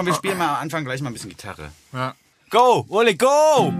Komm, 0.00 0.06
wir 0.06 0.14
spielen 0.14 0.38
mal 0.38 0.48
am 0.48 0.62
Anfang 0.62 0.82
gleich 0.82 1.02
mal 1.02 1.10
ein 1.10 1.12
bisschen 1.12 1.28
Gitarre. 1.28 1.72
Ja. 1.92 2.14
Go, 2.48 2.86
Uli, 2.88 3.16
go! 3.16 3.70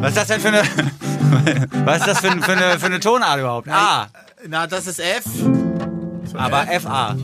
Was 0.00 0.10
ist 0.10 0.16
das 0.16 0.28
denn 0.28 0.40
für 0.40 0.48
eine, 0.48 0.62
was 1.84 1.96
ist 1.96 2.06
das 2.06 2.20
für, 2.20 2.30
für, 2.40 2.52
eine, 2.52 2.78
für 2.78 2.86
eine 2.86 3.00
Tonart 3.00 3.40
überhaupt? 3.40 3.68
A, 3.68 4.06
Na, 4.46 4.68
das 4.68 4.86
ist 4.86 5.00
F. 5.00 5.24
aber 6.34 6.68
FA. 6.80 7.16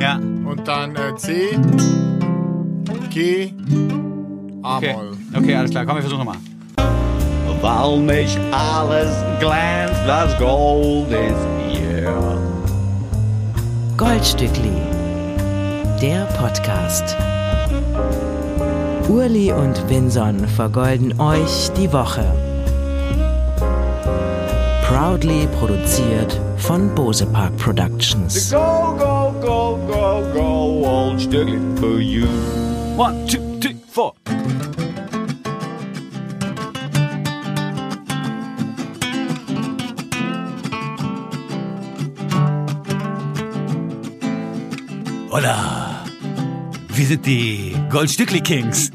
Ja, 0.00 0.16
Und 0.16 0.66
dann 0.66 0.96
äh, 0.96 1.14
C, 1.14 1.56
G. 3.10 3.54
A-Moll. 4.62 5.12
Okay, 5.12 5.19
alles 5.32 5.70
klar, 5.70 5.86
komm, 5.86 5.96
wir 5.96 6.02
versuchen 6.02 6.24
nochmal. 6.24 6.36
Weil 7.62 7.98
nicht 7.98 8.38
alles 8.52 9.14
glänzt, 9.38 10.00
das 10.06 10.38
Gold 10.38 11.10
ist 11.10 11.46
hier. 11.68 12.14
Goldstückli, 13.96 14.72
der 16.00 16.24
Podcast. 16.38 17.16
Urli 19.08 19.52
und 19.52 19.88
Vinson 19.90 20.46
vergolden 20.48 21.20
euch 21.20 21.70
die 21.76 21.92
Woche. 21.92 22.24
Proudly 24.88 25.46
produziert 25.58 26.40
von 26.56 26.94
Bose 26.94 27.26
Park 27.26 27.56
Productions. 27.58 28.50
Go, 28.50 28.96
go, 28.98 29.34
go, 29.40 29.78
go, 29.86 30.22
go, 30.32 30.86
old 30.86 31.20
Stückli 31.20 31.60
for 31.78 32.00
you. 32.00 32.26
One, 32.96 33.26
two, 33.26 33.49
Hola, 45.40 46.04
wir 46.88 47.06
sind 47.06 47.24
die 47.24 47.74
Goldstückli 47.88 48.42
Kings. 48.42 48.90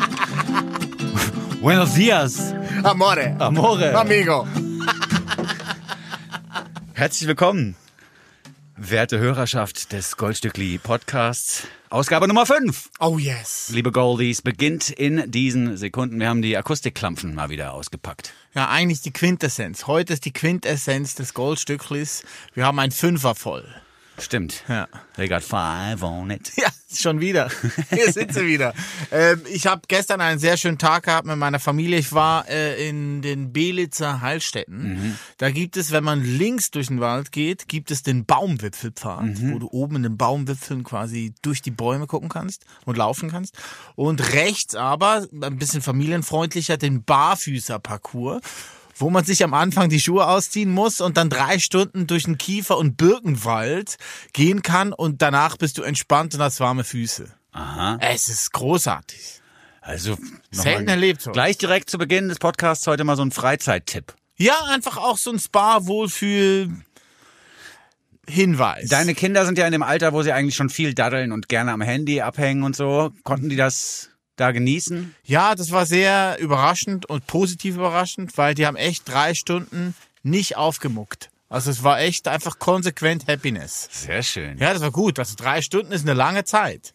Buenos 1.62 1.94
dias, 1.94 2.52
Amore. 2.82 3.36
amore. 3.38 3.98
Amigo. 3.98 4.46
Herzlich 6.92 7.26
willkommen, 7.26 7.74
werte 8.76 9.18
Hörerschaft 9.18 9.92
des 9.92 10.18
Goldstückli 10.18 10.76
Podcasts. 10.76 11.66
Ausgabe 11.88 12.28
Nummer 12.28 12.44
5. 12.44 12.90
Oh 12.98 13.16
yes. 13.16 13.70
Liebe 13.72 13.92
Goldies, 13.92 14.42
beginnt 14.42 14.90
in 14.90 15.30
diesen 15.30 15.78
Sekunden. 15.78 16.20
Wir 16.20 16.28
haben 16.28 16.42
die 16.42 16.54
Akustikklampfen 16.58 17.34
mal 17.34 17.48
wieder 17.48 17.72
ausgepackt. 17.72 18.34
Ja, 18.52 18.68
eigentlich 18.68 19.00
die 19.00 19.12
Quintessenz. 19.12 19.86
Heute 19.86 20.12
ist 20.12 20.26
die 20.26 20.34
Quintessenz 20.34 21.14
des 21.14 21.32
Goldstücklis. 21.32 22.24
Wir 22.52 22.66
haben 22.66 22.78
ein 22.78 22.90
Fünfer 22.90 23.34
voll. 23.34 23.64
Stimmt. 24.20 24.64
Ja. 24.68 24.88
They 25.16 25.28
got 25.28 25.42
five 25.42 26.02
on 26.02 26.30
it. 26.30 26.52
Ja, 26.56 26.68
schon 26.92 27.20
wieder. 27.20 27.50
Hier 27.90 28.12
sind 28.12 28.34
sie 28.34 28.46
wieder. 28.46 28.74
Ähm, 29.10 29.42
ich 29.50 29.66
habe 29.66 29.82
gestern 29.88 30.20
einen 30.20 30.38
sehr 30.38 30.56
schönen 30.56 30.78
Tag 30.78 31.04
gehabt 31.04 31.26
mit 31.26 31.36
meiner 31.36 31.58
Familie. 31.58 31.98
Ich 31.98 32.12
war 32.12 32.48
äh, 32.48 32.88
in 32.88 33.22
den 33.22 33.52
Belitzer 33.52 34.20
Heilstätten. 34.20 35.18
Da 35.38 35.50
gibt 35.50 35.76
es, 35.76 35.90
wenn 35.90 36.04
man 36.04 36.22
links 36.22 36.70
durch 36.70 36.88
den 36.88 37.00
Wald 37.00 37.32
geht, 37.32 37.68
gibt 37.68 37.90
es 37.90 38.02
den 38.02 38.24
Baumwipfelpfad, 38.24 39.40
wo 39.52 39.58
du 39.58 39.68
oben 39.68 39.96
in 39.96 40.02
den 40.02 40.16
Baumwipfeln 40.16 40.84
quasi 40.84 41.34
durch 41.42 41.62
die 41.62 41.70
Bäume 41.70 42.06
gucken 42.06 42.28
kannst 42.28 42.64
und 42.84 42.96
laufen 42.96 43.30
kannst. 43.30 43.56
Und 43.94 44.32
rechts 44.32 44.74
aber, 44.74 45.26
ein 45.32 45.58
bisschen 45.58 45.82
familienfreundlicher, 45.82 46.76
den 46.76 47.04
Barfüßerparcours 47.04 48.40
wo 49.00 49.10
man 49.10 49.24
sich 49.24 49.42
am 49.42 49.54
Anfang 49.54 49.88
die 49.88 50.00
Schuhe 50.00 50.26
ausziehen 50.26 50.70
muss 50.70 51.00
und 51.00 51.16
dann 51.16 51.30
drei 51.30 51.58
Stunden 51.58 52.06
durch 52.06 52.24
den 52.24 52.38
Kiefer- 52.38 52.78
und 52.78 52.96
Birkenwald 52.96 53.96
gehen 54.32 54.62
kann 54.62 54.92
und 54.92 55.22
danach 55.22 55.56
bist 55.56 55.78
du 55.78 55.82
entspannt 55.82 56.34
und 56.34 56.40
hast 56.40 56.60
warme 56.60 56.84
Füße. 56.84 57.32
Aha. 57.52 57.98
Es 58.00 58.28
ist 58.28 58.52
großartig. 58.52 59.40
Also 59.80 60.18
Selten 60.50 60.88
erlebt 60.88 61.22
so. 61.22 61.32
Gleich 61.32 61.58
direkt 61.58 61.90
zu 61.90 61.98
Beginn 61.98 62.28
des 62.28 62.38
Podcasts 62.38 62.86
heute 62.86 63.04
mal 63.04 63.16
so 63.16 63.22
ein 63.22 63.32
Freizeittipp. 63.32 64.14
Ja, 64.36 64.54
einfach 64.68 64.96
auch 64.96 65.18
so 65.18 65.30
ein 65.30 65.38
Spa-Wohlfühl. 65.38 66.70
Hinweis. 68.28 68.88
Deine 68.88 69.14
Kinder 69.14 69.44
sind 69.44 69.58
ja 69.58 69.66
in 69.66 69.72
dem 69.72 69.82
Alter, 69.82 70.12
wo 70.12 70.22
sie 70.22 70.32
eigentlich 70.32 70.54
schon 70.54 70.70
viel 70.70 70.94
daddeln 70.94 71.32
und 71.32 71.48
gerne 71.48 71.72
am 71.72 71.80
Handy 71.80 72.20
abhängen 72.20 72.62
und 72.62 72.76
so. 72.76 73.10
Konnten 73.24 73.48
die 73.48 73.56
das 73.56 74.10
da 74.36 74.52
genießen? 74.52 75.14
ja, 75.24 75.54
das 75.54 75.70
war 75.70 75.86
sehr 75.86 76.38
überraschend 76.40 77.06
und 77.06 77.26
positiv 77.26 77.74
überraschend, 77.76 78.36
weil 78.38 78.54
die 78.54 78.66
haben 78.66 78.76
echt 78.76 79.08
drei 79.08 79.34
Stunden 79.34 79.94
nicht 80.22 80.56
aufgemuckt. 80.56 81.30
Also 81.48 81.70
es 81.70 81.82
war 81.82 82.00
echt 82.00 82.28
einfach 82.28 82.58
konsequent 82.60 83.26
Happiness. 83.26 83.88
Sehr 83.90 84.22
schön. 84.22 84.56
Ja, 84.58 84.72
das 84.72 84.82
war 84.82 84.92
gut. 84.92 85.18
Also 85.18 85.34
drei 85.36 85.62
Stunden 85.62 85.90
ist 85.92 86.02
eine 86.02 86.14
lange 86.14 86.44
Zeit. 86.44 86.92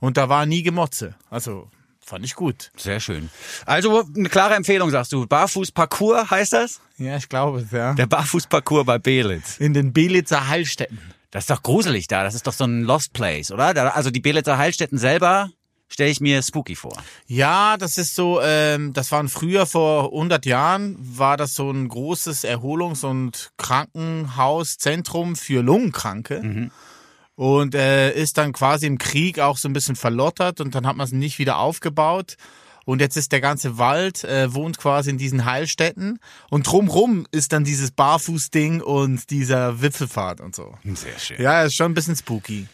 Und 0.00 0.16
da 0.16 0.28
war 0.28 0.44
nie 0.44 0.64
Gemotze. 0.64 1.14
Also 1.30 1.70
fand 2.04 2.24
ich 2.24 2.34
gut. 2.34 2.72
Sehr 2.76 2.98
schön. 2.98 3.30
Also 3.64 4.04
eine 4.16 4.28
klare 4.28 4.54
Empfehlung, 4.54 4.90
sagst 4.90 5.12
du. 5.12 5.24
Barfußparcours 5.26 6.30
heißt 6.32 6.52
das? 6.52 6.80
Ja, 6.98 7.16
ich 7.16 7.28
glaube 7.28 7.60
es, 7.60 7.70
ja. 7.70 7.94
Der 7.94 8.06
Barfußparcours 8.06 8.84
bei 8.84 8.98
Belitz. 8.98 9.58
In 9.58 9.72
den 9.72 9.92
Belitzer 9.92 10.48
Heilstätten. 10.48 10.98
Das 11.30 11.44
ist 11.44 11.50
doch 11.50 11.62
gruselig 11.62 12.08
da. 12.08 12.24
Das 12.24 12.34
ist 12.34 12.46
doch 12.48 12.52
so 12.52 12.64
ein 12.64 12.82
Lost 12.82 13.12
Place, 13.12 13.52
oder? 13.52 13.72
Da, 13.72 13.90
also 13.90 14.10
die 14.10 14.20
Belitzer 14.20 14.58
Heilstätten 14.58 14.98
selber 14.98 15.50
stelle 15.92 16.10
ich 16.10 16.20
mir 16.20 16.42
spooky 16.42 16.74
vor. 16.74 16.96
Ja, 17.26 17.76
das 17.76 17.98
ist 17.98 18.14
so, 18.14 18.40
ähm, 18.42 18.92
das 18.92 19.12
waren 19.12 19.28
früher 19.28 19.66
vor 19.66 20.06
100 20.12 20.46
Jahren, 20.46 20.96
war 20.98 21.36
das 21.36 21.54
so 21.54 21.70
ein 21.70 21.88
großes 21.88 22.44
Erholungs- 22.44 23.04
und 23.04 23.52
Krankenhauszentrum 23.58 25.36
für 25.36 25.62
Lungenkranke. 25.62 26.70
Und 27.34 27.74
äh, 27.74 28.12
ist 28.12 28.38
dann 28.38 28.52
quasi 28.52 28.86
im 28.86 28.98
Krieg 28.98 29.38
auch 29.38 29.56
so 29.56 29.68
ein 29.68 29.72
bisschen 29.72 29.96
verlottert 29.96 30.60
und 30.60 30.74
dann 30.74 30.86
hat 30.86 30.96
man 30.96 31.04
es 31.04 31.12
nicht 31.12 31.38
wieder 31.38 31.58
aufgebaut. 31.58 32.36
Und 32.84 33.00
jetzt 33.00 33.16
ist 33.16 33.30
der 33.32 33.40
ganze 33.40 33.78
Wald, 33.78 34.24
äh, 34.24 34.52
wohnt 34.54 34.76
quasi 34.76 35.10
in 35.10 35.18
diesen 35.18 35.44
Heilstätten. 35.44 36.18
Und 36.50 36.66
drumrum 36.66 37.26
ist 37.30 37.52
dann 37.52 37.64
dieses 37.64 37.92
Barfußding 37.92 38.80
und 38.80 39.30
dieser 39.30 39.80
Wipfelpfad 39.80 40.40
und 40.40 40.54
so. 40.54 40.74
Sehr 40.84 41.18
schön. 41.18 41.40
Ja, 41.40 41.62
ist 41.62 41.76
schon 41.76 41.92
ein 41.92 41.94
bisschen 41.94 42.16
spooky. 42.16 42.66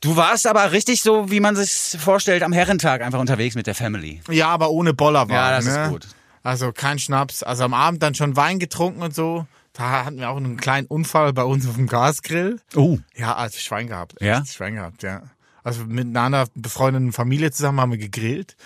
Du 0.00 0.16
warst 0.16 0.46
aber 0.46 0.70
richtig 0.72 1.02
so, 1.02 1.30
wie 1.30 1.40
man 1.40 1.56
sich 1.56 2.00
vorstellt, 2.00 2.42
am 2.42 2.52
Herrentag 2.52 3.02
einfach 3.02 3.18
unterwegs 3.18 3.54
mit 3.54 3.66
der 3.66 3.74
Family. 3.74 4.20
Ja, 4.30 4.48
aber 4.48 4.70
ohne 4.70 4.94
Bollerwagen. 4.94 5.34
Ja, 5.34 5.50
das 5.50 5.66
ist 5.66 5.76
ne? 5.76 5.88
gut. 5.90 6.06
Also 6.42 6.72
kein 6.72 6.98
Schnaps. 6.98 7.42
Also 7.42 7.64
am 7.64 7.74
Abend 7.74 8.02
dann 8.02 8.14
schon 8.14 8.36
Wein 8.36 8.58
getrunken 8.58 9.02
und 9.02 9.14
so. 9.14 9.46
Da 9.72 10.04
hatten 10.04 10.18
wir 10.18 10.30
auch 10.30 10.36
einen 10.36 10.56
kleinen 10.56 10.86
Unfall 10.86 11.32
bei 11.32 11.42
uns 11.42 11.68
auf 11.68 11.76
dem 11.76 11.86
Gasgrill. 11.86 12.60
Oh. 12.74 12.98
Ja, 13.14 13.36
also 13.36 13.58
Schwein 13.58 13.88
gehabt. 13.88 14.14
Ja? 14.20 14.44
Schwein 14.44 14.76
gehabt, 14.76 15.02
ja. 15.02 15.22
Also 15.62 15.84
mit 15.84 16.16
einer 16.16 16.46
befreundeten 16.54 17.12
Familie 17.12 17.50
zusammen 17.50 17.80
haben 17.80 17.90
wir 17.90 17.98
gegrillt. 17.98 18.56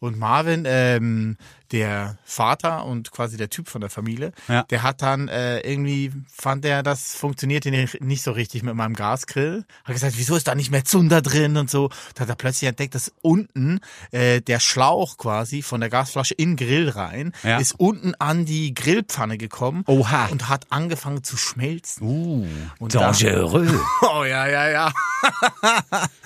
Und 0.00 0.18
Marvin, 0.18 0.64
ähm, 0.66 1.36
der 1.72 2.18
Vater 2.24 2.84
und 2.84 3.10
quasi 3.12 3.36
der 3.36 3.48
Typ 3.50 3.68
von 3.68 3.80
der 3.80 3.90
Familie, 3.90 4.32
Ja. 4.48 4.64
der 4.64 4.82
hat 4.82 5.02
dann 5.02 5.28
äh, 5.28 5.60
irgendwie, 5.60 6.12
fand 6.32 6.64
er, 6.64 6.82
das 6.82 7.14
funktionierte 7.14 7.70
nicht, 7.70 8.22
so 8.22 8.32
richtig 8.32 8.62
mit 8.62 8.74
meinem 8.74 8.94
Gasgrill. 8.94 9.64
Hat 9.84 9.94
gesagt, 9.94 10.14
wieso 10.16 10.36
ist 10.36 10.48
da 10.48 10.54
nicht 10.54 10.70
mehr 10.70 10.84
Zunder 10.84 11.22
drin 11.22 11.56
und 11.56 11.70
so. 11.70 11.90
Da 12.14 12.22
hat 12.22 12.28
er 12.28 12.34
plötzlich 12.34 12.68
entdeckt, 12.68 12.94
dass 12.94 13.12
unten 13.22 13.80
äh, 14.10 14.40
der 14.40 14.60
Schlauch 14.60 15.16
quasi 15.16 15.62
von 15.62 15.80
der 15.80 15.90
Gasflasche 15.90 16.34
in 16.34 16.56
den 16.56 16.66
Grill 16.66 16.88
rein, 16.88 17.32
Ja. 17.42 17.58
ist 17.58 17.78
unten 17.78 18.14
an 18.16 18.44
die 18.46 18.74
Grillpfanne 18.74 19.38
gekommen 19.38 19.84
Oha. 19.86 20.26
und 20.26 20.48
hat 20.48 20.66
angefangen 20.70 21.22
zu 21.24 21.36
schmelzen. 21.36 22.06
Uh, 22.06 22.46
Und 22.78 22.94
da- 22.94 23.10
dangereux. 23.12 23.70
Oh 24.02 24.24
ja, 24.24 24.46
ja, 24.48 24.68
ja. 24.70 24.92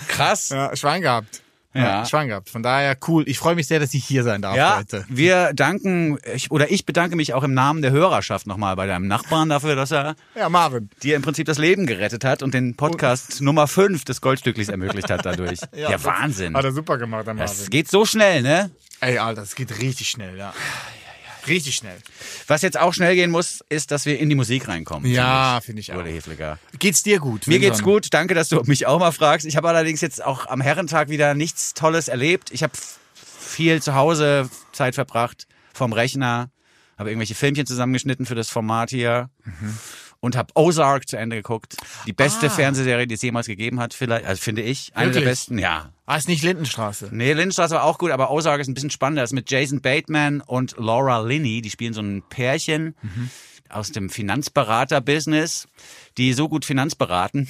Krass. 0.09 0.49
Ja, 0.51 0.75
Schwein 0.77 1.03
gehabt. 1.03 1.43
Ja. 1.75 2.05
Schwein 2.07 2.29
gehabt. 2.29 2.49
Von 2.51 2.63
daher 2.63 2.97
cool. 3.09 3.25
Ich 3.27 3.39
freue 3.39 3.55
mich 3.57 3.67
sehr, 3.67 3.81
dass 3.81 3.93
ich 3.95 4.05
hier 4.05 4.23
sein 4.23 4.41
darf 4.43 4.57
Ja, 4.57 4.77
heute. 4.79 5.05
wir 5.09 5.53
danken, 5.55 6.19
ich, 6.35 6.51
oder 6.51 6.71
ich 6.71 6.87
bedanke 6.87 7.17
mich 7.17 7.35
auch 7.35 7.43
im 7.43 7.53
Namen 7.53 7.83
der 7.83 7.91
Hörerschaft 7.91 8.47
nochmal 8.47 8.77
bei 8.77 8.87
deinem 8.87 9.09
Nachbarn 9.09 9.49
dafür, 9.49 9.75
dass 9.75 9.91
er 9.91 10.15
Ja, 10.37 10.49
Marvin. 10.49 10.89
dir 11.03 11.17
im 11.17 11.23
Prinzip 11.23 11.47
das 11.47 11.59
Leben 11.59 11.87
gerettet 11.87 12.25
hat 12.25 12.43
und 12.43 12.55
den 12.55 12.77
Podcast 12.77 13.41
Nummer 13.43 13.67
5 13.67 14.05
des 14.05 14.21
Goldstücklis 14.21 14.69
ermöglicht 14.69 15.11
hat 15.11 15.27
dadurch. 15.27 15.59
Ja, 15.75 15.91
das 15.91 16.05
Wahnsinn. 16.05 16.55
Hat 16.57 16.65
er 16.65 16.73
super 16.73 16.97
gemacht, 16.99 17.27
der 17.27 17.35
Das 17.35 17.57
Marvin. 17.59 17.71
geht 17.71 17.91
so 17.91 18.05
schnell, 18.05 18.43
ne? 18.43 18.71
Ey, 19.01 19.19
Alter, 19.19 19.41
das 19.43 19.55
geht 19.57 19.79
richtig 19.81 20.09
schnell, 20.09 20.37
ja. 20.39 20.53
Richtig 21.47 21.75
schnell. 21.75 21.97
Was 22.47 22.63
jetzt 22.63 22.79
auch 22.79 22.95
schnell 22.95 23.15
gehen 23.15 23.31
muss, 23.31 23.61
ist, 23.69 23.91
dass 23.91 24.07
wir 24.07 24.19
in 24.19 24.29
die 24.29 24.35
Musik 24.35 24.69
reinkommen. 24.69 25.11
Ja, 25.11 25.61
finde 25.63 25.81
ich 25.81 25.93
auch. 25.93 25.99
Ole 25.99 26.11
Hefliger. 26.11 26.59
Geht's 26.79 27.03
dir 27.03 27.19
gut? 27.19 27.47
Mir 27.47 27.59
geht's 27.59 27.79
Vinson? 27.79 27.93
gut. 27.93 28.07
Danke, 28.11 28.35
dass 28.35 28.49
du 28.49 28.63
mich 28.65 28.87
auch 28.87 28.99
mal 28.99 29.13
fragst. 29.13 29.47
Ich 29.47 29.57
habe 29.57 29.69
allerdings 29.69 30.01
jetzt 30.01 30.25
auch 30.25 30.47
am 30.47 30.61
Herrentag 30.61 31.09
wieder 31.09 31.35
nichts 31.35 31.75
Tolles 31.75 32.09
erlebt. 32.09 32.51
Ich 32.51 32.63
habe 32.63 32.73
viel 33.15 33.83
zu 33.83 33.95
Hause 33.95 34.49
Zeit 34.73 34.95
verbracht 34.95 35.47
vom 35.73 35.93
Rechner, 35.93 36.51
habe 36.99 37.11
irgendwelche 37.11 37.35
Filmchen 37.35 37.67
zusammengeschnitten 37.67 38.27
für 38.27 38.35
das 38.35 38.49
Format 38.51 38.91
hier. 38.91 39.31
Und 40.25 40.37
habe 40.37 40.53
Ozark 40.55 41.07
zu 41.07 41.19
Ende 41.19 41.37
geguckt. 41.37 41.77
Die 42.07 42.15
beste 42.15 42.49
Fernsehserie, 42.49 43.07
die 43.07 43.15
es 43.15 43.21
jemals 43.21 43.47
gegeben 43.47 43.79
hat, 43.79 43.93
vielleicht, 43.93 44.25
also 44.25 44.41
finde 44.41 44.63
ich, 44.63 44.91
eine 44.95 45.11
der 45.11 45.17
Wirklich? 45.17 45.31
besten, 45.31 45.59
ja. 45.59 45.91
Ah, 46.07 46.17
ist 46.17 46.29
nicht 46.29 46.43
Lindenstraße. 46.43 47.11
Nee, 47.13 47.35
Lindenstraße 47.35 47.75
war 47.75 47.85
auch 47.85 47.99
gut, 47.99 48.11
aber 48.11 48.31
Ozark 48.31 48.61
ist 48.61 48.69
ein 48.69 48.75
bisschen 48.75 48.91
spannender. 48.91 49.23
Das 49.23 49.31
ist 49.31 49.35
mit 49.35 49.51
Jason 49.51 49.83
Bateman 49.83 50.41
und 50.41 50.77
Laura 50.79 51.21
Linney. 51.21 51.61
Die 51.61 51.71
spielen 51.71 51.93
so 51.93 52.01
ein 52.01 52.23
Pärchen 52.29 52.95
aus 53.69 53.93
dem 53.93 54.09
Finanzberater-Business, 54.09 55.69
die 56.17 56.33
so 56.33 56.49
gut 56.49 56.65
Finanzberaten, 56.65 57.49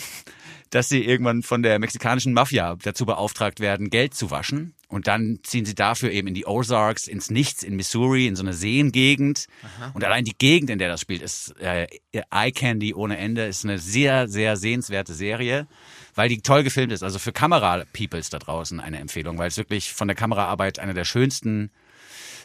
dass 0.71 0.89
sie 0.89 1.05
irgendwann 1.05 1.43
von 1.43 1.63
der 1.63 1.79
mexikanischen 1.79 2.33
Mafia 2.33 2.77
dazu 2.83 3.07
beauftragt 3.07 3.61
werden, 3.61 3.91
Geld 3.91 4.15
zu 4.15 4.31
waschen. 4.31 4.75
Und 4.89 5.09
dann 5.09 5.41
ziehen 5.43 5.65
sie 5.65 5.75
dafür 5.75 6.13
eben 6.13 6.29
in 6.29 6.35
die 6.35 6.47
Ozarks, 6.47 7.09
ins 7.09 7.31
Nichts, 7.31 7.63
in 7.63 7.75
Missouri, 7.75 8.27
in 8.27 8.37
so 8.37 8.45
eine 8.45 8.53
Seengegend. 8.53 9.47
Und 9.93 10.05
allein 10.05 10.25
die 10.25 10.37
Gegend, 10.37 10.71
in 10.71 10.79
der 10.79 10.89
das 10.89 11.01
spielt, 11.01 11.23
ist 11.23 11.59
äh, 11.61 11.89
Eye 12.31 12.53
Candy 12.53 12.95
ohne 12.95 13.17
Ende, 13.17 13.47
ist 13.47 13.65
eine 13.65 13.79
sehr, 13.79 14.29
sehr 14.29 14.57
sehenswerte 14.57 15.13
Serie, 15.13 15.67
weil 16.15 16.29
die 16.29 16.43
toll 16.43 16.63
gefilmt 16.63 16.93
ist. 16.93 17.03
Also 17.03 17.19
für 17.19 17.33
Kamera-Peoples 17.33 18.31
da 18.31 18.39
draußen 18.39 18.79
eine 18.79 18.99
Empfehlung, 18.99 19.37
weil 19.39 19.49
es 19.49 19.57
wirklich 19.57 19.93
von 19.93 20.07
der 20.07 20.17
Kameraarbeit 20.17 20.79
eine 20.79 20.95
der 20.95 21.05
schönsten 21.05 21.71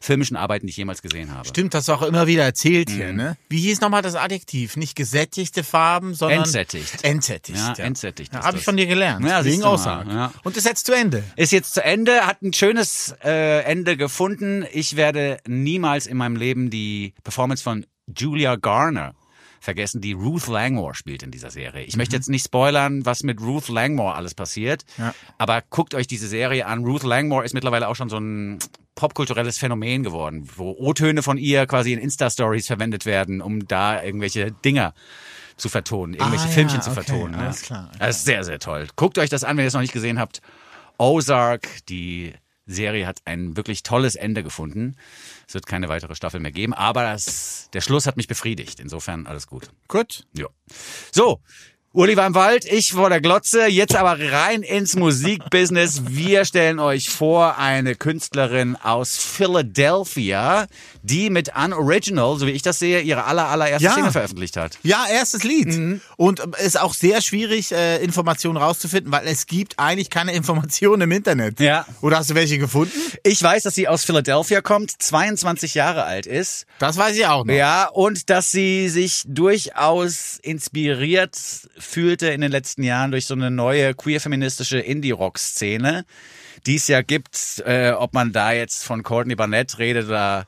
filmischen 0.01 0.37
Arbeiten, 0.37 0.65
die 0.67 0.71
ich 0.71 0.77
jemals 0.77 1.01
gesehen 1.01 1.33
habe. 1.33 1.47
Stimmt, 1.47 1.73
du 1.73 1.91
auch 1.93 2.01
immer 2.01 2.27
wieder 2.27 2.43
erzählt 2.43 2.89
Mhm. 2.89 2.93
hier, 2.93 3.13
ne? 3.13 3.37
Wie 3.49 3.59
hieß 3.59 3.81
nochmal 3.81 4.01
das 4.01 4.15
Adjektiv? 4.15 4.77
Nicht 4.77 4.95
gesättigte 4.95 5.63
Farben, 5.63 6.13
sondern... 6.13 6.39
Entsättigt. 6.39 7.03
Entsättigt. 7.03 7.57
Ja, 7.57 7.73
entsättigt 7.83 8.33
Ja, 8.33 8.39
Habe 8.41 8.57
ich 8.57 8.61
das. 8.61 8.65
von 8.65 8.77
dir 8.77 8.85
gelernt. 8.87 9.25
Ja, 9.25 9.43
wegen 9.45 9.57
du 9.61 9.67
mal, 9.67 9.73
Aussage. 9.73 10.09
ja. 10.11 10.31
Und 10.43 10.57
ist 10.57 10.65
jetzt 10.65 10.85
zu 10.85 10.93
Ende. 10.93 11.23
Ist 11.35 11.51
jetzt 11.51 11.73
zu 11.73 11.83
Ende, 11.83 12.25
hat 12.25 12.41
ein 12.41 12.53
schönes 12.53 13.15
äh, 13.23 13.61
Ende 13.63 13.97
gefunden. 13.97 14.65
Ich 14.71 14.95
werde 14.95 15.37
niemals 15.47 16.05
in 16.07 16.17
meinem 16.17 16.35
Leben 16.35 16.69
die 16.69 17.13
Performance 17.23 17.63
von 17.63 17.85
Julia 18.17 18.55
Garner 18.55 19.13
vergessen, 19.61 19.99
die 19.99 20.13
Ruth 20.13 20.47
Langmore 20.47 20.95
spielt 20.95 21.21
in 21.21 21.31
dieser 21.31 21.51
Serie. 21.51 21.83
Ich 21.83 21.97
möchte 21.97 22.15
jetzt 22.15 22.29
nicht 22.29 22.45
spoilern, 22.45 23.05
was 23.05 23.23
mit 23.23 23.41
Ruth 23.41 23.67
Langmore 23.67 24.15
alles 24.15 24.33
passiert, 24.33 24.85
Ja. 24.97 25.13
aber 25.37 25.61
guckt 25.69 25.93
euch 25.95 26.07
diese 26.07 26.29
Serie 26.29 26.65
an. 26.65 26.85
Ruth 26.85 27.03
Langmore 27.03 27.43
ist 27.43 27.53
mittlerweile 27.53 27.89
auch 27.89 27.95
schon 27.95 28.09
so 28.09 28.17
ein 28.17 28.59
popkulturelles 28.99 29.57
Phänomen 29.57 30.03
geworden, 30.03 30.47
wo 30.57 30.71
O-Töne 30.77 31.23
von 31.23 31.37
ihr 31.37 31.65
quasi 31.65 31.93
in 31.93 31.99
Insta-Stories 31.99 32.67
verwendet 32.67 33.05
werden, 33.05 33.41
um 33.41 33.65
da 33.67 34.03
irgendwelche 34.03 34.51
Dinger 34.51 34.93
zu 35.57 35.69
vertonen, 35.69 36.13
irgendwelche 36.15 36.45
Ah, 36.45 36.47
ja, 36.49 36.53
Filmchen 36.53 36.81
zu 36.81 36.91
okay, 36.91 37.03
vertonen. 37.03 37.31
ne? 37.31 37.45
alles 37.45 37.61
klar, 37.63 37.91
Das 37.97 38.17
ist 38.17 38.25
sehr, 38.25 38.43
sehr 38.43 38.59
toll. 38.59 38.87
Guckt 38.95 39.17
euch 39.17 39.29
das 39.29 39.43
an, 39.43 39.57
wenn 39.57 39.63
ihr 39.63 39.67
es 39.69 39.73
noch 39.73 39.81
nicht 39.81 39.93
gesehen 39.93 40.19
habt. 40.19 40.41
Ozark, 40.97 41.67
die 41.87 42.33
Serie 42.65 43.07
hat 43.07 43.19
ein 43.25 43.57
wirklich 43.57 43.83
tolles 43.83 44.15
Ende 44.15 44.43
gefunden. 44.43 44.95
Es 45.47 45.53
wird 45.53 45.65
keine 45.65 45.89
weitere 45.89 46.13
Staffel 46.13 46.39
mehr 46.39 46.51
geben, 46.51 46.73
aber 46.73 47.03
das, 47.03 47.69
der 47.73 47.81
Schluss 47.81 48.05
hat 48.05 48.15
mich 48.17 48.27
befriedigt. 48.27 48.79
Insofern 48.79 49.25
alles 49.27 49.47
gut. 49.47 49.69
Gut. 49.87 50.25
Ja. 50.33 50.47
So. 51.11 51.39
Uli 51.91 52.15
war 52.15 52.27
im 52.27 52.35
Wald, 52.35 52.65
ich 52.65 52.91
vor 52.91 53.09
der 53.09 53.19
Glotze, 53.19 53.65
jetzt 53.65 53.95
aber 53.95 54.19
rein 54.31 54.61
ins 54.61 54.95
Musikbusiness. 54.95 56.03
Wir 56.07 56.45
stellen 56.45 56.79
euch 56.79 57.09
vor 57.09 57.57
eine 57.57 57.95
Künstlerin 57.95 58.75
aus 58.75 59.17
Philadelphia, 59.17 60.67
die 61.01 61.31
mit 61.31 61.51
Unoriginal, 61.55 62.37
so 62.37 62.45
wie 62.45 62.51
ich 62.51 62.61
das 62.61 62.77
sehe, 62.77 63.01
ihre 63.01 63.23
aller, 63.23 63.47
allererste 63.47 63.85
Ja. 63.85 63.95
Single 63.95 64.11
veröffentlicht 64.11 64.55
hat. 64.55 64.77
Ja, 64.83 65.07
erstes 65.11 65.43
Lied. 65.43 65.69
Mhm. 65.69 66.01
Und 66.15 66.41
ist 66.63 66.79
auch 66.79 66.93
sehr 66.93 67.21
schwierig, 67.21 67.71
äh, 67.71 67.97
Informationen 68.03 68.57
rauszufinden, 68.57 69.11
weil 69.11 69.25
es 69.25 69.47
gibt 69.47 69.79
eigentlich 69.79 70.11
keine 70.11 70.33
Informationen 70.33 71.01
im 71.01 71.11
Internet. 71.11 71.59
Ja. 71.59 71.87
Oder 72.01 72.17
hast 72.19 72.29
du 72.29 72.35
welche 72.35 72.59
gefunden? 72.59 72.93
Ich 73.23 73.41
weiß, 73.41 73.63
dass 73.63 73.73
sie 73.73 73.87
aus 73.87 74.03
Philadelphia 74.05 74.61
kommt, 74.61 74.91
22 75.01 75.73
Jahre 75.73 76.03
alt 76.03 76.27
ist. 76.27 76.67
Das 76.77 76.97
weiß 76.97 77.17
ich 77.17 77.25
auch 77.25 77.45
noch. 77.45 77.53
Ja, 77.55 77.87
und 77.87 78.29
dass 78.29 78.51
sie 78.51 78.89
sich 78.89 79.23
durchaus 79.25 80.37
inspiriert 80.43 81.35
fühlte 81.79 82.27
in 82.27 82.41
den 82.41 82.51
letzten 82.51 82.83
Jahren 82.83 83.11
durch 83.11 83.25
so 83.25 83.33
eine 83.33 83.49
neue 83.49 83.93
queer-feministische 83.93 84.79
Indie-Rock-Szene, 84.79 86.05
die 86.65 86.75
es 86.75 86.87
ja 86.87 87.01
gibt, 87.01 87.63
äh, 87.65 87.91
ob 87.91 88.13
man 88.13 88.31
da 88.31 88.51
jetzt 88.51 88.83
von 88.83 89.03
Courtney 89.03 89.35
Barnett 89.35 89.79
redet 89.79 90.07
oder 90.07 90.45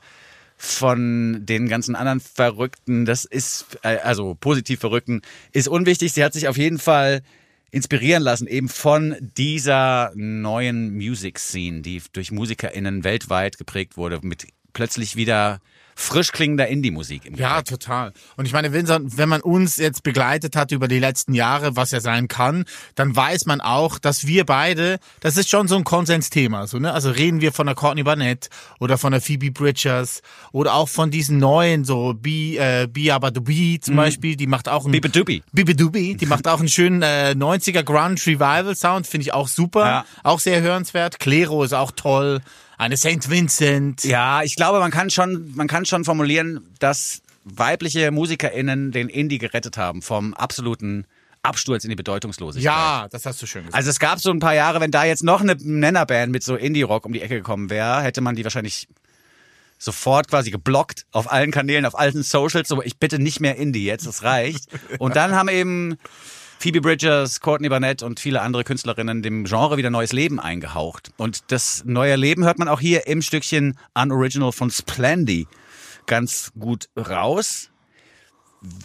von 0.56 1.44
den 1.44 1.68
ganzen 1.68 1.96
anderen 1.96 2.20
Verrückten, 2.20 3.04
das 3.04 3.24
ist, 3.24 3.78
äh, 3.82 3.96
also 3.96 4.36
positiv 4.38 4.78
Verrückten, 4.78 5.22
ist 5.52 5.66
unwichtig. 5.66 6.12
Sie 6.12 6.22
hat 6.22 6.34
sich 6.34 6.46
auf 6.46 6.56
jeden 6.56 6.78
Fall 6.78 7.22
inspirieren 7.72 8.22
lassen, 8.22 8.46
eben 8.46 8.68
von 8.68 9.16
dieser 9.36 10.12
neuen 10.14 10.94
Music 10.94 11.38
Scene, 11.38 11.80
die 11.80 12.02
durch 12.12 12.30
MusikerInnen 12.30 13.02
weltweit 13.02 13.58
geprägt 13.58 13.96
wurde, 13.96 14.20
mit 14.22 14.46
plötzlich 14.72 15.16
wieder 15.16 15.60
frisch 15.94 16.32
klingender 16.32 16.68
Indie-Musik 16.68 17.26
im 17.26 17.34
Ja, 17.34 17.62
total. 17.62 18.12
Und 18.36 18.46
ich 18.46 18.52
meine, 18.52 18.72
wenn 18.72 19.28
man 19.28 19.40
uns 19.40 19.76
jetzt 19.76 20.02
begleitet 20.02 20.56
hat 20.56 20.72
über 20.72 20.88
die 20.88 20.98
letzten 20.98 21.34
Jahre, 21.34 21.76
was 21.76 21.90
ja 21.90 22.00
sein 22.00 22.28
kann, 22.28 22.64
dann 22.94 23.14
weiß 23.14 23.46
man 23.46 23.60
auch, 23.60 23.98
dass 23.98 24.26
wir 24.26 24.44
beide, 24.44 24.98
das 25.20 25.36
ist 25.36 25.50
schon 25.50 25.68
so 25.68 25.76
ein 25.76 25.84
Konsensthema, 25.84 26.66
so, 26.66 26.78
ne? 26.78 26.92
Also 26.92 27.10
reden 27.10 27.40
wir 27.40 27.52
von 27.52 27.66
der 27.66 27.74
Courtney 27.76 28.02
Barnett 28.02 28.48
oder 28.80 28.98
von 28.98 29.12
der 29.12 29.20
Phoebe 29.20 29.50
Bridgers 29.50 30.22
oder 30.52 30.74
auch 30.74 30.88
von 30.88 31.10
diesen 31.10 31.38
neuen, 31.38 31.84
so 31.84 32.14
Bi, 32.14 32.56
äh, 32.56 32.86
Bia 32.90 33.18
Badubi 33.18 33.80
zum 33.80 33.96
Beispiel, 33.96 34.36
die 34.36 34.46
macht 34.46 34.68
auch 34.68 34.86
ein 34.86 34.92
Bibidubi. 34.92 35.42
Bibidubi, 35.52 36.16
die 36.16 36.26
macht 36.26 36.48
auch 36.48 36.58
einen 36.58 36.68
schönen 36.68 37.02
äh, 37.02 37.34
90er 37.36 37.82
Grunge 37.82 38.16
Revival 38.26 38.74
Sound, 38.74 39.06
finde 39.06 39.22
ich 39.22 39.34
auch 39.34 39.48
super, 39.48 39.84
Ja. 39.86 40.04
auch 40.22 40.40
sehr 40.40 40.60
hörenswert. 40.60 41.18
Clero 41.18 41.62
ist 41.64 41.72
auch 41.74 41.92
toll, 41.94 42.40
eine 42.82 42.96
St. 42.96 43.30
Vincent. 43.30 44.02
Ja, 44.02 44.42
ich 44.42 44.56
glaube, 44.56 44.80
man 44.80 44.90
kann 44.90 45.08
schon, 45.08 45.52
man 45.54 45.68
kann 45.68 45.86
schon 45.86 46.04
formulieren, 46.04 46.68
dass 46.80 47.22
weibliche 47.44 48.10
MusikerInnen 48.10 48.90
den 48.90 49.08
Indie 49.08 49.38
gerettet 49.38 49.76
haben 49.76 50.02
vom 50.02 50.34
absoluten 50.34 51.06
Absturz 51.42 51.84
in 51.84 51.90
die 51.90 51.96
Bedeutungslosigkeit. 51.96 52.64
Ja, 52.64 53.08
das 53.10 53.24
hast 53.24 53.40
du 53.40 53.46
schön 53.46 53.62
gesagt. 53.62 53.76
Also 53.76 53.90
es 53.90 53.98
gab 53.98 54.20
so 54.20 54.30
ein 54.30 54.40
paar 54.40 54.54
Jahre, 54.54 54.80
wenn 54.80 54.90
da 54.90 55.04
jetzt 55.04 55.22
noch 55.22 55.40
eine 55.40 55.56
Nennerband 55.56 56.32
mit 56.32 56.42
so 56.42 56.56
Indie-Rock 56.56 57.06
um 57.06 57.12
die 57.12 57.20
Ecke 57.20 57.36
gekommen 57.36 57.70
wäre, 57.70 58.02
hätte 58.02 58.20
man 58.20 58.34
die 58.34 58.44
wahrscheinlich 58.44 58.88
sofort 59.78 60.28
quasi 60.28 60.50
geblockt 60.50 61.06
auf 61.10 61.30
allen 61.30 61.50
Kanälen, 61.50 61.86
auf 61.86 61.98
allen 61.98 62.22
Socials, 62.22 62.68
so 62.68 62.82
ich 62.82 62.98
bitte 62.98 63.18
nicht 63.18 63.40
mehr 63.40 63.56
Indie 63.56 63.84
jetzt, 63.84 64.06
das 64.06 64.22
reicht. 64.22 64.66
Und 64.98 65.16
dann 65.16 65.34
haben 65.34 65.48
eben 65.48 65.98
Phoebe 66.62 66.80
Bridgers, 66.80 67.40
Courtney 67.40 67.68
Barnett 67.68 68.04
und 68.04 68.20
viele 68.20 68.40
andere 68.40 68.62
Künstlerinnen 68.62 69.20
dem 69.20 69.46
Genre 69.46 69.78
wieder 69.78 69.90
neues 69.90 70.12
Leben 70.12 70.38
eingehaucht. 70.38 71.10
Und 71.16 71.50
das 71.50 71.82
neue 71.84 72.14
Leben 72.14 72.44
hört 72.44 72.60
man 72.60 72.68
auch 72.68 72.78
hier 72.78 73.08
im 73.08 73.20
Stückchen 73.20 73.76
Unoriginal 73.94 74.52
von 74.52 74.70
Splendy 74.70 75.48
ganz 76.06 76.52
gut 76.56 76.88
raus. 76.96 77.70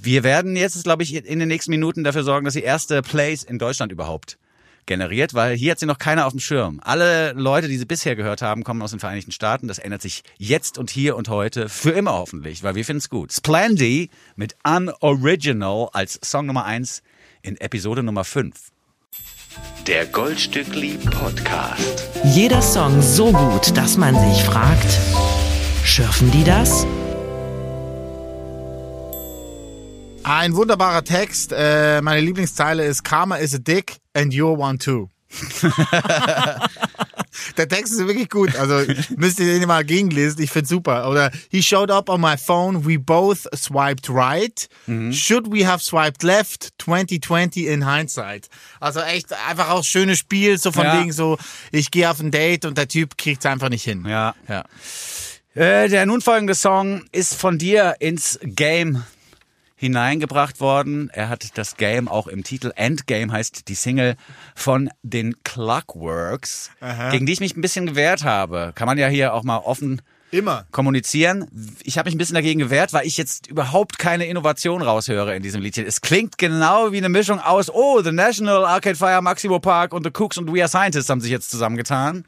Wir 0.02 0.24
werden 0.24 0.56
jetzt, 0.56 0.84
glaube 0.86 1.04
ich, 1.04 1.14
in 1.14 1.38
den 1.38 1.48
nächsten 1.48 1.70
Minuten 1.70 2.04
dafür 2.04 2.24
sorgen, 2.24 2.46
dass 2.46 2.56
die 2.56 2.64
erste 2.64 3.04
Plays 3.04 3.44
in 3.44 3.60
Deutschland 3.60 3.92
überhaupt 3.92 4.40
generiert, 4.88 5.36
weil 5.36 5.56
hier 5.56 5.74
hat 5.74 5.80
sie 5.80 5.86
noch 5.86 6.00
keiner 6.00 6.26
auf 6.26 6.34
dem 6.34 6.40
Schirm. 6.40 6.80
Alle 6.84 7.34
Leute, 7.34 7.68
die 7.68 7.78
sie 7.78 7.86
bisher 7.86 8.16
gehört 8.16 8.42
haben, 8.42 8.64
kommen 8.64 8.82
aus 8.82 8.90
den 8.90 9.00
Vereinigten 9.00 9.32
Staaten. 9.32 9.68
Das 9.68 9.78
ändert 9.78 10.02
sich 10.02 10.24
jetzt 10.40 10.80
und 10.80 10.90
hier 10.90 11.16
und 11.16 11.30
heute 11.30 11.70
für 11.70 11.92
immer 11.92 12.14
hoffentlich, 12.14 12.64
weil 12.64 12.74
wir 12.74 12.86
finden 12.86 13.02
es 13.02 13.10
gut. 13.10 13.32
Splendy 13.32 14.10
mit 14.36 14.56
Unoriginal 14.66 15.90
als 15.94 16.20
Song 16.24 16.48
Nummer 16.48 16.66
eins 16.66 17.04
in 17.48 17.58
Episode 17.62 18.04
Nummer 18.04 18.26
fünf. 18.26 18.72
Der 19.88 20.06
Goldstückli 20.06 20.98
Podcast. 20.98 22.04
Jeder 22.26 22.62
Song 22.62 23.02
so 23.02 23.32
gut, 23.32 23.76
dass 23.78 23.96
man 23.98 24.14
sich 24.16 24.44
fragt, 24.44 25.00
schürfen 25.86 26.30
die 26.32 26.44
das? 26.44 26.86
Ein 30.24 30.56
wunderbarer 30.56 31.06
Text. 31.06 31.54
Äh, 31.56 32.02
meine 32.02 32.20
Lieblingszeile 32.20 32.84
ist 32.84 33.04
Karma 33.04 33.38
is 33.38 33.56
a 33.56 33.60
dick 33.60 33.96
and 34.14 34.34
you're 34.34 34.58
one 34.58 34.78
too. 34.78 35.10
Der 37.58 37.68
Text 37.68 37.94
ist 37.94 38.00
wirklich 38.08 38.30
gut. 38.30 38.56
Also 38.56 38.82
müsst 39.18 39.40
ihr 39.40 39.46
den 39.60 39.68
mal 39.68 39.84
gegenlesen. 39.84 40.42
Ich 40.42 40.52
find's 40.52 40.70
super. 40.70 41.10
Oder 41.10 41.32
he 41.50 41.62
showed 41.64 41.92
up 41.92 42.10
on 42.10 42.22
my 42.22 42.38
phone. 42.38 42.86
We 42.86 42.98
both 43.00 43.48
swiped 43.56 44.10
right. 44.10 44.68
Should 45.12 45.52
we 45.52 45.66
have 45.68 45.84
swiped 45.84 46.24
left? 46.24 46.70
2020 46.80 47.66
in 47.68 47.90
hindsight. 47.90 48.48
Also 48.80 49.00
echt 49.02 49.34
einfach 49.50 49.70
auch 49.70 49.84
schönes 49.84 50.20
Spiel. 50.20 50.58
So 50.58 50.72
von 50.72 50.84
Ja. 50.86 51.00
wegen 51.02 51.12
so, 51.12 51.38
ich 51.72 51.92
gehe 51.92 52.10
auf 52.10 52.20
ein 52.20 52.32
Date 52.32 52.66
und 52.66 52.78
der 52.78 52.88
Typ 52.88 53.18
kriegt's 53.18 53.46
einfach 53.46 53.70
nicht 53.70 53.84
hin. 53.84 54.06
Ja. 54.08 54.36
Ja. 54.48 54.64
Äh, 55.56 55.90
der 55.90 56.06
nun 56.06 56.22
folgende 56.22 56.54
Song 56.54 57.06
ist 57.12 57.34
von 57.34 57.58
dir 57.58 57.96
ins 58.00 58.40
Game 58.44 59.04
hineingebracht 59.78 60.60
worden. 60.60 61.10
Er 61.14 61.30
hat 61.30 61.58
das 61.58 61.78
Game 61.78 62.08
auch 62.08 62.28
im 62.28 62.44
Titel. 62.44 62.74
Endgame 62.76 63.32
heißt 63.32 63.68
die 63.70 63.76
Single 63.76 64.16
von 64.56 64.90
den 65.04 65.36
Clockworks, 65.44 66.72
gegen 67.12 67.26
die 67.26 67.34
ich 67.34 67.40
mich 67.40 67.56
ein 67.56 67.62
bisschen 67.62 67.86
gewehrt 67.86 68.24
habe. 68.24 68.74
Kann 68.76 68.88
man 68.88 68.98
ja 68.98 69.08
hier 69.08 69.34
auch 69.34 69.44
mal 69.44 69.60
offen 69.60 70.02
Immer. 70.32 70.66
kommunizieren. 70.72 71.48
Ich 71.84 72.00
habe 72.00 72.08
mich 72.08 72.16
ein 72.16 72.18
bisschen 72.18 72.34
dagegen 72.34 72.60
gewehrt, 72.60 72.92
weil 72.92 73.06
ich 73.06 73.18
jetzt 73.18 73.48
überhaupt 73.48 74.00
keine 74.00 74.26
Innovation 74.26 74.82
raushöre 74.82 75.36
in 75.36 75.44
diesem 75.44 75.62
Liedchen. 75.62 75.86
Es 75.86 76.02
klingt 76.02 76.40
genau 76.40 76.92
wie 76.92 76.98
eine 76.98 77.10
Mischung 77.10 77.40
aus, 77.40 77.70
oh, 77.70 78.02
The 78.02 78.12
National, 78.12 78.66
Arcade 78.66 78.96
Fire, 78.96 79.22
Maximo 79.22 79.60
Park 79.60 79.94
und 79.94 80.04
The 80.04 80.12
Cooks 80.12 80.40
und 80.40 80.52
We 80.52 80.60
Are 80.62 80.68
Scientists 80.68 81.10
haben 81.10 81.22
sich 81.22 81.32
jetzt 81.32 81.52
zusammengetan 81.52 82.26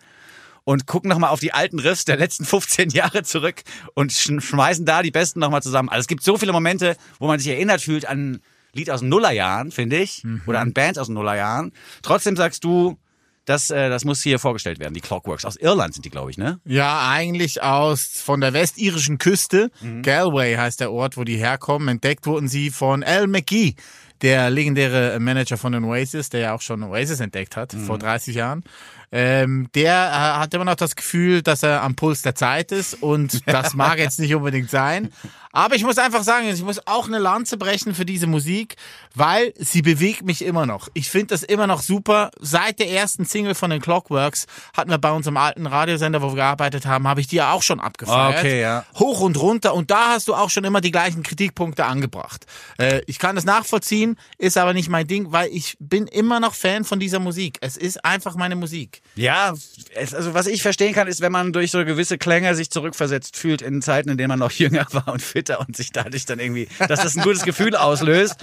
und 0.70 0.86
gucken 0.86 1.10
nochmal 1.10 1.32
auf 1.32 1.40
die 1.40 1.52
alten 1.52 1.80
Riffs 1.80 2.06
der 2.06 2.18
letzten 2.18 2.46
15 2.46 2.90
Jahre 2.92 3.24
zurück 3.24 3.64
und 3.96 4.12
sch 4.12 4.30
schmeißen 4.40 4.86
da 4.86 5.02
die 5.02 5.10
besten 5.10 5.40
nochmal 5.40 5.64
zusammen. 5.64 5.90
Also 5.90 6.02
es 6.02 6.08
gibt 6.08 6.22
so 6.22 6.38
viele 6.38 6.52
Momente, 6.52 6.96
wo 7.18 7.26
man 7.26 7.40
sich 7.40 7.48
erinnert 7.48 7.82
fühlt 7.82 8.06
an 8.06 8.40
Lied 8.74 8.92
aus 8.92 9.00
den 9.00 9.10
Nullerjahren, 9.10 9.72
finde 9.72 9.98
ich, 9.98 10.24
Mhm. 10.24 10.44
oder 10.46 10.60
an 10.60 10.74
Bands 10.74 11.00
aus 11.00 11.08
den 11.08 11.16
Nullerjahren. 11.16 11.72
Trotzdem 12.04 12.36
sagst 12.36 12.64
du, 12.64 13.00
das, 13.46 13.72
äh, 13.72 13.90
das 13.90 14.06
muss 14.06 14.22
hier 14.22 14.38
vorgestellt 14.38 14.78
werden, 14.80 14.94
die 14.94 15.02
Clockworks. 15.02 15.44
Aus 15.44 15.56
Irland 15.56 15.96
sind 15.96 16.06
die, 16.06 16.12
glaube 16.12 16.30
ich, 16.30 16.38
ne? 16.38 16.60
Ja, 16.66 17.10
eigentlich 17.10 17.64
aus 17.64 18.04
von 18.24 18.40
der 18.40 18.54
westirischen 18.54 19.18
Küste. 19.18 19.72
Galway 20.04 20.56
heißt 20.56 20.80
der 20.82 20.92
Ort, 20.92 21.18
wo 21.18 21.24
die 21.24 21.38
herkommen. 21.38 21.88
Entdeckt 21.88 22.28
wurden 22.28 22.48
sie 22.48 22.70
von 22.70 23.04
Al 23.04 23.26
McGee, 23.26 23.74
der 24.22 24.52
legendäre 24.52 25.20
Manager 25.20 25.58
von 25.58 25.72
den 25.72 25.84
Oasis, 25.86 26.30
der 26.30 26.42
ja 26.42 26.54
auch 26.54 26.62
schon 26.62 26.84
Oasis 26.84 27.22
entdeckt 27.22 27.56
hat 27.58 27.74
vor 27.74 27.98
30 27.98 28.36
Jahren. 28.36 28.64
Ähm, 29.12 29.70
der 29.74 29.94
äh, 29.94 30.40
hat 30.40 30.54
immer 30.54 30.66
noch 30.66 30.76
das 30.76 30.96
Gefühl, 30.96 31.42
dass 31.42 31.64
er 31.64 31.82
am 31.82 31.96
Puls 31.96 32.22
der 32.22 32.36
Zeit 32.36 32.72
ist 32.72 33.02
und 33.02 33.48
das 33.48 33.74
mag 33.74 33.98
jetzt 33.98 34.20
nicht 34.20 34.36
unbedingt 34.36 34.70
sein. 34.70 35.12
Aber 35.52 35.76
ich 35.76 35.84
muss 35.84 35.98
einfach 35.98 36.24
sagen, 36.24 36.48
ich 36.48 36.62
muss 36.62 36.86
auch 36.86 37.08
eine 37.08 37.18
Lanze 37.18 37.58
brechen 37.58 37.96
für 37.96 38.06
diese 38.06 38.28
Musik, 38.28 38.76
weil 39.16 39.54
sie 39.58 39.82
bewegt 39.82 40.24
mich 40.24 40.44
immer 40.44 40.66
noch. 40.66 40.90
Ich 40.94 41.10
finde 41.10 41.28
das 41.28 41.44
immer 41.44 41.66
noch 41.66 41.82
super. 41.82 42.30
Seit 42.40 42.80
der 42.80 42.90
ersten 42.90 43.26
Single 43.26 43.56
von 43.56 43.72
den 43.72 43.82
Clockworks 43.82 44.46
hatten 44.76 44.92
wir 44.92 45.00
bei 45.00 45.12
unserem 45.12 45.38
alten 45.38 45.66
Radiosender, 45.66 46.22
wo 46.22 46.30
wir 46.30 46.36
gearbeitet 46.36 46.86
haben, 46.86 47.08
habe 47.08 47.22
ich 47.22 47.28
die 47.28 47.38
ja 47.38 47.52
auch 47.52 47.64
schon 47.64 47.80
abgefeiert. 47.80 48.40
Okay, 48.40 48.62
ja. 48.62 48.86
Hoch 48.96 49.22
und 49.22 49.38
runter. 49.38 49.74
Und 49.74 49.90
da 49.90 50.10
hast 50.10 50.28
du 50.28 50.36
auch 50.36 50.52
schon 50.52 50.64
immer 50.66 50.82
die 50.82 50.92
gleichen 50.92 51.24
Kritikpunkte 51.24 51.86
angebracht. 51.86 52.46
Äh, 52.78 53.02
ich 53.08 53.18
kann 53.18 53.36
das 53.36 53.46
nachvollziehen, 53.46 54.18
ist 54.38 54.58
aber 54.58 54.74
nicht 54.74 54.90
mein 54.90 55.08
Ding, 55.08 55.32
weil 55.32 55.50
ich 55.52 55.78
bin 55.80 56.06
immer 56.06 56.40
noch 56.40 56.54
Fan 56.54 56.84
von 56.84 57.00
dieser 57.00 57.20
Musik. 57.20 57.58
Es 57.62 57.76
ist 57.76 58.06
einfach 58.06 58.36
meine 58.36 58.56
Musik. 58.56 59.02
Ja, 59.16 59.54
es, 59.96 60.14
also 60.14 60.36
was 60.36 60.46
ich 60.46 60.62
verstehen 60.62 60.94
kann, 60.94 61.08
ist, 61.08 61.22
wenn 61.22 61.32
man 61.32 61.54
durch 61.54 61.72
so 61.72 61.84
gewisse 61.86 62.20
Klänge 62.20 62.54
sich 62.54 62.70
zurückversetzt 62.70 63.36
fühlt 63.36 63.64
in 63.64 63.82
Zeiten, 63.82 64.10
in 64.10 64.18
denen 64.18 64.30
man 64.30 64.40
noch 64.40 64.52
jünger 64.60 64.86
war 64.92 65.08
und 65.08 65.22
fitter 65.40 65.60
und 65.62 65.76
sich 65.76 65.92
dadurch 65.92 66.26
dann 66.26 66.40
irgendwie, 66.40 66.68
dass 66.80 67.02
das 67.02 67.16
ein 67.16 67.24
gutes 67.24 67.44
Gefühl 67.44 67.76
auslöst. 67.76 68.36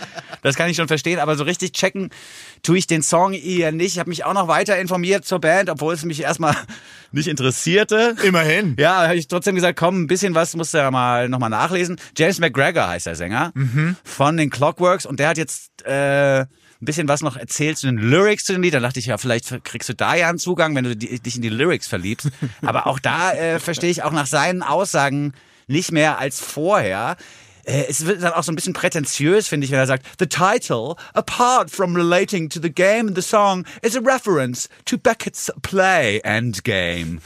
Das 0.42 0.56
kann 0.56 0.70
ich 0.70 0.76
schon 0.76 0.88
verstehen, 0.88 1.18
aber 1.18 1.36
so 1.36 1.44
richtig 1.44 1.72
checken 1.72 2.08
tue 2.62 2.78
ich 2.78 2.86
den 2.86 3.02
Song 3.02 3.34
eher 3.34 3.70
nicht. 3.70 3.92
Ich 3.92 3.98
habe 3.98 4.08
mich 4.08 4.24
auch 4.24 4.32
noch 4.32 4.48
weiter 4.48 4.78
informiert 4.78 5.26
zur 5.26 5.40
Band, 5.40 5.68
obwohl 5.68 5.92
es 5.92 6.04
mich 6.04 6.22
erstmal 6.22 6.56
nicht 7.12 7.28
interessierte. 7.28 8.16
Immerhin. 8.22 8.76
Ja, 8.78 9.02
habe 9.02 9.16
ich 9.16 9.28
trotzdem 9.28 9.54
gesagt, 9.54 9.78
komm, 9.78 10.02
ein 10.02 10.06
bisschen 10.06 10.34
was 10.34 10.56
musst 10.56 10.72
du 10.72 10.78
ja 10.78 10.90
mal 10.90 11.28
nochmal 11.28 11.50
nachlesen. 11.50 11.98
James 12.16 12.40
McGregor 12.40 12.88
heißt 12.88 13.06
der 13.06 13.14
Sänger 13.14 13.52
von 14.04 14.36
den 14.36 14.48
Clockworks 14.48 15.04
und 15.04 15.20
der 15.20 15.28
hat 15.28 15.36
jetzt 15.36 15.84
äh, 15.84 16.40
ein 16.80 16.84
bisschen 16.84 17.08
was 17.08 17.22
noch 17.22 17.36
erzählt 17.36 17.78
zu 17.78 17.86
den 17.86 17.98
Lyrics 17.98 18.44
zu 18.44 18.52
dem 18.52 18.62
Lied. 18.62 18.74
Da 18.74 18.80
dachte 18.80 18.98
ich, 18.98 19.06
ja, 19.06 19.18
vielleicht 19.18 19.64
kriegst 19.64 19.88
du 19.88 19.94
da 19.94 20.14
ja 20.14 20.28
einen 20.28 20.38
Zugang, 20.38 20.74
wenn 20.74 20.84
du 20.84 20.96
die, 20.96 21.20
dich 21.20 21.36
in 21.36 21.42
die 21.42 21.48
Lyrics 21.48 21.86
verliebst. 21.86 22.30
Aber 22.62 22.86
auch 22.86 22.98
da 22.98 23.32
äh, 23.32 23.58
verstehe 23.58 23.90
ich 23.90 24.02
auch 24.02 24.12
nach 24.12 24.26
seinen 24.26 24.62
Aussagen 24.62 25.32
nicht 25.66 25.92
mehr 25.92 26.18
als 26.18 26.40
vorher. 26.40 27.16
Äh, 27.64 27.84
Es 27.88 28.06
wird 28.06 28.22
dann 28.22 28.32
auch 28.32 28.42
so 28.42 28.52
ein 28.52 28.56
bisschen 28.56 28.72
prätentiös, 28.72 29.48
finde 29.48 29.64
ich, 29.64 29.70
wenn 29.70 29.78
er 29.78 29.86
sagt, 29.86 30.06
The 30.18 30.26
title, 30.26 30.94
apart 31.14 31.70
from 31.70 31.94
relating 31.96 32.48
to 32.50 32.60
the 32.60 32.72
game 32.72 33.08
and 33.08 33.16
the 33.16 33.22
song, 33.22 33.64
is 33.82 33.96
a 33.96 34.00
reference 34.00 34.68
to 34.86 34.96
Beckett's 34.98 35.52
play 35.62 36.20
Endgame 36.24 37.20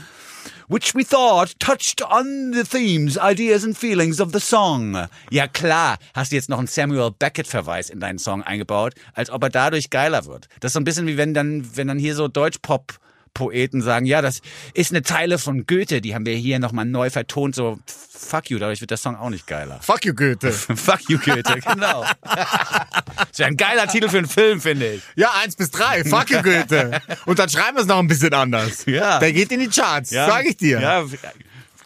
which 0.71 0.95
we 0.95 1.03
thought 1.03 1.59
touched 1.59 2.01
on 2.01 2.53
the 2.53 2.63
themes, 2.63 3.19
ideas 3.19 3.65
and 3.65 3.77
feelings 3.77 4.21
of 4.21 4.33
the 4.33 4.39
song. 4.39 5.09
Ja 5.29 5.49
klar, 5.49 5.99
hast 6.15 6.31
du 6.31 6.37
jetzt 6.37 6.49
noch 6.49 6.59
einen 6.59 6.69
Samuel 6.69 7.11
Beckett-Verweis 7.11 7.91
in 7.91 7.99
deinen 7.99 8.21
Song 8.21 8.45
eingebaut, 8.45 8.95
als 9.13 9.31
ob 9.31 9.43
er 9.43 9.51
dadurch 9.51 9.91
geiler 9.91 10.27
wird. 10.27 10.49
Das 10.61 10.69
ist 10.71 10.75
so 10.75 10.81
ein 10.81 10.85
bisschen 10.85 11.09
wie 11.09 11.17
wenn 11.17 11.35
dann, 11.35 11.69
wenn 11.75 11.89
dann 11.89 11.99
hier 11.99 12.15
so 12.15 12.29
Deutschpop 12.29 13.01
Poeten 13.35 13.83
sagen, 13.83 14.07
ja, 14.07 14.23
das 14.23 14.41
ist 14.75 14.91
eine 14.91 15.03
Zeile 15.03 15.39
von 15.39 15.67
Goethe, 15.67 16.01
die 16.01 16.15
haben 16.15 16.27
wir 16.27 16.35
hier 16.35 16.59
nochmal 16.59 16.85
neu 16.85 17.11
vertont, 17.11 17.55
so 17.55 17.79
fuck 17.87 18.51
you, 18.51 18.59
dadurch 18.59 18.81
wird 18.81 18.91
der 18.91 18.99
Song 18.99 19.17
auch 19.17 19.31
nicht 19.31 19.47
geiler. 19.47 19.81
Fuck 19.83 20.05
you, 20.05 20.15
Goethe. 20.15 20.53
fuck 20.53 21.01
you, 21.09 21.19
Goethe, 21.19 21.61
genau. 21.61 22.05
das 22.23 23.39
wäre 23.39 23.49
ein 23.49 23.57
geiler 23.57 23.87
Titel 23.87 24.09
für 24.09 24.19
einen 24.19 24.29
Film, 24.29 24.61
finde 24.61 24.95
ich. 24.95 25.03
Ja, 25.17 25.33
eins 25.43 25.57
bis 25.57 25.71
drei. 25.71 26.05
Fuck 26.05 26.31
you, 26.31 26.43
Goethe. 26.43 27.01
Und 27.27 27.39
dann 27.39 27.49
schreiben 27.49 27.77
wir 27.77 27.83
es 27.83 27.87
noch 27.87 27.99
ein 27.99 28.09
bisschen 28.09 28.35
anders. 28.35 28.85
Ja. 28.87 29.19
Der 29.19 29.33
geht 29.33 29.53
in 29.53 29.61
die 29.61 29.69
Charts, 29.69 30.11
Ja, 30.11 30.27
sag 30.27 30.47
ich 30.47 30.57
dir. 30.57 30.81
Ja, 30.81 31.05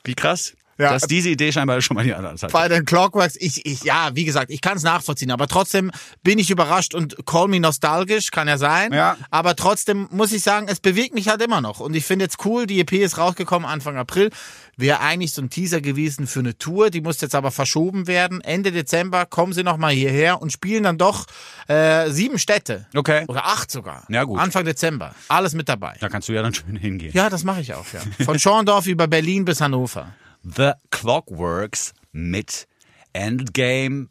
wie 0.04 0.14
krass. 0.14 0.54
Ja. 0.78 0.92
Dass 0.92 1.02
diese 1.02 1.28
Idee 1.28 1.52
scheinbar 1.52 1.80
schon 1.80 1.94
mal 1.94 2.04
die 2.04 2.14
anderen 2.14 2.36
hat. 2.40 2.52
bei 2.52 2.68
den 2.68 2.84
Clockworks, 2.84 3.36
ich, 3.36 3.64
ich, 3.64 3.84
ja, 3.84 4.10
wie 4.14 4.24
gesagt, 4.24 4.50
ich 4.50 4.60
kann 4.60 4.76
es 4.76 4.82
nachvollziehen, 4.82 5.30
aber 5.30 5.46
trotzdem 5.46 5.90
bin 6.22 6.38
ich 6.38 6.50
überrascht 6.50 6.94
und 6.94 7.26
call 7.26 7.48
me 7.48 7.60
nostalgisch, 7.60 8.30
kann 8.30 8.48
ja 8.48 8.58
sein. 8.58 8.92
Ja. 8.92 9.16
Aber 9.30 9.54
trotzdem 9.56 10.08
muss 10.10 10.32
ich 10.32 10.42
sagen, 10.42 10.66
es 10.68 10.80
bewegt 10.80 11.14
mich 11.14 11.28
halt 11.28 11.42
immer 11.42 11.60
noch. 11.60 11.80
Und 11.80 11.94
ich 11.94 12.04
finde 12.04 12.24
jetzt 12.24 12.44
cool, 12.44 12.66
die 12.66 12.80
EP 12.80 12.92
ist 12.92 13.18
rausgekommen 13.18 13.68
Anfang 13.68 13.96
April. 13.96 14.30
Wäre 14.76 15.00
eigentlich 15.00 15.32
so 15.32 15.40
ein 15.40 15.50
Teaser 15.50 15.80
gewesen 15.80 16.26
für 16.26 16.40
eine 16.40 16.58
Tour, 16.58 16.90
die 16.90 17.00
muss 17.00 17.20
jetzt 17.20 17.36
aber 17.36 17.52
verschoben 17.52 18.08
werden. 18.08 18.40
Ende 18.40 18.72
Dezember 18.72 19.24
kommen 19.26 19.52
sie 19.52 19.62
nochmal 19.62 19.92
hierher 19.92 20.42
und 20.42 20.50
spielen 20.50 20.82
dann 20.82 20.98
doch 20.98 21.26
äh, 21.68 22.10
sieben 22.10 22.38
Städte. 22.38 22.86
Okay. 22.94 23.24
Oder 23.28 23.46
acht 23.46 23.70
sogar. 23.70 24.04
Ja, 24.08 24.24
gut. 24.24 24.40
Anfang 24.40 24.64
Dezember. 24.64 25.14
Alles 25.28 25.54
mit 25.54 25.68
dabei. 25.68 25.94
Da 26.00 26.08
kannst 26.08 26.28
du 26.28 26.32
ja 26.32 26.42
dann 26.42 26.52
schön 26.52 26.74
hingehen. 26.74 27.12
Ja, 27.14 27.30
das 27.30 27.44
mache 27.44 27.60
ich 27.60 27.74
auch, 27.74 27.86
ja. 27.92 28.00
Von 28.24 28.38
Schorndorf 28.40 28.86
über 28.86 29.06
Berlin 29.06 29.44
bis 29.44 29.60
Hannover. 29.60 30.12
The 30.44 30.72
Clockworks 30.90 31.92
mit 32.12 32.66
Endgame. 33.12 34.08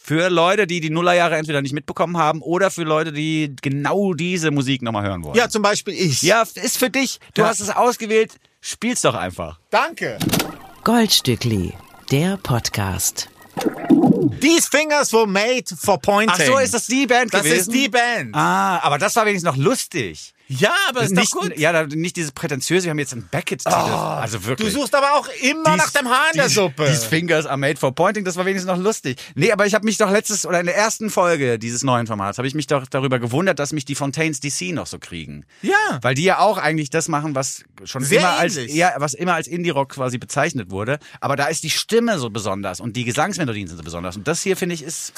Für 0.00 0.30
Leute, 0.30 0.66
die 0.66 0.80
die 0.80 0.88
Nullerjahre 0.88 1.36
entweder 1.36 1.60
nicht 1.60 1.74
mitbekommen 1.74 2.16
haben 2.16 2.40
oder 2.40 2.70
für 2.70 2.84
Leute, 2.84 3.12
die 3.12 3.54
genau 3.60 4.14
diese 4.14 4.50
Musik 4.50 4.80
nochmal 4.80 5.04
hören 5.04 5.22
wollen. 5.22 5.36
Ja, 5.36 5.50
zum 5.50 5.60
Beispiel 5.60 5.92
ich. 5.92 6.22
Ja, 6.22 6.42
ist 6.42 6.78
für 6.78 6.88
dich. 6.88 7.20
Du 7.34 7.42
Ja. 7.42 7.48
hast 7.48 7.60
es 7.60 7.68
ausgewählt. 7.68 8.36
Spiel's 8.62 9.02
doch 9.02 9.14
einfach. 9.14 9.60
Danke. 9.70 10.18
Goldstückli, 10.82 11.74
der 12.10 12.38
Podcast. 12.38 13.28
These 14.40 14.68
fingers 14.70 15.12
were 15.12 15.26
made 15.26 15.64
for 15.76 15.98
pointing. 16.00 16.30
Ach 16.30 16.40
so, 16.54 16.58
ist 16.58 16.72
das 16.72 16.86
die 16.86 17.06
Band 17.06 17.34
Das 17.34 17.42
gewesen? 17.42 17.58
ist 17.60 17.72
die 17.74 17.88
Band. 17.90 18.34
Ah, 18.34 18.78
aber 18.78 18.96
das 18.96 19.14
war 19.16 19.26
wenigstens 19.26 19.50
noch 19.54 19.62
lustig. 19.62 20.32
Ja, 20.48 20.74
aber 20.88 21.02
ist 21.02 21.14
nicht, 21.14 21.34
doch 21.34 21.42
gut. 21.42 21.58
Ja, 21.58 21.86
nicht 21.86 22.16
dieses 22.16 22.32
prätentiöse, 22.32 22.84
wir 22.84 22.90
haben 22.90 22.98
jetzt 22.98 23.12
einen 23.12 23.28
Beckett-Titel. 23.30 23.74
also 23.74 24.38
Du 24.38 24.46
wirklich. 24.46 24.72
suchst 24.72 24.94
aber 24.94 25.12
auch 25.12 25.28
immer 25.42 25.76
nach 25.76 25.90
dem 25.90 26.08
Haar 26.08 26.30
in 26.32 26.38
der 26.38 26.48
Suppe. 26.48 26.86
These 26.86 27.06
fingers 27.06 27.44
are 27.44 27.58
made 27.58 27.76
for 27.76 27.94
pointing, 27.94 28.24
das 28.24 28.36
war 28.36 28.46
wenigstens 28.46 28.74
noch 28.74 28.82
lustig. 28.82 29.18
Nee, 29.34 29.52
aber 29.52 29.66
ich 29.66 29.74
habe 29.74 29.84
mich 29.84 29.98
doch 29.98 30.10
letztes, 30.10 30.46
oder 30.46 30.60
in 30.60 30.66
der 30.66 30.76
ersten 30.76 31.10
Folge 31.10 31.58
dieses 31.58 31.82
neuen 31.82 32.06
Formats, 32.06 32.38
habe 32.38 32.48
ich 32.48 32.54
mich 32.54 32.66
doch 32.66 32.86
darüber 32.86 33.18
gewundert, 33.18 33.58
dass 33.58 33.72
mich 33.72 33.84
die 33.84 33.94
Fontaines 33.94 34.40
DC 34.40 34.72
noch 34.72 34.86
so 34.86 34.98
kriegen. 34.98 35.44
Ja. 35.60 35.98
Weil 36.00 36.14
die 36.14 36.24
ja 36.24 36.38
auch 36.38 36.56
eigentlich 36.56 36.88
das 36.88 37.08
machen, 37.08 37.34
was 37.34 37.64
schon 37.84 38.02
Sehr 38.02 38.20
immer 38.20 38.38
als, 38.38 38.56
ja, 38.56 38.94
was 38.96 39.12
immer 39.12 39.34
als 39.34 39.48
Indie-Rock 39.48 39.90
quasi 39.90 40.16
bezeichnet 40.16 40.70
wurde. 40.70 40.98
Aber 41.20 41.36
da 41.36 41.46
ist 41.46 41.62
die 41.62 41.70
Stimme 41.70 42.18
so 42.18 42.30
besonders 42.30 42.80
und 42.80 42.96
die 42.96 43.04
Gesangsmelodien 43.04 43.68
sind 43.68 43.76
so 43.76 43.82
besonders. 43.84 44.16
Und 44.16 44.26
das 44.26 44.42
hier, 44.42 44.56
finde 44.56 44.74
ich, 44.74 44.82
ist, 44.82 45.12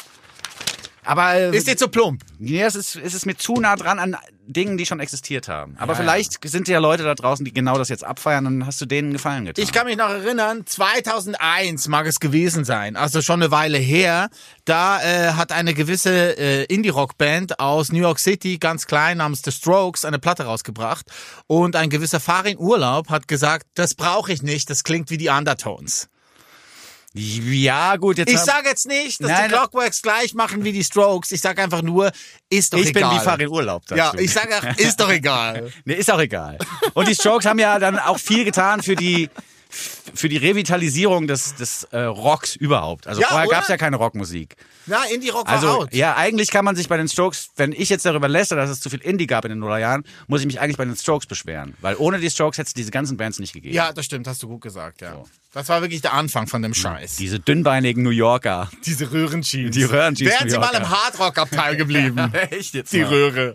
aber, 1.10 1.34
äh, 1.34 1.56
Ist 1.56 1.66
jetzt 1.66 1.80
so 1.80 1.88
plump. 1.88 2.22
ja, 2.38 2.66
es 2.66 2.76
ist, 2.76 2.94
es 2.94 3.14
ist 3.14 3.26
mir 3.26 3.36
zu 3.36 3.54
nah 3.54 3.74
dran 3.74 3.98
an 3.98 4.16
Dingen, 4.46 4.78
die 4.78 4.86
schon 4.86 5.00
existiert 5.00 5.48
haben. 5.48 5.76
Aber 5.76 5.94
Ja, 5.94 5.98
vielleicht 5.98 6.38
sind 6.48 6.68
ja 6.68 6.78
Leute 6.78 7.02
da 7.02 7.16
draußen, 7.16 7.44
die 7.44 7.52
genau 7.52 7.76
das 7.78 7.88
jetzt 7.88 8.04
abfeiern, 8.04 8.44
dann 8.44 8.64
hast 8.64 8.80
du 8.80 8.86
denen 8.86 9.12
Gefallen 9.12 9.44
getan. 9.44 9.60
Ich 9.60 9.72
kann 9.72 9.86
mich 9.86 9.96
noch 9.96 10.08
erinnern, 10.08 10.62
2001 10.64 11.88
mag 11.88 12.06
es 12.06 12.20
gewesen 12.20 12.64
sein, 12.64 12.94
also 12.94 13.22
schon 13.22 13.42
eine 13.42 13.50
Weile 13.50 13.78
her. 13.78 14.30
Da 14.64 15.02
äh, 15.02 15.32
hat 15.32 15.50
eine 15.50 15.74
gewisse 15.74 16.38
äh, 16.38 16.64
Indie-Rock-Band 16.66 17.58
aus 17.58 17.90
New 17.90 17.98
York 17.98 18.20
City, 18.20 18.58
ganz 18.58 18.86
klein, 18.86 19.18
namens 19.18 19.42
The 19.44 19.50
Strokes, 19.50 20.04
eine 20.04 20.20
Platte 20.20 20.44
rausgebracht. 20.44 21.06
Und 21.48 21.74
ein 21.74 21.90
gewisser 21.90 22.20
Farin 22.20 22.56
Urlaub 22.56 23.08
hat 23.10 23.26
gesagt, 23.26 23.66
das 23.74 23.96
brauche 23.96 24.32
ich 24.32 24.42
nicht, 24.42 24.70
das 24.70 24.84
klingt 24.84 25.10
wie 25.10 25.18
die 25.18 25.28
Undertones. 25.28 26.08
Ja, 27.14 27.96
gut, 27.96 28.18
jetzt 28.18 28.30
Ich 28.30 28.36
haben- 28.38 28.46
sage 28.46 28.68
jetzt 28.68 28.86
nicht, 28.86 29.20
dass 29.20 29.28
Nein, 29.30 29.48
die 29.48 29.54
Clockworks 29.56 30.00
gleich 30.00 30.32
machen 30.34 30.62
wie 30.62 30.72
die 30.72 30.84
Strokes. 30.84 31.32
Ich 31.32 31.40
sage 31.40 31.62
einfach 31.62 31.82
nur, 31.82 32.12
ist 32.48 32.72
doch 32.72 32.78
ich 32.78 32.92
bin 32.92 33.02
egal. 33.02 33.16
wie 33.16 33.24
Farin 33.24 33.48
Urlaub. 33.48 33.82
Ja, 33.90 34.12
du. 34.12 34.18
ich 34.18 34.32
sage 34.32 34.56
auch, 34.56 34.76
ist 34.78 35.00
doch 35.00 35.10
egal. 35.10 35.72
Nee, 35.84 35.94
ist 35.94 36.10
auch 36.10 36.20
egal. 36.20 36.58
Und 36.94 37.08
die 37.08 37.14
Strokes 37.14 37.46
haben 37.46 37.58
ja 37.58 37.78
dann 37.78 37.98
auch 37.98 38.18
viel 38.18 38.44
getan 38.44 38.82
für 38.82 38.94
die 38.94 39.28
für 39.70 40.28
die 40.28 40.36
Revitalisierung 40.36 41.26
des, 41.26 41.54
des 41.54 41.84
äh, 41.92 42.00
Rocks 42.00 42.56
überhaupt. 42.56 43.06
Also 43.06 43.20
Ja, 43.20 43.28
vorher 43.28 43.46
oder? 43.48 43.56
gab's 43.56 43.68
ja 43.68 43.76
keine 43.76 43.96
Rockmusik. 43.96 44.56
Na, 44.86 45.04
Indie-Rock 45.04 45.46
war 45.46 45.54
Also 45.54 45.68
out. 45.68 45.94
ja, 45.94 46.16
eigentlich 46.16 46.50
kann 46.50 46.64
man 46.64 46.74
sich 46.74 46.88
bei 46.88 46.96
den 46.96 47.08
Strokes, 47.08 47.50
wenn 47.56 47.72
ich 47.72 47.88
jetzt 47.88 48.04
darüber 48.04 48.28
lästere, 48.28 48.58
dass 48.60 48.70
es 48.70 48.80
zu 48.80 48.90
viel 48.90 49.00
Indie 49.00 49.26
gab 49.26 49.44
in 49.44 49.50
den 49.50 49.58
Nullerjahren, 49.60 50.04
muss 50.26 50.40
ich 50.40 50.46
mich 50.46 50.60
eigentlich 50.60 50.76
bei 50.76 50.84
den 50.84 50.96
Strokes 50.96 51.26
beschweren. 51.26 51.74
Weil 51.80 51.94
ohne 51.96 52.18
die 52.18 52.28
Strokes 52.30 52.58
hätte 52.58 52.68
es 52.68 52.74
diese 52.74 52.90
ganzen 52.90 53.16
Bands 53.16 53.38
nicht 53.38 53.52
gegeben. 53.52 53.74
Ja, 53.74 53.92
das 53.92 54.04
stimmt, 54.06 54.26
hast 54.26 54.42
du 54.42 54.48
gut 54.48 54.62
gesagt, 54.62 55.00
ja. 55.02 55.22
Das 55.52 55.68
war 55.68 55.80
wirklich 55.82 56.00
der 56.00 56.12
Anfang 56.14 56.46
von 56.46 56.62
dem 56.62 56.74
Scheiß. 56.74 57.16
Diese 57.16 57.38
dünnbeinigen 57.40 58.02
New 58.02 58.10
Yorker. 58.10 58.70
Diese 58.86 59.10
Röhrenjeans. 59.12 59.74
Die 59.76 59.84
Röhrenjeans 59.84 60.20
Wären 60.40 60.50
sie 60.50 60.58
mal 60.58 60.74
im 60.74 60.88
Hardrock-Abteil 60.88 61.76
geblieben. 61.76 62.32
Echt 62.50 62.74
jetzt 62.74 62.92
Die 62.92 63.00
mal. 63.00 63.08
Röhre. 63.08 63.54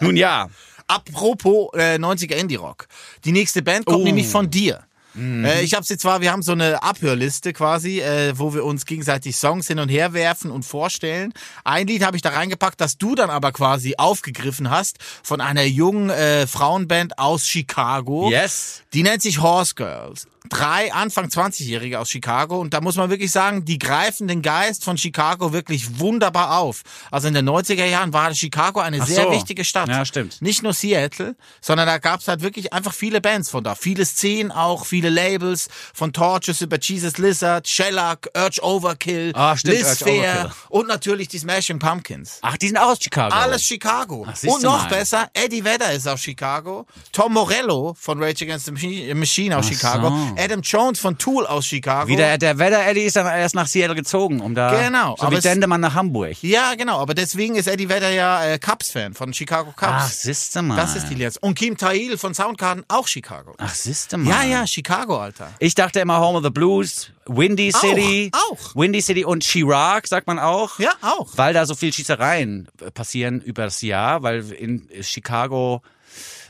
Nun 0.00 0.16
ja, 0.16 0.48
Apropos 0.88 1.70
äh, 1.74 1.96
90er 1.96 2.34
Indie-Rock. 2.34 2.86
Die 3.24 3.32
nächste 3.32 3.62
Band 3.62 3.86
kommt 3.86 4.00
Oh. 4.00 4.04
nämlich 4.04 4.26
von 4.28 4.50
dir. 4.50 4.82
Äh, 5.16 5.62
ich 5.62 5.74
habe 5.74 5.84
sie 5.84 5.98
zwar, 5.98 6.20
wir 6.20 6.32
haben 6.32 6.42
so 6.42 6.52
eine 6.52 6.82
Abhörliste 6.82 7.52
quasi, 7.52 8.00
äh, 8.00 8.32
wo 8.38 8.54
wir 8.54 8.64
uns 8.64 8.86
gegenseitig 8.86 9.36
Songs 9.36 9.66
hin 9.66 9.78
und 9.78 9.88
her 9.88 10.12
werfen 10.14 10.50
und 10.50 10.64
vorstellen. 10.64 11.32
Ein 11.64 11.86
Lied 11.86 12.04
habe 12.04 12.16
ich 12.16 12.22
da 12.22 12.30
reingepackt, 12.30 12.80
das 12.80 12.98
du 12.98 13.14
dann 13.14 13.30
aber 13.30 13.52
quasi 13.52 13.94
aufgegriffen 13.98 14.70
hast 14.70 14.98
von 15.22 15.40
einer 15.40 15.64
jungen 15.64 16.10
äh, 16.10 16.46
Frauenband 16.46 17.18
aus 17.18 17.46
Chicago. 17.46 18.30
Yes. 18.30 18.82
Die 18.94 19.02
nennt 19.02 19.22
sich 19.22 19.40
Horse 19.40 19.74
Girls. 19.74 20.26
Drei 20.48 20.92
Anfang 20.92 21.26
20-Jährige 21.28 22.00
aus 22.00 22.10
Chicago 22.10 22.60
und 22.60 22.74
da 22.74 22.80
muss 22.80 22.96
man 22.96 23.10
wirklich 23.10 23.30
sagen, 23.30 23.64
die 23.64 23.78
greifen 23.78 24.26
den 24.26 24.42
Geist 24.42 24.84
von 24.84 24.98
Chicago 24.98 25.52
wirklich 25.52 26.00
wunderbar 26.00 26.58
auf. 26.58 26.82
Also 27.12 27.28
in 27.28 27.34
den 27.34 27.48
90er 27.48 27.84
Jahren 27.86 28.12
war 28.12 28.34
Chicago 28.34 28.80
eine 28.80 29.00
Ach 29.00 29.06
sehr 29.06 29.24
so. 29.24 29.30
wichtige 29.30 29.64
Stadt. 29.64 29.88
Ja, 29.88 30.04
stimmt. 30.04 30.42
Nicht 30.42 30.62
nur 30.62 30.72
Seattle, 30.74 31.36
sondern 31.60 31.86
da 31.86 31.98
gab's 31.98 32.26
halt 32.26 32.42
wirklich 32.42 32.72
einfach 32.72 32.92
viele 32.92 33.20
Bands 33.20 33.50
von 33.50 33.62
da. 33.62 33.76
Viele 33.76 34.04
Szenen 34.04 34.50
auch, 34.50 34.84
viele 34.84 35.01
Labels, 35.08 35.68
von 35.94 36.12
Torches 36.12 36.60
über 36.60 36.78
Jesus 36.80 37.18
Lizard, 37.18 37.66
Shellac, 37.68 38.28
Urge 38.36 38.60
Overkill, 38.62 39.32
Ah, 39.34 39.56
stimmt, 39.56 39.76
Liz 39.78 39.86
Urge 39.86 40.04
Fair 40.04 40.32
Overkill. 40.34 40.50
und 40.70 40.88
natürlich 40.88 41.28
die 41.28 41.38
Smashing 41.38 41.78
Pumpkins. 41.78 42.38
Ach, 42.42 42.56
die 42.56 42.68
sind 42.68 42.76
auch 42.78 42.90
aus 42.92 42.98
Chicago. 43.02 43.34
Alles 43.34 43.62
Chicago. 43.64 44.26
Ach, 44.28 44.42
und 44.44 44.62
noch 44.62 44.88
besser, 44.88 45.28
Eddie 45.34 45.64
Vedder 45.64 45.92
ist 45.92 46.06
aus 46.08 46.20
Chicago, 46.20 46.86
Tom 47.12 47.32
Morello 47.34 47.94
von 47.98 48.22
Rage 48.22 48.44
Against 48.44 48.66
the 48.66 48.72
Machi- 48.72 49.14
Machine 49.14 49.56
aus 49.56 49.66
Ach 49.66 49.72
Chicago, 49.72 50.08
so. 50.08 50.36
Adam 50.42 50.60
Jones 50.62 50.98
von 51.00 51.16
Tool 51.18 51.46
aus 51.46 51.66
Chicago. 51.66 52.08
Wieder, 52.08 52.38
der 52.38 52.58
Wetter 52.58 52.84
Eddie 52.86 53.02
ist 53.02 53.16
dann 53.16 53.26
erst 53.26 53.54
nach 53.54 53.66
Seattle 53.66 53.94
gezogen, 53.96 54.40
um 54.40 54.54
da. 54.54 54.72
Genau, 54.82 55.16
So 55.18 55.26
aber 55.26 55.36
wie 55.36 55.40
Dendemann 55.40 55.80
nach 55.80 55.94
Hamburg. 55.94 56.36
ja, 56.42 56.74
genau, 56.74 56.98
aber 57.00 57.14
deswegen 57.14 57.54
ist 57.56 57.66
Eddie 57.66 57.88
Vedder 57.88 58.10
ja 58.10 58.44
äh, 58.44 58.58
Cubs-Fan 58.58 59.14
von 59.14 59.32
Chicago 59.32 59.70
Cubs. 59.72 59.92
Ach, 59.92 60.08
siehste 60.10 60.62
mal. 60.62 60.76
Das 60.76 60.96
ist 60.96 61.08
die 61.08 61.14
Lizenz. 61.14 61.36
Und 61.40 61.54
Kim 61.54 61.76
Tail 61.76 62.16
von 62.18 62.34
Soundgarden 62.34 62.84
auch 62.88 63.06
Chicago. 63.08 63.54
Ach, 63.58 63.74
siehste 63.74 64.18
mal. 64.18 64.30
Ja, 64.30 64.42
ja, 64.44 64.66
Chicago, 64.66 64.91
Alter. 64.92 65.52
Ich 65.58 65.74
dachte 65.74 66.00
immer 66.00 66.20
Home 66.20 66.38
of 66.38 66.44
the 66.44 66.50
Blues, 66.50 67.10
Windy 67.26 67.72
City. 67.72 68.30
auch. 68.32 68.74
Windy 68.74 69.00
City 69.00 69.24
und 69.24 69.42
Chirac, 69.42 70.06
sagt 70.06 70.26
man 70.26 70.38
auch. 70.38 70.78
Ja, 70.78 70.92
auch. 71.00 71.28
Weil 71.36 71.54
da 71.54 71.66
so 71.66 71.74
viel 71.74 71.92
Schießereien 71.92 72.68
äh, 72.80 72.90
passieren 72.90 73.40
über 73.40 73.64
das 73.64 73.80
Jahr, 73.82 74.22
weil 74.22 74.50
in 74.52 74.88
Chicago 75.02 75.82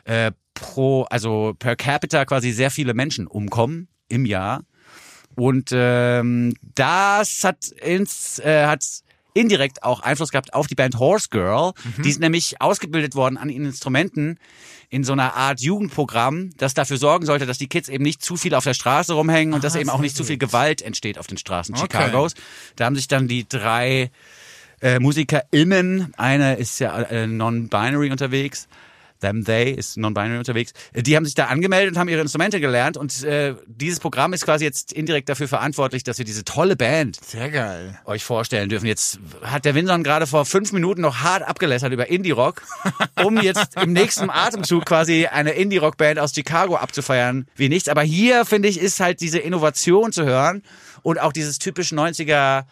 äh, 0.04 0.32
pro, 0.54 1.04
also 1.04 1.54
per 1.58 1.76
capita 1.76 2.25
quasi 2.25 2.52
sehr 2.52 2.70
viele 2.70 2.94
Menschen 2.94 3.26
umkommen 3.26 3.88
im 4.08 4.26
Jahr. 4.26 4.62
Und 5.34 5.70
ähm, 5.72 6.54
das 6.75 7.44
hat 7.44 7.68
ins, 7.68 8.38
äh, 8.38 8.66
hat 8.66 8.84
indirekt 9.34 9.82
auch 9.82 10.00
Einfluss 10.00 10.30
gehabt 10.30 10.54
auf 10.54 10.66
die 10.66 10.74
Band 10.74 10.98
Horse 10.98 11.28
Girl. 11.30 11.72
Die 12.04 12.08
ist 12.08 12.20
nämlich 12.20 12.60
ausgebildet 12.60 13.14
worden 13.14 13.36
an 13.36 13.48
ihren 13.48 13.66
Instrumenten 13.66 14.38
in 14.90 15.04
so 15.04 15.12
einer 15.14 15.34
Art 15.34 15.60
Jugendprogramm, 15.60 16.50
das 16.58 16.74
dafür 16.74 16.98
sorgen 16.98 17.24
sollte, 17.24 17.46
dass 17.46 17.56
die 17.56 17.66
Kids 17.66 17.88
eben 17.88 18.04
nicht 18.04 18.22
zu 18.22 18.36
viel 18.36 18.54
auf 18.54 18.64
der 18.64 18.74
Straße 18.74 19.14
rumhängen 19.14 19.54
und 19.54 19.64
dass 19.64 19.74
eben 19.74 19.88
auch 19.88 20.00
nicht 20.00 20.14
zu 20.14 20.24
viel 20.24 20.36
Gewalt 20.36 20.82
entsteht 20.82 21.18
auf 21.18 21.26
den 21.26 21.38
Straßen 21.38 21.74
Chicagos. 21.74 22.34
Da 22.76 22.84
haben 22.84 22.94
sich 22.96 23.08
dann 23.08 23.26
die 23.26 23.48
drei 23.48 24.10
äh, 24.82 24.98
MusikerInnen, 24.98 26.12
eine 26.16 26.56
ist 26.56 26.78
ja 26.78 27.00
äh, 27.00 27.26
non-binary 27.26 28.10
unterwegs, 28.10 28.68
them, 29.23 29.45
they 29.45 29.73
ist 29.73 29.97
non-binary 29.97 30.38
unterwegs, 30.38 30.73
äh, 30.93 31.02
die 31.02 31.17
haben 31.17 31.25
sich 31.25 31.35
da 31.35 31.47
angemeldet 31.47 31.95
und 31.95 31.99
haben 31.99 32.09
ihre 32.09 32.21
Instrumente 32.21 32.61
gelernt 32.61 32.97
und 32.97 33.25
äh, 33.25 33.55
dieses 33.67 34.00
Programm 34.00 34.33
ist 34.33 34.45
quasi 34.45 34.64
jetzt 34.64 34.93
indirekt 34.93 35.29
dafür 35.29 35.49
verantwortlich, 35.49 36.05
dass 36.05 36.19
wir 36.19 36.25
diese 36.25 36.45
tolle 36.45 36.76
Band 36.76 37.19
Sehr 37.25 37.50
geil. 37.50 37.99
euch 38.05 38.25
vorstellen 38.25 38.69
dürfen. 38.69 38.87
Jetzt 38.87 39.19
hat 39.43 39.64
der 39.64 39.75
Winson 39.75 40.02
gerade 40.02 40.26
vor 40.26 40.45
fünf 40.45 40.73
Minuten 40.73 41.00
noch 41.00 41.21
hart 41.21 41.43
abgelästert 41.43 41.93
über 41.93 42.09
Indie-Rock, 42.09 42.62
um 43.25 43.41
jetzt 43.41 43.76
im 43.76 43.93
nächsten 43.93 44.29
Atemzug 44.31 44.85
quasi 44.85 45.26
eine 45.26 45.52
Indie-Rock-Band 45.52 46.19
aus 46.19 46.35
Chicago 46.35 46.76
abzufeiern 46.76 47.47
wie 47.57 47.69
nichts. 47.69 47.88
Aber 47.88 48.02
hier, 48.02 48.45
finde 48.45 48.69
ich, 48.69 48.81
ist 48.81 49.00
halt 49.00 49.21
diese 49.21 49.38
Innovation 49.38 50.12
zu 50.12 50.25
hören 50.25 50.62
und 51.02 51.21
auch 51.21 51.33
dieses 51.33 51.59
typisch 51.59 51.93
90er 51.93 52.64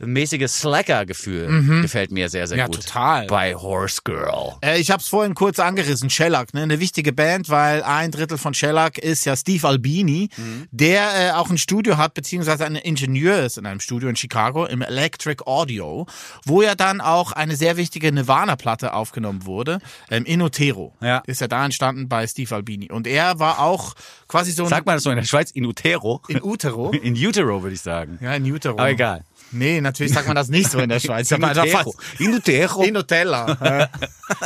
mäßige 0.00 0.48
Slacker-Gefühl 0.48 1.82
gefällt 1.82 2.10
mir 2.10 2.28
sehr, 2.28 2.46
sehr 2.46 2.58
Ja, 2.58 2.66
gut. 2.66 2.76
total. 2.76 3.26
Bei 3.26 3.54
Horse 3.54 4.00
Girl. 4.04 4.54
Äh, 4.62 4.80
ich 4.80 4.90
habe 4.90 5.00
es 5.02 5.08
vorhin 5.08 5.34
kurz 5.34 5.58
angerissen, 5.58 6.10
Shellac, 6.10 6.54
ne? 6.54 6.62
eine 6.62 6.80
wichtige 6.80 7.12
Band, 7.12 7.48
weil 7.48 7.82
ein 7.82 8.10
Drittel 8.10 8.38
von 8.38 8.54
Shellac 8.54 8.98
ist 8.98 9.24
ja 9.24 9.36
Steve 9.36 9.66
Albini, 9.66 10.28
der 10.70 11.28
äh, 11.28 11.32
auch 11.32 11.50
ein 11.50 11.58
Studio 11.58 11.96
hat, 11.96 12.14
beziehungsweise 12.14 12.64
ein 12.64 12.76
Ingenieur 12.76 13.42
ist 13.44 13.58
in 13.58 13.66
einem 13.66 13.80
Studio 13.80 14.08
in 14.08 14.16
Chicago, 14.16 14.64
im 14.66 14.82
Electric 14.82 15.44
Audio, 15.46 16.06
wo 16.44 16.62
ja 16.62 16.74
dann 16.74 17.00
auch 17.00 17.32
eine 17.32 17.56
sehr 17.56 17.76
wichtige 17.76 18.10
Nirvana-Platte 18.12 18.94
aufgenommen 18.94 19.44
wurde, 19.46 19.78
ähm, 20.10 20.24
in 20.24 20.40
Utero. 20.40 20.94
Ja. 21.00 21.22
Ist 21.26 21.40
ja 21.40 21.48
da 21.48 21.64
entstanden 21.64 22.08
bei 22.08 22.26
Steve 22.26 22.54
Albini. 22.54 22.90
Und 22.90 23.06
er 23.06 23.38
war 23.38 23.60
auch 23.60 23.94
quasi 24.28 24.52
so 24.52 24.64
ein... 24.64 24.68
Sagt 24.68 24.86
man 24.86 24.96
das 24.96 25.02
so 25.02 25.10
in 25.10 25.16
der 25.16 25.24
Schweiz? 25.24 25.50
In 25.50 25.64
Utero? 25.66 26.22
in 26.28 26.40
Utero? 26.42 26.90
In 26.90 27.14
Utero, 27.14 27.62
würde 27.62 27.74
ich 27.74 27.80
sagen. 27.80 28.18
Ja, 28.20 28.34
in 28.34 28.44
Utero. 28.44 28.74
Aber 28.78 28.90
egal. 28.90 29.24
Nee, 29.52 29.80
natürlich 29.80 30.12
sagt 30.12 30.26
man 30.26 30.36
das 30.36 30.48
nicht 30.48 30.70
so 30.70 30.78
in 30.78 30.88
der 30.88 31.00
Schweiz. 31.00 31.30
In 31.30 31.42
Utero. 31.44 31.94
In 32.18 32.34
Utero. 32.34 32.82
In 32.82 32.94
Nutella. 32.94 33.88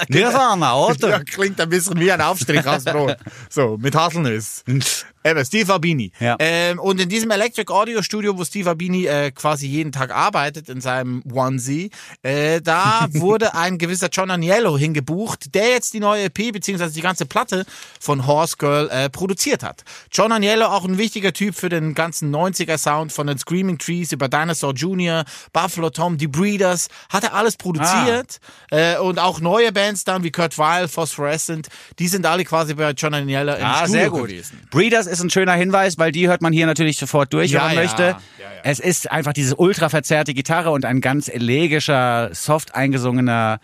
Nirvana, 0.09 0.75
oder? 0.77 1.09
Ja, 1.09 1.19
klingt 1.23 1.61
ein 1.61 1.69
bisschen 1.69 1.99
wie 2.01 2.11
ein 2.11 2.21
Aufstrich 2.21 2.67
aus 2.67 2.85
Brot. 2.85 3.17
So, 3.51 3.77
mit 3.79 3.95
Haselnuss. 3.95 4.65
Eben, 5.27 5.43
Steve 5.45 5.73
Albini. 5.73 6.13
Ja. 6.21 6.37
Ähm, 6.39 6.79
und 6.79 7.01
in 7.01 7.09
diesem 7.09 7.31
Electric 7.31 7.73
Audio 7.73 8.03
Studio, 8.03 8.37
wo 8.37 8.45
Steve 8.45 8.69
Albini 8.69 9.07
äh, 9.07 9.31
quasi 9.31 9.67
jeden 9.67 9.91
Tag 9.91 10.15
arbeitet, 10.15 10.69
in 10.69 10.83
seinem 10.83 11.23
Onesie, 11.33 11.91
äh, 12.23 12.61
da 12.61 13.07
wurde 13.13 13.55
ein 13.55 13.79
gewisser 13.79 14.09
John 14.13 14.31
Aniello 14.31 14.77
hingebucht, 14.77 15.55
der 15.55 15.71
jetzt 15.71 15.95
die 15.95 16.01
neue 16.01 16.25
EP 16.25 16.53
beziehungsweise 16.53 16.93
die 16.93 17.01
ganze 17.01 17.25
Platte 17.25 17.65
von 17.99 18.27
Horse 18.27 18.57
Girl 18.59 18.91
äh, 18.91 19.09
produziert 19.09 19.63
hat. 19.63 19.83
John 20.13 20.31
Aniello 20.31 20.67
auch 20.67 20.85
ein 20.85 20.99
wichtiger 20.99 21.33
Typ 21.33 21.55
für 21.55 21.71
den 21.71 21.95
ganzen 21.95 22.35
90er 22.35 22.77
Sound 22.77 23.11
von 23.11 23.27
den 23.27 23.39
Screaming 23.39 23.79
Trees 23.79 24.13
über 24.13 24.29
Dinosaur 24.29 24.75
Jr., 24.75 25.25
Buffalo 25.55 25.89
Tom, 25.89 26.19
die 26.19 26.29
Breeders, 26.29 26.89
hat 27.09 27.25
er 27.25 27.33
alles 27.35 27.57
produziert. 27.57 28.41
Äh, 28.71 28.99
und 28.99 29.19
auch 29.19 29.41
neue 29.41 29.73
Bands 29.73 30.05
dann 30.05 30.23
wie 30.23 30.31
Kurt 30.31 30.59
Weil, 30.59 30.87
Phosphorescent, 30.87 31.69
die 31.99 32.09
sind 32.09 32.27
alle 32.27 32.45
quasi 32.45 32.75
bei 32.75 32.91
John 32.91 33.15
Aniello 33.15 33.55
im 33.55 33.65
Ah, 33.65 33.77
Studio 33.79 33.93
sehr 33.93 34.11
gut. 34.11 34.29
gewesen. 34.29 34.61
Breeders 34.71 35.14
ist 35.19 35.25
ein 35.25 35.31
schöner 35.31 35.55
Hinweis, 35.55 35.99
weil 35.99 36.13
die 36.13 36.29
hört 36.29 36.43
man 36.43 36.53
hier 36.53 36.67
natürlich 36.67 36.97
sofort 36.97 37.33
durch, 37.33 37.51
Ja, 37.51 37.61
wenn 37.61 37.67
man 37.67 37.77
ja. 37.77 37.83
möchte. 37.83 38.03
Ja. 38.03 38.19
Es 38.63 38.81
ist 38.81 39.11
einfach 39.11 39.33
diese 39.33 39.57
ultra 39.57 39.89
verzerrte 39.89 40.35
Gitarre 40.35 40.71
und 40.71 40.85
ein 40.85 41.01
ganz 41.01 41.29
elegischer, 41.29 42.31
soft 42.33 42.75
eingesungener 42.75 43.61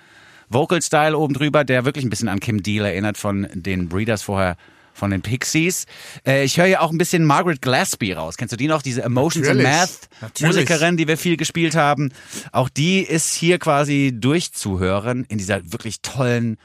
Vocal-Style 0.48 1.16
oben 1.16 1.34
drüber, 1.34 1.64
der 1.64 1.84
wirklich 1.84 2.04
ein 2.04 2.10
bisschen 2.10 2.28
an 2.28 2.40
Kim 2.40 2.62
Deal 2.62 2.84
erinnert 2.84 3.16
von 3.16 3.48
den 3.54 3.88
Breeders 3.88 4.22
vorher 4.22 4.56
von 4.92 5.10
den 5.10 5.22
Pixies. 5.22 5.86
Äh, 6.26 6.44
ich 6.44 6.58
höre 6.58 6.66
ja 6.66 6.80
auch 6.80 6.90
ein 6.90 6.98
bisschen 6.98 7.24
Margaret 7.24 7.62
Glaspie 7.62 8.12
raus. 8.12 8.36
Kennst 8.36 8.52
du 8.52 8.56
die 8.56 8.68
noch? 8.68 8.82
Diese 8.82 9.02
Emotions 9.02 9.48
and 9.48 9.62
Natürlich. 9.62 9.80
Math 9.80 10.08
Natürlich. 10.20 10.56
Musikerin, 10.56 10.96
die 10.96 11.08
wir 11.08 11.16
viel 11.16 11.36
gespielt 11.36 11.76
haben. 11.76 12.12
Auch 12.52 12.68
die 12.68 13.00
ist 13.00 13.32
hier 13.32 13.58
quasi 13.58 14.12
durchzuhören 14.14 15.24
in 15.28 15.38
dieser 15.38 15.72
wirklich 15.72 16.02
tollen 16.02 16.58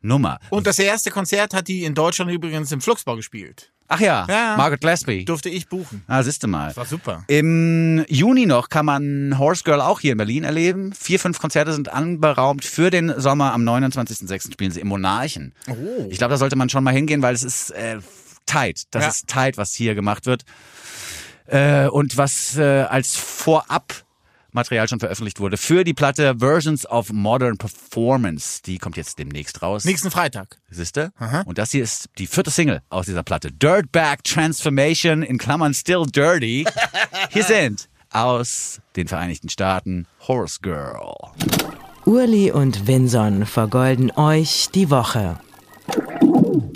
Nummer. 0.00 0.38
Und 0.50 0.66
das 0.66 0.78
erste 0.78 1.10
Konzert 1.10 1.54
hat 1.54 1.68
die 1.68 1.84
in 1.84 1.94
Deutschland 1.94 2.30
übrigens 2.30 2.72
im 2.72 2.80
Flugsbau 2.80 3.16
gespielt. 3.16 3.72
Ach 3.88 4.00
ja, 4.00 4.26
Ja. 4.28 4.56
Margaret 4.56 4.80
Glaspie. 4.80 5.24
Durfte 5.24 5.48
ich 5.48 5.68
buchen. 5.68 6.02
Ah, 6.08 6.22
siehste 6.22 6.46
mal. 6.46 6.74
War 6.76 6.84
super. 6.86 7.24
Im 7.28 8.04
Juni 8.08 8.46
noch 8.46 8.68
kann 8.68 8.86
man 8.86 9.38
Horse 9.38 9.62
Girl 9.64 9.80
auch 9.80 10.00
hier 10.00 10.12
in 10.12 10.18
Berlin 10.18 10.44
erleben. 10.44 10.92
Vier, 10.92 11.20
fünf 11.20 11.38
Konzerte 11.38 11.72
sind 11.72 11.92
anberaumt 11.92 12.64
für 12.64 12.90
den 12.90 13.12
Sommer. 13.18 13.52
Am 13.52 13.62
29.06. 13.68 14.52
spielen 14.52 14.70
sie 14.72 14.80
im 14.80 14.88
Monarchen. 14.88 15.54
Oh. 15.68 16.06
Ich 16.10 16.18
glaube, 16.18 16.32
da 16.32 16.38
sollte 16.38 16.56
man 16.56 16.68
schon 16.68 16.82
mal 16.84 16.92
hingehen, 16.94 17.22
weil 17.22 17.34
es 17.34 17.42
ist 17.42 17.70
äh, 17.70 17.98
tight. 18.46 18.84
Das 18.90 19.02
Ja. 19.02 19.08
ist 19.10 19.26
tight, 19.28 19.56
was 19.56 19.72
hier 19.74 19.94
gemacht 19.94 20.26
wird. 20.26 20.44
Äh, 21.46 21.86
und 21.86 22.16
was 22.16 22.56
äh, 22.56 22.82
als 22.88 23.14
Vorab 23.16 23.92
Material 24.56 24.88
schon 24.88 24.98
veröffentlicht 24.98 25.38
wurde 25.38 25.56
für 25.56 25.84
die 25.84 25.94
Platte 25.94 26.34
Versions 26.38 26.84
of 26.90 27.12
Modern 27.12 27.58
Performance. 27.58 28.62
Die 28.62 28.78
kommt 28.78 28.96
jetzt 28.96 29.18
demnächst 29.18 29.62
raus. 29.62 29.84
Nächsten 29.84 30.10
Freitag. 30.10 30.58
Siehste? 30.68 31.12
Und 31.44 31.58
das 31.58 31.70
hier 31.70 31.84
ist 31.84 32.08
die 32.18 32.26
vierte 32.26 32.50
Single 32.50 32.80
aus 32.88 33.06
dieser 33.06 33.22
Platte. 33.22 33.52
Dirtbag 33.52 34.24
Transformation 34.24 35.22
in 35.22 35.38
Klammern 35.38 35.74
Still 35.74 36.06
Dirty. 36.06 36.66
Hier 37.30 37.44
sind 37.44 37.88
aus 38.10 38.80
den 38.96 39.06
Vereinigten 39.08 39.48
Staaten 39.48 40.06
Horse 40.26 40.58
Girl. 40.62 41.14
Urli 42.06 42.50
und 42.50 42.86
Vinson 42.86 43.46
vergolden 43.46 44.10
euch 44.12 44.68
die 44.74 44.90
Woche. 44.90 45.38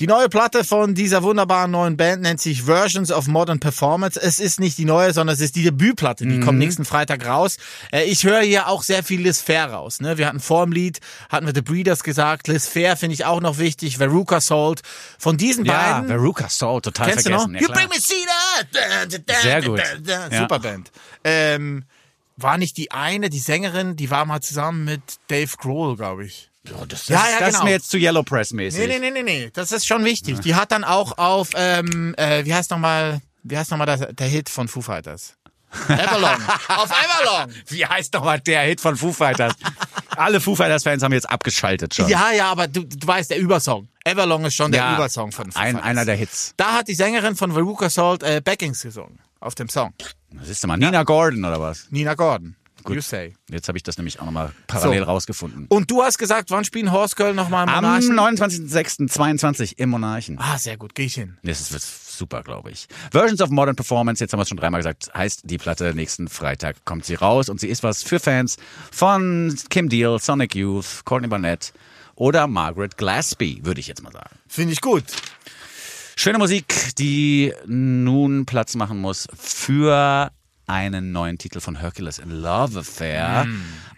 Die 0.01 0.07
neue 0.07 0.31
Platte 0.31 0.65
von 0.65 0.95
dieser 0.95 1.23
wunderbaren 1.23 1.71
neuen 1.71 1.99
Band 1.99 2.23
nennt 2.23 2.41
sich 2.41 2.63
Versions 2.63 3.13
of 3.13 3.27
Modern 3.27 3.61
Performance. 3.61 4.19
Es 4.19 4.41
ist 4.41 4.59
nicht 4.59 4.79
die 4.79 4.87
neue, 4.87 5.13
sondern 5.13 5.35
es 5.35 5.41
ist 5.43 5.57
die 5.57 5.63
Debütplatte. 5.63 6.27
Die 6.27 6.41
kommt 6.41 6.59
nächsten 6.59 6.87
Freitag 6.87 7.27
raus. 7.27 7.59
Äh, 7.93 8.05
Ich 8.05 8.25
höre 8.25 8.41
hier 8.41 8.69
auch 8.69 8.83
sehr 8.83 9.05
viel 9.05 9.21
Liz 9.21 9.43
Fair 9.43 9.67
raus. 9.71 10.01
Ne? 10.01 10.17
Wir 10.17 10.27
hatten 10.27 10.41
vor 10.41 10.65
dem 10.65 10.73
Lied, 10.73 11.01
hatten 11.29 11.45
wir 11.47 11.55
The 11.55 11.61
Breeders 11.61 12.03
gesagt. 12.03 12.49
Liz 12.49 12.67
Fair 12.67 12.97
finde 12.97 13.13
ich 13.15 13.27
auch 13.27 13.43
noch 13.43 13.59
wichtig. 13.59 13.99
Veruca 13.99 14.41
Salt. 14.41 14.81
Von 15.19 15.37
diesen 15.37 15.67
Ja, 15.67 16.01
beiden. 16.01 16.09
Veruca 16.09 16.49
Soul, 16.49 16.81
total 16.81 17.11
Kennst 17.11 17.27
du 17.27 17.31
noch? 17.31 17.43
vergessen. 17.43 17.63
Ja, 17.63 17.69
you 17.69 17.75
bring 17.75 17.89
me 17.89 18.01
cedar. 18.01 19.43
Sehr 19.43 19.63
gut. 19.63 19.83
Ja. 20.07 20.31
Super 20.41 20.61
Band. 20.61 20.91
Ähm, 21.25 21.85
war 22.39 22.57
nicht 22.57 22.79
die 22.79 22.91
eine, 22.91 23.29
die 23.29 23.39
Sängerin, 23.39 23.97
die 23.97 24.11
war 24.11 24.25
mal 24.25 24.41
zusammen 24.41 24.87
mit 24.87 25.03
Dave 25.29 25.55
Grohl, 25.59 25.97
glaube 25.97 26.25
ich. 26.25 26.50
Das, 26.89 27.09
Ja, 27.09 27.17
ja, 27.31 27.39
das 27.41 27.49
ist 27.49 27.55
genau. 27.55 27.65
mir 27.65 27.71
jetzt 27.73 27.91
zu 27.91 27.97
Yellow 27.99 28.23
Press 28.23 28.53
mäßig. 28.53 28.81
Nee, 28.81 28.87
nee, 28.87 28.99
nee, 28.99 29.11
nee, 29.11 29.23
nee. 29.23 29.51
Das 29.53 29.73
ist 29.73 29.87
schon 29.87 30.05
wichtig. 30.05 30.41
Die 30.41 30.55
hat 30.55 30.73
dann 30.73 30.85
auch 30.85 31.19
auf, 31.19 31.51
ähm, 31.55 32.15
äh, 32.17 32.45
wie 32.45 32.55
heißt 32.55 32.71
nochmal, 32.71 33.21
wie 33.43 33.57
heißt 33.57 33.71
nochmal 33.71 33.87
der, 33.87 34.13
der 34.13 34.27
Hit 34.27 34.49
von 34.49 34.69
Foo 34.69 34.83
Fighters? 34.83 35.35
Everlong. 35.89 36.37
auf 36.69 36.91
Everlong. 36.91 37.55
Wie 37.69 37.87
heißt 37.87 38.13
nochmal 38.13 38.41
der 38.41 38.63
Hit 38.63 38.81
von 38.81 38.97
Foo 38.97 39.13
Fighters? 39.13 39.55
Alle 40.17 40.41
Foo 40.41 40.57
Fighters 40.57 40.83
Fans 40.83 41.03
haben 41.03 41.13
jetzt 41.13 41.31
abgeschaltet 41.31 41.95
schon. 41.95 42.09
Ja, 42.09 42.33
ja, 42.33 42.51
aber 42.51 42.67
du, 42.67 42.85
du 42.85 43.07
weißt, 43.07 43.31
der 43.31 43.39
Übersong. 43.39 43.89
Everlong 44.05 44.45
ist 44.45 44.55
schon 44.55 44.73
der 44.73 44.81
Ja, 44.83 44.95
Übersong 44.97 45.31
von 45.33 45.51
Foo 45.53 45.59
ein, 45.59 45.75
Fighters. 45.75 45.89
einer 45.89 46.05
der 46.05 46.17
Hits. 46.17 46.55
Da 46.57 46.73
hat 46.75 46.89
die 46.89 46.95
Sängerin 46.95 47.37
von 47.37 47.53
Veruca 47.53 47.89
Salt 47.89 48.23
äh, 48.23 48.41
Backings 48.45 48.83
gesungen. 48.83 49.19
Auf 49.39 49.55
dem 49.55 49.69
Song. 49.69 49.95
Siehst 50.43 50.63
du 50.63 50.67
mal, 50.67 50.77
Nina 50.77 51.03
Gordon 51.05 51.45
oder 51.45 51.61
was? 51.61 51.87
Nina 51.91 52.15
Gordon. 52.15 52.57
You 52.89 53.01
say. 53.01 53.35
Jetzt 53.51 53.69
habe 53.69 53.79
ich 53.79 53.83
das 53.83 53.97
nämlich 53.99 54.21
auch 54.21 54.25
nochmal 54.25 54.53
parallel 54.67 55.01
So. 55.01 55.05
rausgefunden. 55.05 55.67
Und 55.69 55.91
du 55.91 56.03
hast 56.03 56.19
gesagt, 56.19 56.51
wann 56.51 56.65
spielen 56.65 56.93
Horst 56.93 57.17
Köln 57.17 57.37
nochmal 57.37 57.65
im 57.65 57.69
Am 57.75 57.85
Monarchen? 57.85 58.15
29.06.22 58.19 59.75
im 59.79 59.91
Monarchen. 59.91 60.39
Ah, 60.39 60.59
sehr 60.59 60.77
gut, 60.77 60.95
geh 60.95 61.05
ich 61.05 61.15
hin. 61.15 61.37
Das 61.43 61.73
wird 61.73 61.83
super, 61.83 62.43
glaube 62.43 62.71
ich. 62.71 62.87
Versions 63.13 63.41
of 63.41 63.51
Modern 63.51 63.77
Performance, 63.77 64.23
jetzt 64.23 64.33
haben 64.33 64.39
wir 64.39 64.43
es 64.43 64.49
schon 64.49 64.59
dreimal 64.59 64.81
gesagt, 64.81 65.11
heißt 65.15 65.43
die 65.45 65.59
Platte, 65.59 65.95
nächsten 65.95 66.29
Freitag 66.29 66.85
kommt 66.85 67.05
sie 67.05 67.15
raus 67.15 67.49
und 67.49 67.61
sie 67.61 67.69
ist 67.69 67.83
was 67.83 68.03
für 68.03 68.19
Fans 68.21 68.57
von 68.91 69.55
Kim 69.71 69.89
Deal, 69.89 70.19
Sonic 70.19 70.55
Youth, 70.55 71.03
Courtney 71.05 71.29
Barnett 71.29 71.73
oder 72.15 72.47
Margaret 72.47 72.97
Glaspie, 72.97 73.61
würde 73.65 73.81
ich 73.81 73.87
jetzt 73.89 74.03
mal 74.03 74.13
sagen. 74.13 74.37
Finde 74.47 74.73
ich 74.73 74.81
gut. 74.81 75.05
Schöne 76.17 76.37
Musik, 76.39 76.95
die 76.99 77.55
nun 77.67 78.45
Platz 78.45 78.75
machen 78.75 78.99
muss 79.01 79.27
für 79.39 80.31
einen 80.71 81.11
neuen 81.11 81.37
Titel 81.37 81.59
von 81.59 81.81
Hercules 81.81 82.21
in 82.21 82.31
Love 82.31 82.79
Affair. 82.79 83.45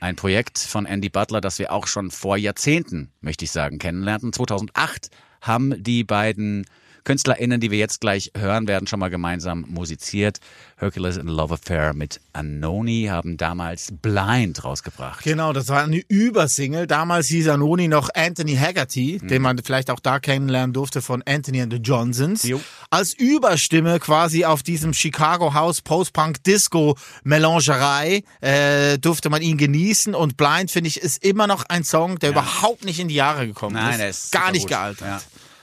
Ein 0.00 0.16
Projekt 0.16 0.58
von 0.58 0.86
Andy 0.86 1.10
Butler, 1.10 1.42
das 1.42 1.58
wir 1.58 1.70
auch 1.70 1.86
schon 1.86 2.10
vor 2.10 2.38
Jahrzehnten, 2.38 3.12
möchte 3.20 3.44
ich 3.44 3.50
sagen, 3.50 3.78
kennenlernten. 3.78 4.32
2008 4.32 5.10
haben 5.42 5.82
die 5.82 6.02
beiden 6.02 6.64
KünstlerInnen, 7.04 7.60
die 7.60 7.70
wir 7.70 7.78
jetzt 7.78 8.00
gleich 8.00 8.30
hören 8.36 8.68
werden, 8.68 8.86
schon 8.86 9.00
mal 9.00 9.10
gemeinsam 9.10 9.64
musiziert. 9.68 10.38
Hercules 10.76 11.16
in 11.16 11.28
Love 11.28 11.54
Affair 11.54 11.94
mit 11.94 12.20
Anoni 12.32 13.06
haben 13.08 13.36
damals 13.36 13.92
Blind 14.02 14.64
rausgebracht. 14.64 15.22
Genau, 15.22 15.52
das 15.52 15.68
war 15.68 15.84
eine 15.84 16.02
Übersingle. 16.08 16.86
Damals 16.86 17.28
hieß 17.28 17.48
Anoni 17.48 17.86
noch 17.88 18.08
Anthony 18.14 18.56
Haggerty, 18.56 19.18
den 19.18 19.42
man 19.42 19.58
vielleicht 19.58 19.90
auch 19.90 20.00
da 20.00 20.18
kennenlernen 20.18 20.72
durfte 20.72 21.00
von 21.00 21.22
Anthony 21.24 21.60
and 21.60 21.72
the 21.72 21.78
Johnsons. 21.78 22.42
Jo. 22.42 22.60
Als 22.90 23.14
Überstimme 23.14 24.00
quasi 24.00 24.44
auf 24.44 24.62
diesem 24.62 24.92
Chicago 24.92 25.54
House 25.54 25.80
Post-Punk 25.80 26.42
Disco 26.44 26.96
Melangerei 27.22 28.22
äh, 28.40 28.98
durfte 28.98 29.30
man 29.30 29.42
ihn 29.42 29.56
genießen 29.56 30.14
und 30.14 30.36
Blind 30.36 30.70
finde 30.70 30.88
ich 30.88 31.00
ist 31.00 31.24
immer 31.24 31.46
noch 31.46 31.64
ein 31.68 31.84
Song, 31.84 32.18
der 32.18 32.30
überhaupt 32.30 32.84
nicht 32.84 32.98
in 32.98 33.08
die 33.08 33.14
Jahre 33.14 33.46
gekommen 33.46 33.76
Nein, 33.76 33.92
ist. 33.92 33.98
der 33.98 34.08
ist 34.10 34.32
gar 34.32 34.50
nicht 34.50 34.62
gut. 34.62 34.70
gealtert. 34.70 35.08
Ja. 35.08 35.20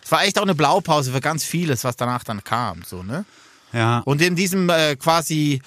Es 0.10 0.12
war 0.12 0.24
echt 0.24 0.40
auch 0.40 0.44
eine 0.44 0.56
Blaupause 0.56 1.12
für 1.12 1.22
ganz 1.22 1.44
vieles, 1.44 1.84
was 1.84 1.96
danach 1.96 2.24
dann 2.24 2.44
kam, 2.44 2.82
so 2.84 3.04
ne? 3.04 3.26
Ja. 3.72 4.00
Und 4.06 4.24
in 4.24 4.36
diesem 4.36 4.68
äh, 4.68 4.96
quasi 4.96 5.62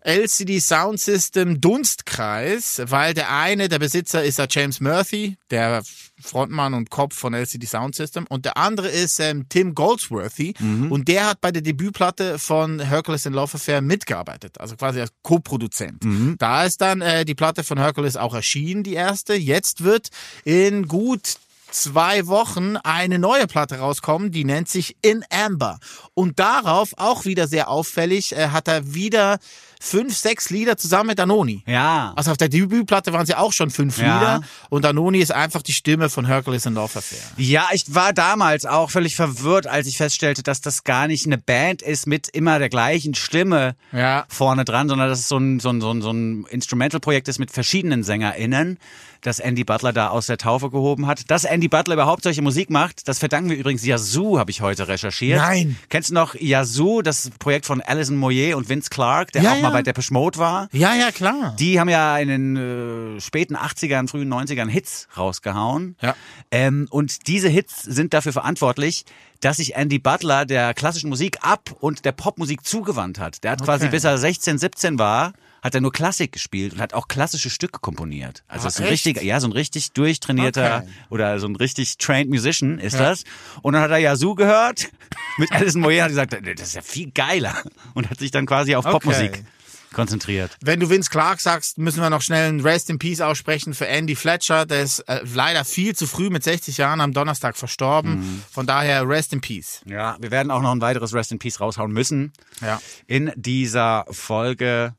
LCD 0.00 0.60
Sound 0.60 0.98
System 0.98 1.60
Dunstkreis, 1.60 2.80
weil 2.86 3.12
der 3.12 3.30
eine, 3.30 3.68
der 3.68 3.78
Besitzer 3.78 4.24
ist 4.24 4.38
ja 4.38 4.46
James 4.48 4.80
Murphy, 4.80 5.36
der 5.50 5.82
Frontmann 6.18 6.72
und 6.72 6.88
Kopf 6.88 7.14
von 7.14 7.34
LCD 7.34 7.66
Sound 7.66 7.94
System, 7.94 8.24
und 8.30 8.46
der 8.46 8.56
andere 8.56 8.88
ist 8.88 9.20
ähm, 9.20 9.44
Tim 9.50 9.74
Goldsworthy 9.74 10.54
und 10.90 11.08
der 11.08 11.26
hat 11.26 11.42
bei 11.42 11.52
der 11.52 11.60
Debütplatte 11.60 12.38
von 12.38 12.80
Hercules 12.80 13.26
in 13.26 13.34
Love 13.34 13.56
Affair 13.56 13.82
mitgearbeitet, 13.82 14.58
also 14.58 14.74
quasi 14.74 15.02
als 15.02 15.12
Co-Produzent. 15.20 16.02
Da 16.38 16.64
ist 16.64 16.80
dann 16.80 17.02
äh, 17.02 17.26
die 17.26 17.34
Platte 17.34 17.62
von 17.62 17.76
Hercules 17.76 18.16
auch 18.16 18.32
erschienen, 18.32 18.84
die 18.84 18.94
erste. 18.94 19.34
Jetzt 19.34 19.84
wird 19.84 20.08
in 20.46 20.88
gut 20.88 21.36
zwei 21.74 22.26
Wochen 22.26 22.76
eine 22.76 23.18
neue 23.18 23.46
Platte 23.46 23.78
rauskommen, 23.78 24.30
die 24.30 24.44
nennt 24.44 24.68
sich 24.68 24.96
In 25.02 25.24
Amber. 25.30 25.78
Und 26.14 26.38
darauf, 26.38 26.92
auch 26.96 27.24
wieder 27.24 27.48
sehr 27.48 27.68
auffällig, 27.68 28.36
äh, 28.36 28.48
hat 28.48 28.68
er 28.68 28.94
wieder 28.94 29.38
fünf, 29.84 30.16
sechs 30.16 30.48
Lieder 30.50 30.76
zusammen 30.76 31.08
mit 31.08 31.18
Anoni. 31.20 31.64
Ja. 31.66 32.12
Also 32.14 32.30
auf 32.30 32.36
der 32.36 32.48
Debütplatte 32.48 33.12
waren 33.12 33.26
sie 33.26 33.34
auch 33.34 33.52
schon 33.52 33.70
fünf 33.70 33.98
Ja. 33.98 34.14
Lieder 34.18 34.40
und 34.70 34.86
Anoni 34.86 35.18
ist 35.18 35.32
einfach 35.32 35.60
die 35.62 35.72
Stimme 35.72 36.08
von 36.08 36.24
Hercules 36.24 36.66
in 36.66 36.74
Love 36.74 36.98
Affair. 36.98 37.18
Ja, 37.36 37.66
ich 37.72 37.92
war 37.92 38.12
damals 38.12 38.64
auch 38.64 38.90
völlig 38.90 39.16
verwirrt, 39.16 39.66
als 39.66 39.88
ich 39.88 39.96
feststellte, 39.96 40.44
dass 40.44 40.60
das 40.60 40.84
gar 40.84 41.08
nicht 41.08 41.26
eine 41.26 41.36
Band 41.38 41.82
ist 41.82 42.06
mit 42.06 42.28
immer 42.28 42.60
der 42.60 42.68
gleichen 42.68 43.14
Stimme 43.14 43.74
Ja. 43.90 44.24
vorne 44.28 44.64
dran, 44.64 44.88
sondern 44.88 45.08
dass 45.08 45.18
es 45.18 45.28
so 45.28 45.36
ein, 45.38 45.58
so 45.58 45.70
ein, 45.70 45.80
so 45.80 45.90
ein, 45.90 46.00
so 46.00 46.12
ein 46.12 46.46
Instrumental-Projekt 46.50 47.26
ist 47.26 47.40
mit 47.40 47.50
verschiedenen 47.50 48.04
SängerInnen, 48.04 48.78
das 49.20 49.38
Andy 49.38 49.62
Butler 49.62 49.92
da 49.92 50.08
aus 50.08 50.26
der 50.26 50.36
Taufe 50.36 50.68
gehoben 50.70 51.06
hat. 51.06 51.30
Dass 51.30 51.44
Andy 51.44 51.68
Butler 51.68 51.94
überhaupt 51.94 52.24
solche 52.24 52.42
Musik 52.42 52.70
macht, 52.70 53.06
das 53.06 53.20
verdanken 53.20 53.50
wir 53.50 53.56
übrigens 53.56 53.84
Yazoo, 53.84 54.38
habe 54.38 54.50
ich 54.50 54.60
heute 54.62 54.88
recherchiert. 54.88 55.38
Nein. 55.38 55.76
Kennst 55.90 56.10
du 56.10 56.14
noch 56.14 56.34
Yazoo, 56.34 57.02
das 57.02 57.30
Projekt 57.38 57.66
von 57.66 57.80
Alison 57.80 58.16
Moyer 58.16 58.56
und 58.56 58.68
Vince 58.68 58.90
Clark, 58.90 59.30
der 59.32 59.42
Ja, 59.42 59.52
auch 59.52 59.60
mal. 59.60 59.71
Bei 59.72 59.82
Depeche 59.82 60.12
Mode 60.12 60.38
war? 60.38 60.68
Ja, 60.72 60.94
ja, 60.94 61.10
klar. 61.10 61.56
Die 61.58 61.80
haben 61.80 61.88
ja 61.88 62.18
in 62.18 62.28
den 62.28 63.16
äh, 63.16 63.20
späten 63.20 63.56
80ern, 63.56 64.08
frühen 64.08 64.32
90ern 64.32 64.68
Hits 64.68 65.08
rausgehauen. 65.16 65.96
Ja. 66.00 66.14
Ähm, 66.50 66.86
und 66.90 67.26
diese 67.26 67.48
Hits 67.48 67.82
sind 67.82 68.14
dafür 68.14 68.32
verantwortlich, 68.32 69.04
dass 69.40 69.56
sich 69.56 69.74
Andy 69.74 69.98
Butler 69.98 70.44
der 70.46 70.72
klassischen 70.74 71.08
Musik 71.08 71.38
ab 71.42 71.70
und 71.80 72.04
der 72.04 72.12
Popmusik 72.12 72.64
zugewandt 72.64 73.18
hat. 73.18 73.42
Der 73.42 73.52
hat 73.52 73.62
quasi 73.64 73.88
bis 73.88 74.04
er 74.04 74.16
16, 74.16 74.58
17 74.58 74.98
war, 75.00 75.32
hat 75.62 75.74
er 75.76 75.80
nur 75.80 75.92
Klassik 75.92 76.32
gespielt 76.32 76.74
und 76.74 76.80
hat 76.80 76.92
auch 76.94 77.06
klassische 77.08 77.48
Stücke 77.50 77.78
komponiert. 77.80 78.42
Also 78.48 78.66
Ah, 78.66 78.68
ist 78.68 78.80
ein 78.80 78.86
richtig, 78.86 79.22
ja, 79.22 79.38
so 79.40 79.46
ein 79.48 79.52
richtig 79.52 79.92
durchtrainierter 79.92 80.78
Okay. 80.82 80.88
oder 81.10 81.38
so 81.40 81.46
ein 81.48 81.54
richtig 81.56 81.98
trained 81.98 82.30
Musician 82.30 82.78
ist 82.78 82.98
das. 82.98 83.22
Und 83.62 83.74
dann 83.74 83.82
hat 83.82 83.90
er 83.90 83.98
Yazoo 83.98 84.34
gehört 84.34 84.90
mit 85.38 85.50
Alison 85.52 85.80
Moyer 85.82 86.06
und 86.06 86.16
hat 86.18 86.30
gesagt, 86.30 86.58
das 86.58 86.68
ist 86.68 86.74
ja 86.74 86.82
viel 86.82 87.10
geiler 87.12 87.54
und 87.94 88.10
hat 88.10 88.18
sich 88.20 88.30
dann 88.30 88.46
quasi 88.46 88.74
auf 88.76 88.84
Okay. 88.84 88.92
Popmusik 88.92 89.44
konzentriert. 89.92 90.56
Wenn 90.60 90.80
du 90.80 90.90
Vince 90.90 91.10
Clark 91.10 91.40
sagst, 91.40 91.78
müssen 91.78 92.00
wir 92.00 92.10
noch 92.10 92.22
schnell 92.22 92.48
ein 92.52 92.60
Rest 92.60 92.90
in 92.90 92.98
Peace 92.98 93.20
aussprechen 93.20 93.74
für 93.74 93.86
Andy 93.86 94.16
Fletcher. 94.16 94.66
Der 94.66 94.82
ist 94.82 95.00
äh, 95.00 95.20
leider 95.34 95.64
viel 95.64 95.94
zu 95.94 96.06
früh 96.06 96.30
mit 96.30 96.44
60 96.44 96.76
Jahren 96.76 97.00
am 97.00 97.12
Donnerstag 97.12 97.56
verstorben. 97.56 98.20
Mhm. 98.20 98.42
Von 98.50 98.66
daher 98.66 99.08
Rest 99.08 99.32
in 99.32 99.40
Peace. 99.40 99.80
Ja, 99.86 100.16
wir 100.20 100.30
werden 100.30 100.50
auch 100.50 100.62
noch 100.62 100.72
ein 100.72 100.80
weiteres 100.80 101.14
Rest 101.14 101.32
in 101.32 101.38
Peace 101.38 101.60
raushauen 101.60 101.92
müssen. 101.92 102.32
Ja. 102.60 102.80
In 103.06 103.32
dieser 103.36 104.04
Folge. 104.10 104.94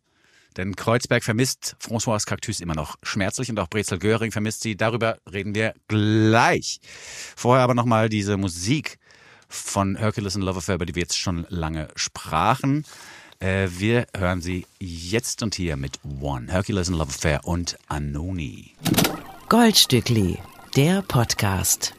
Denn 0.58 0.75
Kreuzberg 0.75 1.23
vermisst 1.23 1.75
François 1.82 2.23
Cactus 2.23 2.60
immer 2.60 2.75
noch 2.75 2.95
schmerzlich 3.01 3.49
und 3.49 3.60
auch 3.60 3.69
Brezel 3.69 3.97
Göring 3.97 4.32
vermisst 4.32 4.62
sie. 4.62 4.75
Darüber 4.75 5.17
reden 5.32 5.56
wir 5.56 5.73
gleich. 5.88 6.79
Vorher 7.36 7.63
aber 7.63 7.73
nochmal 7.73 8.10
diese 8.10 8.38
Musik 8.38 8.99
von 9.53 9.95
Hercules 9.95 10.36
and 10.36 10.43
Love 10.43 10.60
Affair, 10.60 10.75
über 10.75 10.86
die 10.86 10.95
wir 10.95 11.03
jetzt 11.03 11.17
schon 11.17 11.45
lange 11.49 11.88
sprachen. 11.95 12.86
Äh, 13.43 13.67
wir 13.77 14.08
hören 14.15 14.39
sie 14.39 14.65
jetzt 14.79 15.43
und 15.43 15.53
hier 15.53 15.75
mit 15.75 15.99
One, 16.21 16.49
Hercules 16.49 16.88
and 16.88 16.97
Love 16.97 17.10
Affair 17.10 17.41
und 17.43 17.77
Anoni. 17.89 18.71
Goldstückli, 19.49 20.39
der 20.77 21.01
Podcast. 21.01 21.93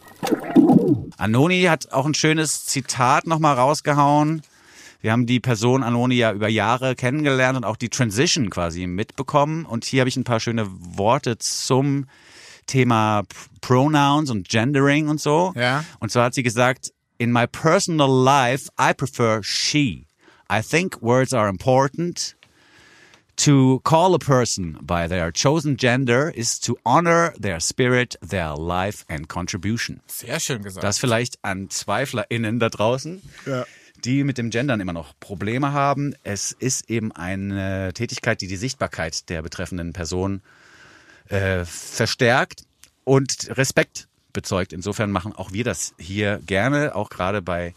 Anoni 1.18 1.64
hat 1.64 1.92
auch 1.92 2.06
ein 2.06 2.14
schönes 2.14 2.64
Zitat 2.64 3.26
nochmal 3.26 3.56
rausgehauen. 3.56 4.40
Wir 5.02 5.12
haben 5.12 5.26
die 5.26 5.38
Person 5.38 5.82
Anoni 5.82 6.14
ja 6.14 6.32
über 6.32 6.48
Jahre 6.48 6.94
kennengelernt 6.94 7.58
und 7.58 7.64
auch 7.64 7.76
die 7.76 7.90
Transition 7.90 8.48
quasi 8.48 8.86
mitbekommen. 8.86 9.66
Und 9.66 9.84
hier 9.84 10.00
habe 10.00 10.08
ich 10.08 10.16
ein 10.16 10.24
paar 10.24 10.40
schöne 10.40 10.66
Worte 10.70 11.36
zum 11.36 12.06
Thema 12.64 13.24
Pronouns 13.60 14.30
und 14.30 14.48
Gendering 14.48 15.08
und 15.08 15.20
so. 15.20 15.52
Ja. 15.56 15.84
Und 16.00 16.10
zwar 16.10 16.24
hat 16.24 16.34
sie 16.34 16.42
gesagt, 16.42 16.94
in 17.18 17.32
my 17.32 17.46
personal 17.46 18.08
life, 18.08 18.70
I 18.80 18.94
prefer 18.94 19.42
she. 19.42 20.06
I 20.50 20.62
think 20.62 21.00
words 21.00 21.32
are 21.32 21.48
important. 21.48 22.36
To 23.36 23.80
call 23.82 24.14
a 24.14 24.18
person 24.18 24.78
by 24.80 25.08
their 25.08 25.32
chosen 25.32 25.76
gender 25.76 26.30
is 26.30 26.60
to 26.60 26.78
honor 26.84 27.34
their 27.36 27.58
spirit, 27.58 28.16
their 28.22 28.54
life 28.54 29.04
and 29.08 29.28
contribution. 29.28 30.00
Sehr 30.06 30.38
schön 30.38 30.62
gesagt. 30.62 30.84
Das 30.84 30.98
vielleicht 31.00 31.38
an 31.42 31.68
ZweiflerInnen 31.68 32.60
da 32.60 32.68
draußen, 32.68 33.20
die 34.04 34.22
mit 34.22 34.38
dem 34.38 34.50
Gendern 34.50 34.80
immer 34.80 34.92
noch 34.92 35.14
Probleme 35.18 35.72
haben. 35.72 36.14
Es 36.22 36.52
ist 36.52 36.88
eben 36.88 37.10
eine 37.10 37.92
Tätigkeit, 37.92 38.40
die 38.40 38.46
die 38.46 38.56
Sichtbarkeit 38.56 39.28
der 39.28 39.42
betreffenden 39.42 39.92
Person 39.92 40.40
äh, 41.28 41.64
verstärkt 41.64 42.62
und 43.02 43.48
Respekt 43.50 44.06
bezeugt. 44.32 44.72
Insofern 44.72 45.10
machen 45.10 45.32
auch 45.32 45.52
wir 45.52 45.64
das 45.64 45.94
hier 45.98 46.40
gerne, 46.46 46.94
auch 46.94 47.10
gerade 47.10 47.42
bei 47.42 47.74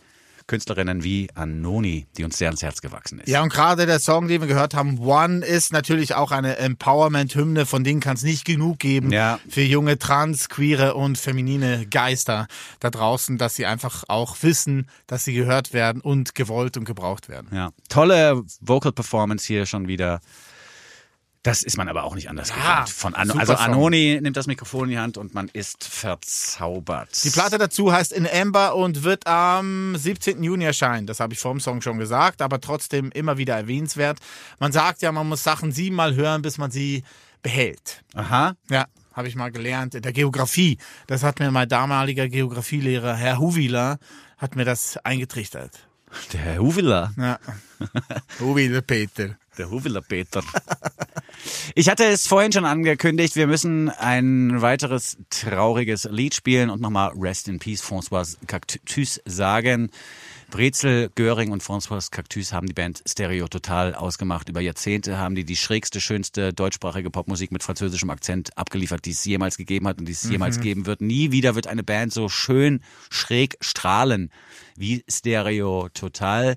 Künstlerinnen 0.47 1.03
wie 1.03 1.29
Anoni, 1.36 2.07
die 2.17 2.23
uns 2.23 2.38
sehr 2.38 2.47
ans 2.47 2.63
Herz 2.63 2.81
gewachsen 2.81 3.19
ist. 3.19 3.27
Ja, 3.27 3.43
und 3.43 3.51
gerade 3.51 3.86
der 3.86 3.99
Song, 3.99 4.27
den 4.27 4.41
wir 4.41 4.47
gehört 4.47 4.73
haben, 4.73 4.97
One, 4.99 5.45
ist 5.45 5.73
natürlich 5.73 6.15
auch 6.15 6.31
eine 6.31 6.57
Empowerment-Hymne, 6.57 7.65
von 7.65 7.83
denen 7.83 7.99
kann 7.99 8.15
es 8.15 8.23
nicht 8.23 8.45
genug 8.45 8.79
geben 8.79 9.12
Ja. 9.12 9.39
für 9.49 9.62
junge 9.62 9.99
trans, 9.99 10.49
queere 10.49 10.95
und 10.95 11.17
feminine 11.17 11.86
Geister 11.88 12.47
da 12.79 12.89
draußen, 12.89 13.38
dass 13.38 13.55
sie 13.55 13.65
einfach 13.65 14.05
auch 14.07 14.38
wissen, 14.41 14.88
dass 15.05 15.25
sie 15.25 15.33
gehört 15.33 15.73
werden 15.73 16.01
und 16.01 16.33
gewollt 16.33 16.77
und 16.77 16.86
gebraucht 16.86 17.29
werden. 17.29 17.49
Ja. 17.53 17.71
Tolle 17.89 18.41
Vocal 18.62 18.91
Performance 18.93 19.45
hier 19.45 19.65
schon 19.65 19.88
wieder. 19.88 20.21
Das 21.47 21.63
ist 21.63 21.77
man 21.77 21.88
aber 21.88 22.03
auch 22.03 22.13
nicht 22.13 22.29
anders 22.29 22.49
Ja, 22.49 22.81
gewohnt. 22.81 22.89
Von 22.89 23.15
An 23.15 23.31
also. 23.31 23.53
Anoni 23.53 24.19
nimmt 24.21 24.36
das 24.36 24.47
Mikrofon 24.47 24.83
in 24.83 24.89
die 24.89 24.99
Hand 24.99 25.17
und 25.17 25.33
man 25.33 25.47
ist 25.53 25.86
verzaubert. 25.86 27.23
Die 27.23 27.29
Platte 27.29 27.57
dazu 27.57 27.93
heißt 27.93 28.12
In 28.12 28.27
Amber 28.27 28.75
und 28.75 29.03
wird 29.03 29.25
am 29.27 29.95
17. 29.95 30.43
Juni 30.43 30.65
erscheinen. 30.65 31.07
Das 31.07 31.21
habe 31.21 31.33
ich 31.33 31.39
vor 31.39 31.53
dem 31.53 31.62
Song 31.62 31.81
schon 31.81 31.99
gesagt, 31.99 32.41
aber 32.41 32.60
trotzdem 32.60 33.12
immer 33.12 33.38
wieder 33.38 33.55
erwähnenswert. 33.55 34.19
Man 34.60 34.73
sagt 34.73 35.01
ja, 35.01 35.13
man 35.13 35.29
muss 35.29 35.41
Sachen 35.41 35.71
siebenmal 35.71 36.15
hören, 36.15 36.41
bis 36.41 36.57
man 36.57 36.69
sie 36.69 37.03
behält. 37.41 38.03
Aha. 38.13 38.57
Ja, 38.69 38.88
habe 39.13 39.29
ich 39.29 39.36
mal 39.36 39.49
gelernt 39.49 39.95
in 39.95 40.01
der 40.01 40.12
Geografie. 40.12 40.77
Das 41.07 41.23
hat 41.23 41.39
mir 41.39 41.49
mein 41.49 41.69
damaliger 41.69 42.27
Geografielehrer, 42.27 43.15
Herr 43.15 43.39
Huwiler, 43.39 43.99
hat 44.38 44.57
mir 44.57 44.65
das 44.65 44.97
eingetrichtert. 44.97 45.88
Der 46.33 46.41
Herr 46.41 46.60
Huwiler. 46.60 47.13
Ja. 47.15 47.39
Huwiler 48.41 48.81
Peter. 48.81 49.38
Der 49.57 49.71
Huwiler 49.71 50.01
Peter. 50.01 50.43
Ich 51.75 51.89
hatte 51.89 52.05
es 52.05 52.27
vorhin 52.27 52.51
schon 52.51 52.65
angekündigt, 52.65 53.35
wir 53.35 53.47
müssen 53.47 53.89
ein 53.89 54.61
weiteres 54.61 55.17
trauriges 55.29 56.07
Lied 56.09 56.33
spielen 56.33 56.69
und 56.69 56.81
nochmal 56.81 57.11
Rest 57.15 57.47
in 57.47 57.59
Peace 57.59 57.83
François 57.83 58.35
Cactus 58.47 59.21
sagen. 59.25 59.91
Brezel, 60.49 61.09
Göring 61.15 61.51
und 61.51 61.61
François 61.61 62.09
Cactus 62.09 62.53
haben 62.53 62.67
die 62.67 62.73
Band 62.73 63.03
Stereo 63.05 63.47
total 63.47 63.93
ausgemacht. 63.93 64.47
Über 64.47 64.61
Jahrzehnte 64.61 65.17
haben 65.17 65.35
die 65.35 65.43
die 65.43 65.57
schrägste, 65.57 65.99
schönste 65.99 66.53
deutschsprachige 66.53 67.09
Popmusik 67.09 67.51
mit 67.51 67.63
französischem 67.63 68.09
Akzent 68.09 68.57
abgeliefert, 68.57 69.05
die 69.05 69.11
es 69.11 69.25
jemals 69.25 69.57
gegeben 69.57 69.87
hat 69.87 69.99
und 69.99 70.05
die 70.05 70.13
es 70.13 70.23
jemals 70.23 70.61
geben 70.61 70.85
wird. 70.85 71.01
Nie 71.01 71.31
wieder 71.31 71.55
wird 71.55 71.67
eine 71.67 71.83
Band 71.83 72.13
so 72.13 72.29
schön 72.29 72.81
schräg 73.09 73.57
strahlen 73.59 74.31
wie 74.77 75.03
Stereo 75.09 75.89
total. 75.93 76.55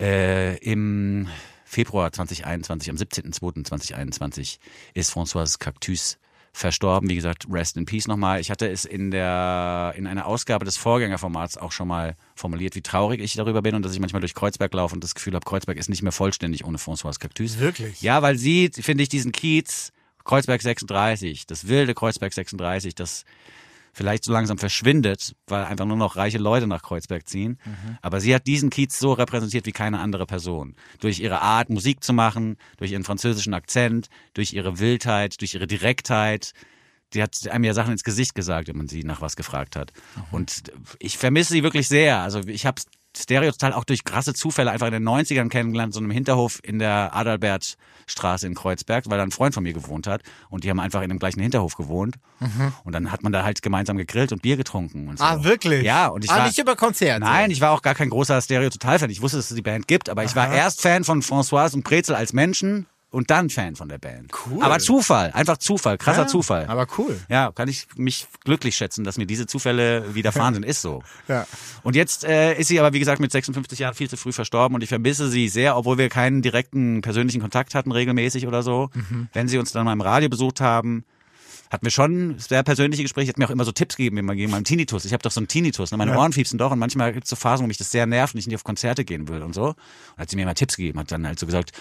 Äh, 0.00 0.56
Im 0.58 1.28
Februar 1.74 2.12
2021, 2.12 2.88
am 2.88 2.96
17.02.2021 2.96 4.58
ist 4.94 5.12
François 5.12 5.58
Cactus 5.58 6.18
verstorben. 6.52 7.08
Wie 7.08 7.16
gesagt, 7.16 7.46
Rest 7.50 7.76
in 7.76 7.84
Peace 7.84 8.06
nochmal. 8.06 8.40
Ich 8.40 8.52
hatte 8.52 8.70
es 8.70 8.84
in 8.84 9.10
der 9.10 9.92
in 9.96 10.06
einer 10.06 10.26
Ausgabe 10.26 10.64
des 10.64 10.76
Vorgängerformats 10.76 11.58
auch 11.58 11.72
schon 11.72 11.88
mal 11.88 12.14
formuliert, 12.36 12.76
wie 12.76 12.80
traurig 12.80 13.20
ich 13.20 13.34
darüber 13.34 13.60
bin 13.60 13.74
und 13.74 13.84
dass 13.84 13.92
ich 13.92 13.98
manchmal 13.98 14.20
durch 14.20 14.34
Kreuzberg 14.34 14.72
laufe 14.72 14.94
und 14.94 15.02
das 15.02 15.16
Gefühl 15.16 15.34
habe, 15.34 15.44
Kreuzberg 15.44 15.76
ist 15.76 15.88
nicht 15.88 16.02
mehr 16.02 16.12
vollständig 16.12 16.64
ohne 16.64 16.78
François 16.78 17.18
Cactus. 17.18 17.58
Wirklich? 17.58 18.00
Ja, 18.02 18.22
weil 18.22 18.38
sie, 18.38 18.70
finde 18.72 19.02
ich, 19.02 19.08
diesen 19.08 19.32
Kiez, 19.32 19.92
Kreuzberg 20.22 20.62
36, 20.62 21.44
das 21.48 21.66
wilde 21.66 21.92
Kreuzberg 21.94 22.32
36, 22.32 22.94
das 22.94 23.24
vielleicht 23.94 24.24
so 24.24 24.32
langsam 24.32 24.58
verschwindet, 24.58 25.34
weil 25.46 25.64
einfach 25.64 25.86
nur 25.86 25.96
noch 25.96 26.16
reiche 26.16 26.38
Leute 26.38 26.66
nach 26.66 26.82
Kreuzberg 26.82 27.26
ziehen. 27.28 27.58
Aber 28.02 28.20
sie 28.20 28.34
hat 28.34 28.46
diesen 28.46 28.68
Kiez 28.70 28.98
so 28.98 29.12
repräsentiert 29.12 29.66
wie 29.66 29.72
keine 29.72 30.00
andere 30.00 30.26
Person. 30.26 30.74
Durch 31.00 31.20
ihre 31.20 31.40
Art, 31.40 31.70
Musik 31.70 32.04
zu 32.04 32.12
machen, 32.12 32.56
durch 32.76 32.92
ihren 32.92 33.04
französischen 33.04 33.54
Akzent, 33.54 34.08
durch 34.34 34.52
ihre 34.52 34.78
Wildheit, 34.78 35.40
durch 35.40 35.54
ihre 35.54 35.66
Direktheit. 35.66 36.52
Die 37.12 37.22
hat 37.22 37.48
einem 37.48 37.64
ja 37.64 37.74
Sachen 37.74 37.92
ins 37.92 38.02
Gesicht 38.02 38.34
gesagt, 38.34 38.68
wenn 38.68 38.76
man 38.76 38.88
sie 38.88 39.04
nach 39.04 39.20
was 39.20 39.36
gefragt 39.36 39.76
hat. 39.76 39.92
Und 40.32 40.64
ich 40.98 41.16
vermisse 41.16 41.52
sie 41.52 41.62
wirklich 41.62 41.86
sehr. 41.86 42.18
Also 42.18 42.40
ich 42.40 42.66
habe 42.66 42.82
Stereo 43.16 43.50
total 43.52 43.72
auch 43.72 43.84
durch 43.84 44.04
krasse 44.04 44.34
Zufälle 44.34 44.70
einfach 44.70 44.86
in 44.86 44.92
den 44.92 45.08
90ern 45.08 45.48
kennengelernt, 45.48 45.94
so 45.94 46.00
einem 46.00 46.10
Hinterhof 46.10 46.60
in 46.62 46.78
der 46.78 47.14
Adalbertstraße 47.14 48.46
in 48.46 48.54
Kreuzberg, 48.54 49.04
weil 49.08 49.18
da 49.18 49.24
ein 49.24 49.30
Freund 49.30 49.54
von 49.54 49.62
mir 49.62 49.72
gewohnt 49.72 50.06
hat 50.06 50.22
und 50.50 50.64
die 50.64 50.70
haben 50.70 50.80
einfach 50.80 51.02
in 51.02 51.08
dem 51.08 51.18
gleichen 51.18 51.40
Hinterhof 51.40 51.76
gewohnt 51.76 52.16
und 52.84 52.92
dann 52.92 53.10
hat 53.10 53.22
man 53.22 53.32
da 53.32 53.44
halt 53.44 53.62
gemeinsam 53.62 53.96
gegrillt 53.96 54.32
und 54.32 54.42
Bier 54.42 54.56
getrunken 54.56 55.08
und 55.08 55.18
so. 55.18 55.24
Ah, 55.24 55.44
wirklich? 55.44 55.84
Ja, 55.84 56.08
und 56.08 56.24
ich 56.24 56.30
ah, 56.30 56.38
war 56.38 56.46
nicht 56.46 56.58
über 56.58 56.76
Konzerte. 56.76 57.20
Nein, 57.20 57.50
ich 57.50 57.60
war 57.60 57.70
auch 57.70 57.82
gar 57.82 57.94
kein 57.94 58.10
großer 58.10 58.40
Stereo 58.40 58.70
Total 58.70 58.98
Fan. 58.98 59.10
Ich 59.10 59.22
wusste, 59.22 59.38
dass 59.38 59.50
es 59.50 59.56
die 59.56 59.62
Band 59.62 59.88
gibt, 59.88 60.08
aber 60.08 60.24
ich 60.24 60.34
war 60.36 60.52
erst 60.52 60.82
Fan 60.82 61.04
von 61.04 61.22
François 61.22 61.72
und 61.74 61.84
Brezel 61.84 62.14
als 62.14 62.32
Menschen 62.32 62.86
und 63.14 63.30
dann 63.30 63.48
Fan 63.48 63.76
von 63.76 63.88
der 63.88 63.98
Band. 63.98 64.32
Cool. 64.46 64.62
Aber 64.62 64.78
Zufall, 64.80 65.30
einfach 65.32 65.56
Zufall, 65.58 65.96
krasser 65.98 66.22
Ja, 66.22 66.26
Zufall. 66.26 66.66
Aber 66.66 66.86
cool. 66.98 67.18
Ja, 67.28 67.52
kann 67.52 67.68
ich 67.68 67.86
mich 67.96 68.26
glücklich 68.44 68.74
schätzen, 68.74 69.04
dass 69.04 69.18
mir 69.18 69.26
diese 69.26 69.46
Zufälle 69.46 70.14
widerfahren 70.14 70.54
sind. 70.54 70.64
Ist 70.64 70.82
so. 70.82 71.02
Ja. 71.28 71.46
Und 71.82 71.94
jetzt 71.94 72.24
äh, 72.24 72.54
ist 72.58 72.68
sie 72.68 72.80
aber, 72.80 72.92
wie 72.92 72.98
gesagt, 72.98 73.20
mit 73.20 73.30
56 73.30 73.78
Jahren 73.78 73.94
viel 73.94 74.10
zu 74.10 74.16
früh 74.16 74.32
verstorben 74.32 74.74
und 74.74 74.82
ich 74.82 74.88
vermisse 74.88 75.28
sie 75.28 75.48
sehr, 75.48 75.76
obwohl 75.76 75.96
wir 75.96 76.08
keinen 76.08 76.42
direkten 76.42 77.02
persönlichen 77.02 77.40
Kontakt 77.40 77.74
hatten, 77.74 77.92
regelmäßig 77.92 78.46
oder 78.46 78.62
so. 78.62 78.90
Wenn 79.32 79.48
sie 79.48 79.58
uns 79.58 79.72
dann 79.72 79.84
mal 79.84 79.92
im 79.92 80.00
Radio 80.00 80.28
besucht 80.28 80.60
haben, 80.60 81.04
hatten 81.70 81.86
wir 81.86 81.90
schon 81.90 82.38
sehr 82.38 82.62
persönliche 82.62 83.02
Gespräche, 83.02 83.28
hat 83.28 83.38
mir 83.38 83.46
auch 83.46 83.50
immer 83.50 83.64
so 83.64 83.72
Tipps 83.72 83.96
gegeben, 83.96 84.26
gegen 84.36 84.50
meinen 84.50 84.64
Tinnitus. 84.64 85.04
Ich 85.04 85.12
habe 85.12 85.22
doch 85.22 85.30
so 85.30 85.40
einen 85.40 85.48
Tinnitus, 85.48 85.90
ne? 85.90 85.98
meine 85.98 86.16
Ohren 86.16 86.32
fiepsen 86.32 86.58
doch 86.58 86.70
und 86.70 86.78
manchmal 86.78 87.12
gibt 87.12 87.24
es 87.24 87.30
so 87.30 87.36
Phasen, 87.36 87.64
wo 87.64 87.68
mich 87.68 87.78
das 87.78 87.90
sehr 87.90 88.06
nervt 88.06 88.34
und 88.34 88.38
ich 88.38 88.46
nicht 88.46 88.56
auf 88.56 88.64
Konzerte 88.64 89.04
gehen 89.04 89.28
will 89.28 89.42
und 89.42 89.54
so. 89.54 89.68
Und 89.68 89.76
hat 90.16 90.30
sie 90.30 90.36
mir 90.36 90.42
immer 90.42 90.54
Tipps 90.54 90.76
gegeben, 90.76 90.98
hat 90.98 91.10
dann 91.10 91.26
halt 91.26 91.38
so 91.38 91.46
gesagt, 91.46 91.72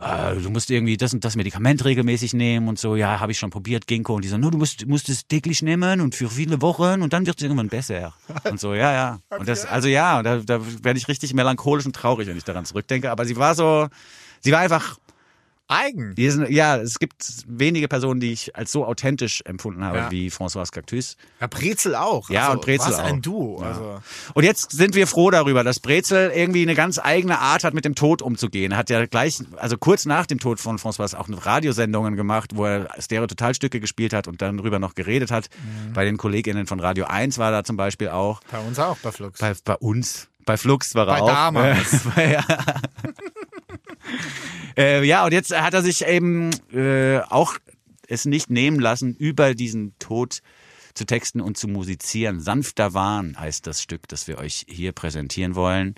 äh, 0.00 0.34
du 0.36 0.50
musst 0.50 0.70
irgendwie 0.70 0.96
das 0.96 1.12
und 1.12 1.24
das 1.24 1.36
Medikament 1.36 1.84
regelmäßig 1.84 2.32
nehmen 2.32 2.68
und 2.68 2.78
so, 2.78 2.96
ja, 2.96 3.20
habe 3.20 3.32
ich 3.32 3.38
schon 3.38 3.50
probiert, 3.50 3.86
Ginkgo. 3.86 4.14
Und 4.14 4.24
die 4.24 4.28
so, 4.28 4.38
no, 4.38 4.50
du 4.50 4.56
musst, 4.56 4.86
musst 4.86 5.08
es 5.10 5.26
täglich 5.26 5.62
nehmen 5.62 6.00
und 6.00 6.14
für 6.14 6.30
viele 6.30 6.62
Wochen 6.62 7.02
und 7.02 7.12
dann 7.12 7.26
wird 7.26 7.36
es 7.36 7.42
irgendwann 7.42 7.68
besser. 7.68 8.14
Und 8.50 8.58
so, 8.58 8.74
ja, 8.74 8.92
ja. 8.92 9.18
Und 9.38 9.48
das, 9.48 9.66
also 9.66 9.88
ja, 9.88 10.22
da, 10.22 10.38
da 10.38 10.60
werde 10.82 10.98
ich 10.98 11.08
richtig 11.08 11.34
melancholisch 11.34 11.86
und 11.86 11.94
traurig, 11.94 12.28
wenn 12.28 12.36
ich 12.36 12.44
daran 12.44 12.64
zurückdenke. 12.64 13.10
Aber 13.10 13.24
sie 13.24 13.36
war 13.36 13.54
so, 13.54 13.88
sie 14.40 14.52
war 14.52 14.60
einfach, 14.60 14.98
Eigen. 15.70 16.14
die 16.14 16.24
ist, 16.24 16.38
ja, 16.48 16.76
es 16.76 16.98
gibt 16.98 17.24
wenige 17.46 17.88
Personen, 17.88 18.20
die 18.20 18.32
ich 18.32 18.56
als 18.56 18.72
so 18.72 18.84
authentisch 18.84 19.42
empfunden 19.44 19.84
habe 19.84 19.98
Ja. 19.98 20.10
wie 20.10 20.28
François 20.28 20.70
Cactus. 20.70 21.16
Ja, 21.40 21.46
Brezel 21.46 21.94
auch. 21.94 22.28
Ja, 22.30 22.42
also, 22.42 22.52
und 22.52 22.60
Brezel 22.62 22.92
was 22.92 22.98
ein 22.98 23.16
auch. 23.18 23.22
Duo. 23.22 23.60
Ja. 23.62 23.68
Also. 23.68 24.02
Und 24.34 24.44
jetzt 24.44 24.72
sind 24.72 24.94
wir 24.94 25.06
froh 25.06 25.30
darüber, 25.30 25.64
dass 25.64 25.80
Brezel 25.80 26.30
irgendwie 26.34 26.62
eine 26.62 26.74
ganz 26.74 26.98
eigene 26.98 27.38
Art 27.38 27.64
hat, 27.64 27.74
mit 27.74 27.84
dem 27.84 27.94
Tod 27.94 28.22
umzugehen. 28.22 28.72
Er 28.72 28.78
hat 28.78 28.90
ja 28.90 29.06
gleich, 29.06 29.38
also 29.56 29.78
kurz 29.78 30.06
nach 30.06 30.26
dem 30.26 30.38
Tod 30.38 30.60
von 30.60 30.78
François 30.78 31.14
auch 31.16 31.28
Radiosendungen 31.30 32.16
gemacht, 32.16 32.50
wo 32.54 32.66
er 32.66 32.88
Stereo-Totalstücke 32.98 33.80
gespielt 33.80 34.12
hat 34.12 34.28
und 34.28 34.42
dann 34.42 34.56
darüber 34.58 34.78
noch 34.78 34.94
geredet 34.94 35.30
hat. 35.30 35.48
Mhm. 35.88 35.92
Bei 35.92 36.04
den 36.04 36.16
KollegInnen 36.16 36.66
von 36.66 36.80
Radio 36.80 37.04
1 37.06 37.38
war 37.38 37.50
da 37.50 37.64
zum 37.64 37.76
Beispiel 37.76 38.08
auch. 38.08 38.40
Bei 38.50 38.58
uns 38.58 38.78
auch, 38.78 38.96
bei 38.98 39.12
Flux. 39.12 39.38
Bei, 39.38 39.54
bei 39.64 39.76
uns. 39.76 40.28
Bei 40.44 40.56
Flux 40.56 40.94
war 40.94 41.06
er 41.06 41.14
Bei 41.14 41.20
auch. 41.22 41.28
damals. 41.28 42.00
ja. 42.16 42.44
äh, 44.76 45.04
ja, 45.04 45.24
und 45.24 45.32
jetzt 45.32 45.56
hat 45.58 45.74
er 45.74 45.82
sich 45.82 46.06
eben 46.06 46.50
äh, 46.72 47.20
auch 47.28 47.56
es 48.06 48.24
nicht 48.24 48.50
nehmen 48.50 48.80
lassen, 48.80 49.14
über 49.14 49.54
diesen 49.54 49.96
Tod 49.98 50.40
zu 50.94 51.04
texten 51.06 51.40
und 51.40 51.56
zu 51.56 51.68
musizieren. 51.68 52.40
Sanfter 52.40 52.94
Wahn 52.94 53.38
heißt 53.38 53.66
das 53.66 53.82
Stück, 53.82 54.08
das 54.08 54.26
wir 54.26 54.38
euch 54.38 54.66
hier 54.68 54.92
präsentieren 54.92 55.54
wollen. 55.54 55.94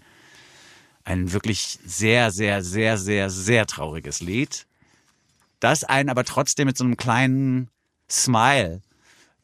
Ein 1.04 1.32
wirklich 1.32 1.78
sehr, 1.84 2.30
sehr, 2.30 2.62
sehr, 2.62 2.98
sehr, 2.98 3.30
sehr 3.30 3.66
trauriges 3.66 4.20
Lied, 4.20 4.66
das 5.58 5.84
einen 5.84 6.08
aber 6.08 6.24
trotzdem 6.24 6.66
mit 6.66 6.76
so 6.76 6.84
einem 6.84 6.96
kleinen 6.96 7.70
Smile 8.10 8.82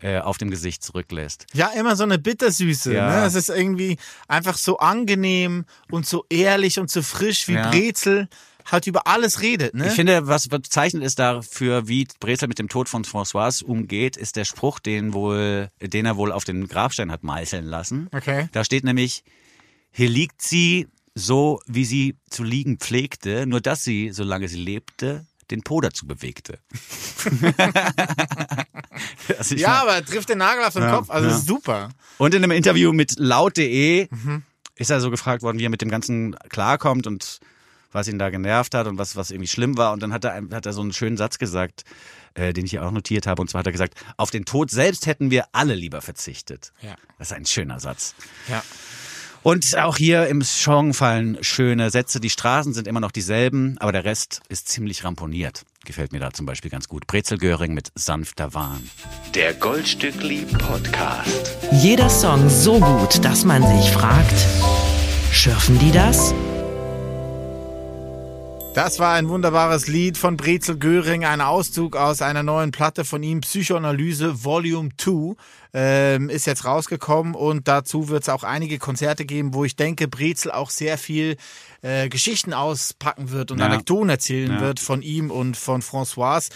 äh, 0.00 0.18
auf 0.18 0.38
dem 0.38 0.50
Gesicht 0.50 0.82
zurücklässt. 0.84 1.46
Ja, 1.54 1.68
immer 1.68 1.96
so 1.96 2.04
eine 2.04 2.18
Bittersüße. 2.18 2.92
Ja. 2.94 3.20
Ne? 3.20 3.26
Es 3.26 3.34
ist 3.34 3.48
irgendwie 3.48 3.98
einfach 4.28 4.56
so 4.56 4.78
angenehm 4.78 5.64
und 5.90 6.06
so 6.06 6.24
ehrlich 6.30 6.78
und 6.78 6.90
so 6.90 7.02
frisch, 7.02 7.48
wie 7.48 7.54
Ja. 7.54 7.70
Brezel 7.70 8.28
halt 8.70 8.86
über 8.86 9.06
alles 9.06 9.40
redet. 9.40 9.74
Ne? 9.74 9.86
Ich 9.88 9.94
finde, 9.94 10.26
was 10.26 10.48
bezeichnend 10.48 11.04
ist 11.04 11.18
dafür, 11.18 11.88
wie 11.88 12.06
Brezel 12.20 12.48
mit 12.48 12.58
dem 12.58 12.68
Tod 12.68 12.88
von 12.88 13.04
François 13.04 13.62
umgeht, 13.64 14.16
ist 14.16 14.36
der 14.36 14.44
Spruch, 14.44 14.78
den 14.78 15.12
wohl, 15.14 15.70
den 15.80 16.06
er 16.06 16.16
wohl 16.16 16.32
auf 16.32 16.44
den 16.44 16.68
Grabstein 16.68 17.10
hat 17.10 17.22
meißeln 17.24 17.64
lassen. 17.64 18.08
Okay. 18.14 18.48
Da 18.52 18.64
steht 18.64 18.84
nämlich, 18.84 19.24
hier 19.90 20.08
liegt 20.08 20.42
sie 20.42 20.86
so, 21.14 21.60
wie 21.66 21.84
sie 21.84 22.16
zu 22.30 22.44
liegen 22.44 22.78
pflegte, 22.78 23.46
nur 23.46 23.60
dass 23.60 23.82
sie, 23.84 24.10
solange 24.12 24.48
sie 24.48 24.58
lebte, 24.58 25.26
den 25.50 25.62
Po 25.62 25.80
dazu 25.80 26.06
bewegte. 26.06 26.58
Also 29.38 29.54
ja, 29.54 29.68
mein- 29.68 29.76
aber 29.78 29.94
er 29.94 30.04
trifft 30.04 30.28
den 30.28 30.38
Nagel 30.38 30.64
auf 30.64 30.72
den 30.72 30.82
Ja, 30.82 30.96
Kopf. 30.96 31.10
Also 31.10 31.28
ja. 31.28 31.36
ist 31.36 31.46
super. 31.46 31.90
Und 32.18 32.34
in 32.34 32.42
einem 32.42 32.50
Interview 32.52 32.92
mit 32.92 33.14
laut.de 33.18 34.08
ist 34.76 34.90
er 34.90 35.00
so 35.00 35.10
gefragt 35.10 35.42
worden, 35.42 35.58
wie 35.58 35.64
er 35.66 35.70
mit 35.70 35.82
dem 35.82 35.90
Ganzen 35.90 36.36
klarkommt 36.48 37.06
und 37.06 37.38
was 37.92 38.08
ihn 38.08 38.18
da 38.18 38.30
genervt 38.30 38.74
hat 38.74 38.86
und 38.86 38.98
was, 38.98 39.16
was 39.16 39.30
irgendwie 39.30 39.48
schlimm 39.48 39.76
war. 39.76 39.92
Und 39.92 40.02
dann 40.02 40.12
hat 40.12 40.24
er, 40.24 40.42
hat 40.52 40.66
er 40.66 40.72
so 40.72 40.80
einen 40.80 40.92
schönen 40.92 41.16
Satz 41.16 41.38
gesagt, 41.38 41.84
äh, 42.34 42.52
den 42.52 42.64
ich 42.64 42.72
hier 42.72 42.84
auch 42.84 42.90
notiert 42.90 43.26
habe. 43.26 43.42
Und 43.42 43.48
zwar 43.48 43.60
hat 43.60 43.66
er 43.66 43.72
gesagt, 43.72 43.94
auf 44.16 44.30
den 44.30 44.44
Tod 44.44 44.70
selbst 44.70 45.06
hätten 45.06 45.30
wir 45.30 45.46
alle 45.52 45.74
lieber 45.74 46.00
verzichtet. 46.00 46.72
Ja. 46.82 46.94
Das 47.18 47.30
ist 47.30 47.36
ein 47.36 47.46
schöner 47.46 47.80
Satz. 47.80 48.14
Ja. 48.48 48.62
Und 49.42 49.78
auch 49.78 49.96
hier 49.96 50.26
im 50.26 50.42
Song 50.42 50.94
fallen 50.94 51.38
schöne 51.42 51.90
Sätze. 51.90 52.20
Die 52.20 52.30
Straßen 52.30 52.74
sind 52.74 52.88
immer 52.88 53.00
noch 53.00 53.12
dieselben, 53.12 53.78
aber 53.78 53.92
der 53.92 54.04
Rest 54.04 54.42
ist 54.48 54.68
ziemlich 54.68 55.04
ramponiert. 55.04 55.64
Gefällt 55.84 56.12
mir 56.12 56.18
da 56.18 56.32
zum 56.32 56.44
Beispiel 56.44 56.70
ganz 56.70 56.88
gut. 56.88 57.06
Brezel 57.06 57.38
Göring 57.38 57.72
mit 57.72 57.90
sanfter 57.94 58.52
Wahn. 58.52 58.90
Der 59.34 59.54
Goldstückli 59.54 60.44
Podcast. 60.58 61.56
Jeder 61.72 62.10
Song 62.10 62.48
so 62.50 62.80
gut, 62.80 63.24
dass 63.24 63.44
man 63.44 63.62
sich 63.62 63.90
fragt, 63.92 64.34
schürfen 65.32 65.78
die 65.78 65.92
das? 65.92 66.34
Das 68.78 69.00
war 69.00 69.14
ein 69.14 69.28
wunderbares 69.28 69.88
Lied 69.88 70.16
von 70.16 70.36
Brezel 70.36 70.78
Göring, 70.78 71.24
ein 71.24 71.40
Auszug 71.40 71.96
aus 71.96 72.22
einer 72.22 72.44
neuen 72.44 72.70
Platte 72.70 73.04
von 73.04 73.24
ihm, 73.24 73.40
Psychoanalyse 73.40 74.44
Volume 74.44 74.90
2. 74.96 75.34
Ähm, 75.74 76.30
ist 76.30 76.46
jetzt 76.46 76.64
rausgekommen 76.64 77.34
und 77.34 77.66
dazu 77.66 78.08
wird 78.08 78.22
es 78.22 78.28
auch 78.28 78.44
einige 78.44 78.78
Konzerte 78.78 79.24
geben, 79.24 79.52
wo 79.52 79.64
ich 79.64 79.74
denke, 79.74 80.06
Brezel 80.06 80.52
auch 80.52 80.70
sehr 80.70 80.96
viel 80.96 81.36
äh, 81.82 82.08
Geschichten 82.08 82.54
auspacken 82.54 83.32
wird 83.32 83.50
und 83.50 83.58
Ja. 83.58 83.66
Anekdoten 83.66 84.10
erzählen 84.10 84.52
Ja. 84.52 84.60
wird 84.60 84.78
von 84.78 85.02
ihm 85.02 85.32
und 85.32 85.56
von 85.56 85.82
Françoise. 85.82 86.50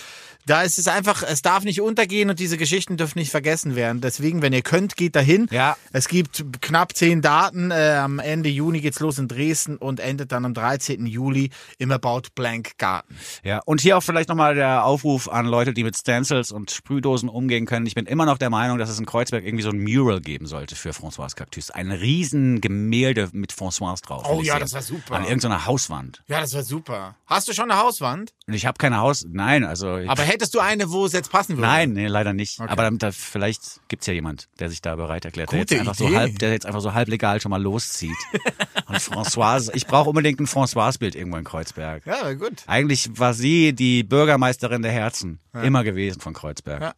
Da 0.46 0.62
ist 0.62 0.78
es 0.78 0.88
einfach, 0.88 1.22
es 1.22 1.42
darf 1.42 1.64
nicht 1.64 1.80
untergehen 1.80 2.30
und 2.30 2.40
diese 2.40 2.56
Geschichten 2.56 2.96
dürfen 2.96 3.18
nicht 3.18 3.30
vergessen 3.30 3.76
werden. 3.76 4.00
Deswegen, 4.00 4.42
wenn 4.42 4.52
ihr 4.52 4.62
könnt, 4.62 4.96
geht 4.96 5.14
dahin. 5.14 5.46
Ja. 5.50 5.76
Es 5.92 6.08
gibt 6.08 6.44
knapp 6.60 6.96
zehn 6.96 7.22
Daten. 7.22 7.70
Äh, 7.70 7.94
am 7.94 8.18
Ende 8.18 8.48
Juni 8.48 8.80
geht's 8.80 9.00
los 9.00 9.18
in 9.18 9.28
Dresden 9.28 9.76
und 9.76 10.00
endet 10.00 10.32
dann 10.32 10.44
am 10.44 10.54
13. 10.54 11.06
Juli 11.06 11.50
im 11.78 11.92
About 11.92 12.22
Blank 12.34 12.78
Garten. 12.78 13.16
Ja, 13.44 13.60
und 13.64 13.80
hier 13.80 13.96
auch 13.96 14.02
vielleicht 14.02 14.28
nochmal 14.28 14.54
der 14.54 14.84
Aufruf 14.84 15.28
an 15.28 15.46
Leute, 15.46 15.72
die 15.72 15.84
mit 15.84 15.96
Stencils 15.96 16.50
und 16.50 16.70
Sprühdosen 16.70 17.28
umgehen 17.28 17.66
können. 17.66 17.86
Ich 17.86 17.94
bin 17.94 18.06
immer 18.06 18.26
noch 18.26 18.38
der 18.38 18.50
Meinung, 18.50 18.78
dass 18.78 18.90
es 18.90 18.98
in 18.98 19.06
Kreuzberg 19.06 19.44
irgendwie 19.44 19.62
so 19.62 19.70
ein 19.70 19.82
Mural 19.82 20.20
geben 20.20 20.46
sollte 20.46 20.74
für 20.74 20.90
François 20.90 21.32
Cactus. 21.34 21.70
Ein 21.70 21.92
riesen 21.92 22.60
Gemälde 22.60 23.28
mit 23.32 23.52
François 23.52 24.00
drauf. 24.02 24.24
Oh 24.28 24.42
ja, 24.42 24.54
sehen. 24.54 24.60
das 24.60 24.74
wär 24.74 24.82
super. 24.82 25.14
An 25.14 25.24
irgendeiner 25.24 25.66
Hauswand. 25.66 26.22
Ja, 26.26 26.40
das 26.40 26.52
wäre 26.52 26.64
super. 26.64 27.16
Hast 27.26 27.48
du 27.48 27.52
schon 27.52 27.70
eine 27.70 27.80
Hauswand? 27.80 28.32
Ich 28.46 28.66
habe 28.66 28.78
keine 28.78 28.98
Haus... 28.98 29.24
Nein, 29.28 29.64
also... 29.64 29.98
Ich, 29.98 30.10
Aber 30.10 30.22
hättest 30.32 30.54
du 30.54 30.60
eine, 30.60 30.90
wo 30.90 31.06
es 31.06 31.12
jetzt 31.12 31.30
passen 31.30 31.56
würde? 31.56 31.62
Nein, 31.62 31.92
nee, 31.92 32.06
leider 32.06 32.32
nicht. 32.32 32.60
Aber 32.60 32.90
da, 32.90 33.12
vielleicht 33.12 33.80
gibt's 33.88 34.06
ja 34.06 34.12
jemand, 34.12 34.48
der 34.58 34.68
sich 34.68 34.82
da 34.82 34.96
bereit 34.96 35.24
erklärt, 35.24 35.52
der 35.52 35.60
Gute 35.60 35.74
jetzt, 35.74 35.80
einfach 35.80 35.94
so 35.94 36.06
Idee. 36.08 36.16
halb, 36.16 36.38
der 36.38 36.52
jetzt 36.52 36.66
einfach 36.66 36.80
so 36.80 36.94
halb 36.94 37.08
legal 37.08 37.40
schon 37.40 37.50
mal 37.50 37.62
loszieht. 37.62 38.16
Und 38.86 38.96
Françoise, 38.96 39.70
ich 39.74 39.86
brauche 39.86 40.08
unbedingt 40.08 40.40
ein 40.40 40.46
Françoise-Bild 40.46 41.14
irgendwo 41.14 41.38
in 41.38 41.44
Kreuzberg. 41.44 42.04
Ja, 42.06 42.32
gut. 42.32 42.64
Eigentlich 42.66 43.10
war 43.18 43.34
sie 43.34 43.72
die 43.72 44.02
Bürgermeisterin 44.02 44.82
der 44.82 44.92
Herzen. 44.92 45.38
Immer 45.62 45.84
gewesen 45.84 46.20
von 46.20 46.32
Kreuzberg. 46.32 46.82
Ja. 46.82 46.94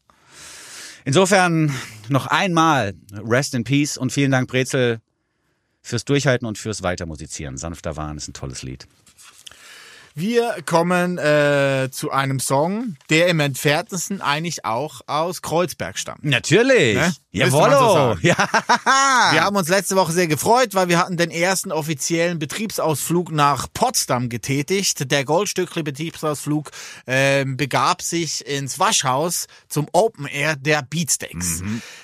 Insofern 1.05 1.75
noch 2.09 2.27
einmal 2.27 2.95
Rest 3.13 3.55
in 3.55 3.65
Peace 3.65 3.99
und 3.99 4.11
vielen 4.13 4.31
Dank 4.31 4.49
Brezel 4.49 5.01
fürs 5.83 6.05
Durchhalten 6.07 6.47
und 6.47 6.57
fürs 6.57 6.83
Weitermusizieren. 6.83 7.59
Sanfter 7.59 7.97
Wahn 7.97 8.17
ist 8.17 8.29
ein 8.29 8.33
tolles 8.33 8.63
Lied. 8.63 8.87
Wir 10.17 10.57
kommen 10.65 11.19
äh, 11.19 11.89
zu 11.91 12.13
einem 12.13 12.39
Song, 12.39 12.97
der 13.11 13.27
im 13.27 13.41
entferntesten 13.41 14.21
eigentlich 14.21 14.65
auch 14.65 15.01
aus 15.09 15.43
Kreuzberg 15.43 15.99
stammt. 15.99 16.25
Natürlich. 16.25 16.95
Ne? 16.95 17.13
Man 17.35 17.51
so 17.51 18.17
ja. 18.23 18.37
Wir 19.33 19.43
haben 19.43 19.57
uns 19.57 19.69
letzte 19.69 19.97
Woche 19.97 20.13
sehr 20.13 20.29
gefreut, 20.29 20.75
weil 20.75 20.89
wir 20.89 20.99
hatten 20.99 21.17
den 21.17 21.31
ersten 21.31 21.73
offiziellen 21.73 22.39
Betriebsausflug 22.39 23.33
nach 23.33 23.67
Potsdam 23.75 24.29
getätigt. 24.29 25.11
Der 25.11 25.25
Goldstückli 25.25 25.83
Betriebsausflug 25.83 26.71
ähm, 27.07 27.57
begab 27.57 28.03
sich 28.03 28.47
ins 28.47 28.79
Waschhaus 28.79 29.47
zum 29.69 29.89
Open 29.93 30.27
Air 30.27 30.57
der 30.57 30.83
Beatsteaks. 30.83 31.63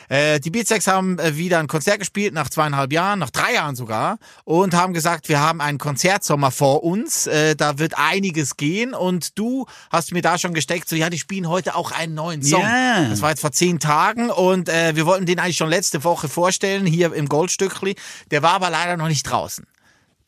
Äh, 0.09 0.41
die 0.41 0.51
Beatsteaks 0.51 0.89
haben 0.89 1.21
äh, 1.21 1.37
wieder 1.37 1.61
ein 1.61 1.69
Konzert 1.69 2.01
gespielt 2.01 2.35
nach 2.35 2.49
zweieinhalb 2.49 2.93
Jahren, 2.93 3.21
nach 3.21 3.31
drei 3.31 3.55
Jahren 3.55 3.77
sogar 3.77 4.19
und 4.45 4.75
haben 4.75 4.93
gesagt, 4.93 5.29
wir 5.29 5.39
haben 5.39 5.61
einen 5.61 5.79
Konzertsommer 5.79 6.51
vor 6.51 6.83
uns. 6.83 7.29
Äh, 7.29 7.55
da 7.55 7.79
wird 7.79 7.97
einiges 7.97 8.57
gehen 8.57 8.95
und 8.95 9.39
du 9.39 9.67
hast 9.91 10.13
mir 10.13 10.23
da 10.23 10.39
schon 10.39 10.55
gesteckt, 10.55 10.89
so 10.89 10.97
ja, 10.97 11.09
die 11.11 11.19
spielen 11.19 11.49
heute 11.49 11.77
auch 11.77 11.93
einen 11.93 12.15
neuen 12.15 12.43
Song. 12.43 12.63
Ja. 12.63 13.09
Das 13.09 13.23
war 13.23 13.31
jetzt 13.31 13.41
vor 13.41 13.53
zehn 13.53 13.79
Tagen 13.79 14.31
und 14.31 14.69
äh, 14.69 14.97
wir 14.97 15.07
wollten 15.07 15.20
den 15.27 15.39
eigentlich 15.39 15.57
schon 15.57 15.71
letzte 15.71 16.05
Woche 16.05 16.29
vorstellen, 16.29 16.87
hier 16.87 17.13
im 17.13 17.29
Goldstückli. 17.29 17.97
Der 18.31 18.43
war 18.43 18.53
aber 18.53 18.71
leider 18.71 18.97
noch 18.97 19.09
nicht 19.09 19.25
draußen. 19.25 19.67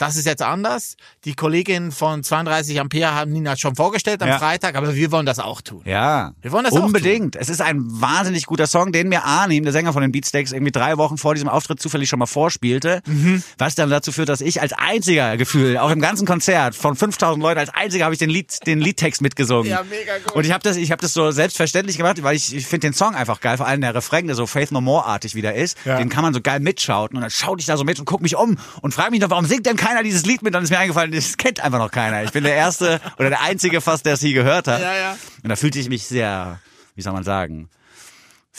Das 0.02 0.16
ist 0.16 0.26
jetzt 0.26 0.42
anders. 0.42 0.96
Die 1.24 1.34
Kollegin 1.34 1.92
von 1.92 2.24
32 2.24 2.80
Ampere 2.80 3.14
haben 3.14 3.32
ihn 3.36 3.46
ja 3.46 3.56
schon 3.56 3.76
vorgestellt 3.76 4.20
am 4.20 4.28
Ja. 4.28 4.38
Freitag, 4.40 4.74
aber 4.74 4.96
wir 4.96 5.12
wollen 5.12 5.26
das 5.26 5.38
auch 5.38 5.60
tun. 5.60 5.82
Ja, 5.84 6.32
Wir 6.42 6.50
wollen 6.50 6.64
das 6.64 6.74
auch 6.74 6.82
unbedingt. 6.84 7.36
Es 7.36 7.48
ist 7.48 7.60
ein 7.60 7.78
wahnsinnig 7.84 8.46
guter 8.46 8.66
Song, 8.66 8.90
den 8.90 9.08
mir 9.08 9.22
Arnim, 9.22 9.62
der 9.62 9.72
Sänger 9.72 9.92
von 9.92 10.02
den 10.02 10.10
Beatsteaks, 10.10 10.50
irgendwie 10.50 10.72
drei 10.72 10.98
Wochen 10.98 11.18
vor 11.18 11.34
diesem 11.34 11.48
Auftritt 11.48 11.80
zufällig 11.80 12.08
schon 12.08 12.18
mal 12.18 12.26
vorspielte. 12.26 13.00
Mhm. 13.06 13.44
Was 13.58 13.76
dann 13.76 13.90
dazu 13.90 14.10
führt, 14.10 14.28
dass 14.28 14.40
ich 14.40 14.60
als 14.60 14.72
einziger 14.72 15.36
Gefühl, 15.36 15.78
auch 15.78 15.90
im 15.90 16.00
ganzen 16.00 16.26
Konzert 16.26 16.74
von 16.74 16.96
5000 16.96 17.40
Leuten, 17.40 17.60
als 17.60 17.70
einziger 17.70 18.04
habe 18.06 18.14
ich 18.14 18.18
den 18.18 18.30
Lied, 18.30 18.58
den 18.66 18.80
Liedtext 18.80 19.22
mitgesungen. 19.22 19.70
Ja, 19.70 19.84
mega 19.88 20.18
gut. 20.18 20.34
Und 20.34 20.44
ich 20.44 20.50
habe 20.50 20.64
das, 20.64 20.76
ich 20.76 20.90
habe 20.90 21.00
das 21.00 21.12
so 21.14 21.30
selbstverständlich 21.30 21.96
gemacht, 21.96 22.20
weil 22.24 22.34
ich, 22.34 22.52
ich 22.56 22.66
finde 22.66 22.88
den 22.88 22.94
Song 22.94 23.14
einfach 23.14 23.40
geil, 23.40 23.56
vor 23.56 23.66
allem 23.68 23.80
der 23.80 23.94
Refrain, 23.94 24.26
der 24.26 24.34
so 24.34 24.48
Faith 24.48 24.72
No 24.72 24.80
More 24.80 25.06
artig 25.06 25.36
wieder 25.36 25.54
ist. 25.54 25.76
Ja. 25.84 25.98
Den 25.98 26.08
kann 26.08 26.22
man 26.22 26.34
so 26.34 26.40
geil 26.40 26.58
mitschauten 26.58 27.16
und 27.16 27.22
dann 27.22 27.30
schaute 27.30 27.60
ich 27.60 27.66
da 27.66 27.76
so 27.76 27.84
mit 27.84 28.00
und 28.00 28.04
guck 28.04 28.20
mich 28.20 28.34
um 28.34 28.58
und 28.80 28.92
frage 28.92 29.12
mich 29.12 29.20
noch, 29.20 29.30
warum 29.30 29.46
singt 29.46 29.64
denn 29.66 29.76
keiner 29.92 30.02
dieses 30.02 30.24
Lied 30.24 30.42
mit? 30.42 30.54
Dann 30.54 30.64
ist 30.64 30.70
mir 30.70 30.78
eingefallen, 30.78 31.12
das 31.12 31.36
kennt 31.36 31.60
einfach 31.60 31.78
noch 31.78 31.90
keiner. 31.90 32.22
Ich 32.24 32.32
bin 32.32 32.44
der 32.44 32.54
erste 32.54 33.00
oder 33.18 33.28
der 33.28 33.42
einzige 33.42 33.80
fast, 33.80 34.06
der 34.06 34.14
es 34.14 34.22
je 34.22 34.32
gehört 34.32 34.68
hat. 34.68 34.80
Ja, 34.80 34.96
ja. 34.96 35.18
Und 35.42 35.48
da 35.50 35.56
fühlte 35.56 35.78
ich 35.78 35.88
mich 35.88 36.06
sehr, 36.06 36.60
wie 36.94 37.02
soll 37.02 37.12
man 37.12 37.24
sagen, 37.24 37.68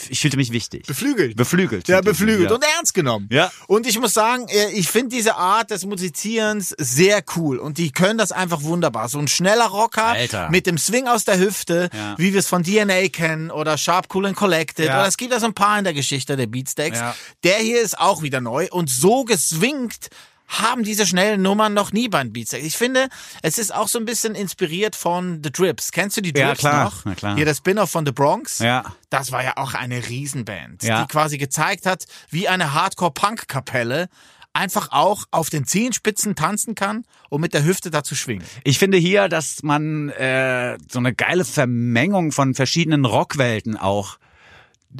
ich 0.08 0.20
fühlte 0.20 0.36
mich 0.36 0.50
wichtig. 0.50 0.86
Beflügelt. 0.86 1.36
Beflügelt. 1.36 1.86
Ja, 1.86 2.00
beflügelt 2.00 2.50
ja. 2.50 2.56
und 2.56 2.64
ernst 2.76 2.94
genommen. 2.94 3.28
Ja. 3.30 3.52
Und 3.68 3.86
ich 3.86 3.98
muss 4.00 4.12
sagen, 4.12 4.48
äh, 4.48 4.72
ich 4.72 4.88
finde 4.88 5.14
diese 5.14 5.36
Art 5.36 5.70
des 5.70 5.86
Musizierens 5.86 6.74
sehr 6.78 7.22
cool 7.36 7.58
und 7.58 7.78
die 7.78 7.92
können 7.92 8.18
das 8.18 8.32
einfach 8.32 8.62
wunderbar. 8.62 9.08
So 9.08 9.20
ein 9.20 9.28
schneller 9.28 9.66
Rocker 9.66 10.06
Alter. 10.06 10.50
mit 10.50 10.66
dem 10.66 10.78
Swing 10.78 11.06
aus 11.06 11.24
der 11.24 11.38
Hüfte, 11.38 11.90
Ja. 11.92 12.14
wie 12.18 12.32
wir 12.32 12.40
es 12.40 12.48
von 12.48 12.64
DNA 12.64 13.08
kennen 13.08 13.52
oder 13.52 13.78
Sharp 13.78 14.12
Cool 14.12 14.26
and 14.26 14.36
Collected 14.36 14.86
Ja. 14.86 14.98
oder 14.98 15.06
es 15.06 15.16
gibt 15.16 15.32
ja 15.32 15.38
so 15.38 15.46
ein 15.46 15.54
paar 15.54 15.78
in 15.78 15.84
der 15.84 15.94
Geschichte 15.94 16.36
der 16.36 16.48
Beatsteaks. 16.48 16.98
Ja. 16.98 17.14
Der 17.44 17.58
hier 17.58 17.80
ist 17.80 17.96
auch 17.96 18.22
wieder 18.22 18.40
neu 18.40 18.66
und 18.72 18.90
so 18.90 19.24
geswingt 19.24 20.08
haben 20.46 20.82
diese 20.84 21.06
schnellen 21.06 21.42
Nummern 21.42 21.72
noch 21.74 21.92
nie 21.92 22.08
beim 22.08 22.32
Beatsteaks. 22.32 22.64
Ich 22.66 22.76
finde, 22.76 23.08
es 23.42 23.58
ist 23.58 23.74
auch 23.74 23.88
so 23.88 23.98
ein 23.98 24.04
bisschen 24.04 24.34
inspiriert 24.34 24.94
von 24.94 25.40
The 25.42 25.50
Drips. 25.50 25.90
Kennst 25.90 26.16
du 26.16 26.20
die 26.20 26.32
Ja, 26.38 26.48
Drips 26.48 26.60
klar. 26.60 26.84
noch? 26.84 27.04
Na 27.04 27.14
klar. 27.14 27.36
Hier 27.36 27.44
der 27.46 27.54
Spin-off 27.54 27.90
von 27.90 28.04
The 28.06 28.12
Bronx. 28.12 28.58
Ja. 28.58 28.94
Das 29.10 29.32
war 29.32 29.42
ja 29.42 29.56
auch 29.56 29.74
eine 29.74 30.06
Riesenband, 30.08 30.82
Ja. 30.82 31.02
die 31.02 31.08
quasi 31.08 31.38
gezeigt 31.38 31.86
hat, 31.86 32.04
wie 32.30 32.46
eine 32.48 32.74
Hardcore-Punk-Kapelle 32.74 34.08
einfach 34.52 34.88
auch 34.92 35.24
auf 35.32 35.50
den 35.50 35.64
Zehenspitzen 35.66 36.36
tanzen 36.36 36.74
kann 36.76 37.04
und 37.28 37.40
mit 37.40 37.54
der 37.54 37.64
Hüfte 37.64 37.90
dazu 37.90 38.14
schwingen. 38.14 38.44
Ich 38.62 38.78
finde 38.78 38.98
hier, 38.98 39.28
dass 39.28 39.62
man 39.64 40.10
äh, 40.10 40.78
so 40.88 41.00
eine 41.00 41.12
geile 41.12 41.44
Vermengung 41.44 42.30
von 42.30 42.54
verschiedenen 42.54 43.04
Rockwelten 43.04 43.76
auch 43.76 44.18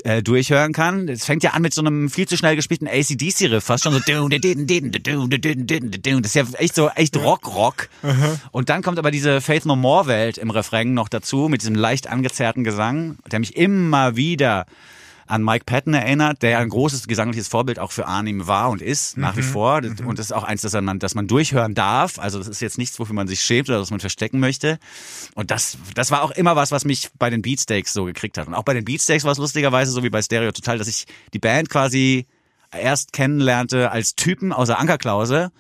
äh, 0.03 0.23
durchhören 0.23 0.73
kann. 0.73 1.09
Es 1.09 1.25
fängt 1.25 1.43
ja 1.43 1.51
an 1.51 1.63
mit 1.63 1.73
so 1.73 1.81
einem 1.81 2.11
viel 2.11 2.27
zu 2.27 2.37
schnell 2.37 2.57
gespielten 2.57 2.89
ACDC-Riff, 2.89 3.65
fast 3.65 3.85
schon 3.85 3.93
so. 3.93 4.01
Das 6.23 6.35
ist 6.35 6.35
ja 6.35 6.45
echt 6.59 6.75
so, 6.75 6.89
echt 6.89 7.17
Rock-Rock. 7.17 7.89
Und 8.51 8.69
dann 8.69 8.83
kommt 8.83 8.99
aber 8.99 9.11
diese 9.11 9.41
Faith 9.41 9.67
No 9.67 9.77
More-Welt 9.77 10.39
im 10.39 10.51
Refrain 10.51 10.95
noch 10.95 11.09
dazu, 11.09 11.49
mit 11.49 11.63
diesem 11.63 11.75
leicht 11.75 12.09
angezerrten 12.09 12.65
Gesang, 12.65 13.17
der 13.31 13.39
mich 13.39 13.57
immer 13.57 14.17
wieder 14.17 14.67
an 15.27 15.43
Mike 15.43 15.65
Patton 15.65 15.95
erinnert, 15.95 16.43
der 16.43 16.59
ein 16.59 16.69
großes 16.69 17.07
gesangliches 17.09 17.49
Vorbild 17.49 17.79
auch 17.79 17.93
für 17.93 18.07
Arnim 18.07 18.47
war 18.47 18.71
und 18.71 18.83
ist, 18.83 19.17
nach 19.17 19.37
wie 19.37 19.43
vor. 19.43 19.77
Und 19.77 20.19
das 20.19 20.27
ist 20.27 20.33
auch 20.33 20.45
eins, 20.45 20.63
das 20.63 20.73
man, 20.75 20.99
das 20.99 21.15
man 21.15 21.27
durchhören 21.27 21.75
darf. 21.75 22.19
Also 22.19 22.39
das 22.39 22.49
ist 22.49 22.61
jetzt 22.61 22.79
nichts, 22.79 22.99
wofür 22.99 23.15
man 23.15 23.29
sich 23.29 23.41
schämt 23.41 23.69
oder 23.69 23.81
was 23.81 23.91
man 23.91 24.01
verstecken 24.01 24.41
möchte. 24.41 24.79
Und 25.35 25.51
das, 25.51 25.79
das 25.95 26.11
war 26.11 26.23
auch 26.23 26.31
immer 26.31 26.57
was, 26.57 26.73
was 26.73 26.85
mich 26.85 27.11
bei 27.19 27.31
den 27.31 27.43
Beatsteaks 27.43 27.93
so 27.93 28.05
gekriegt 28.05 28.39
hat. 28.39 28.47
Und 28.47 28.55
auch 28.55 28.65
bei 28.65 28.75
den 28.75 28.85
Beatsteaks 28.85 29.25
war 29.25 29.33
es 29.33 29.39
lustigerweise 29.39 29.93
so 29.93 30.03
wie 30.03 30.11
bei 30.11 30.23
Stereo 30.23 30.53
Total, 30.53 30.79
dass 30.79 30.89
ich 30.89 31.07
die 31.33 31.39
Band 31.39 31.71
quasi 31.71 32.27
erst 32.71 33.13
kennenlernte 33.13 33.91
als 33.91 34.15
Typen 34.15 34.53
außer 34.53 34.79
Ankerklause 34.79 35.53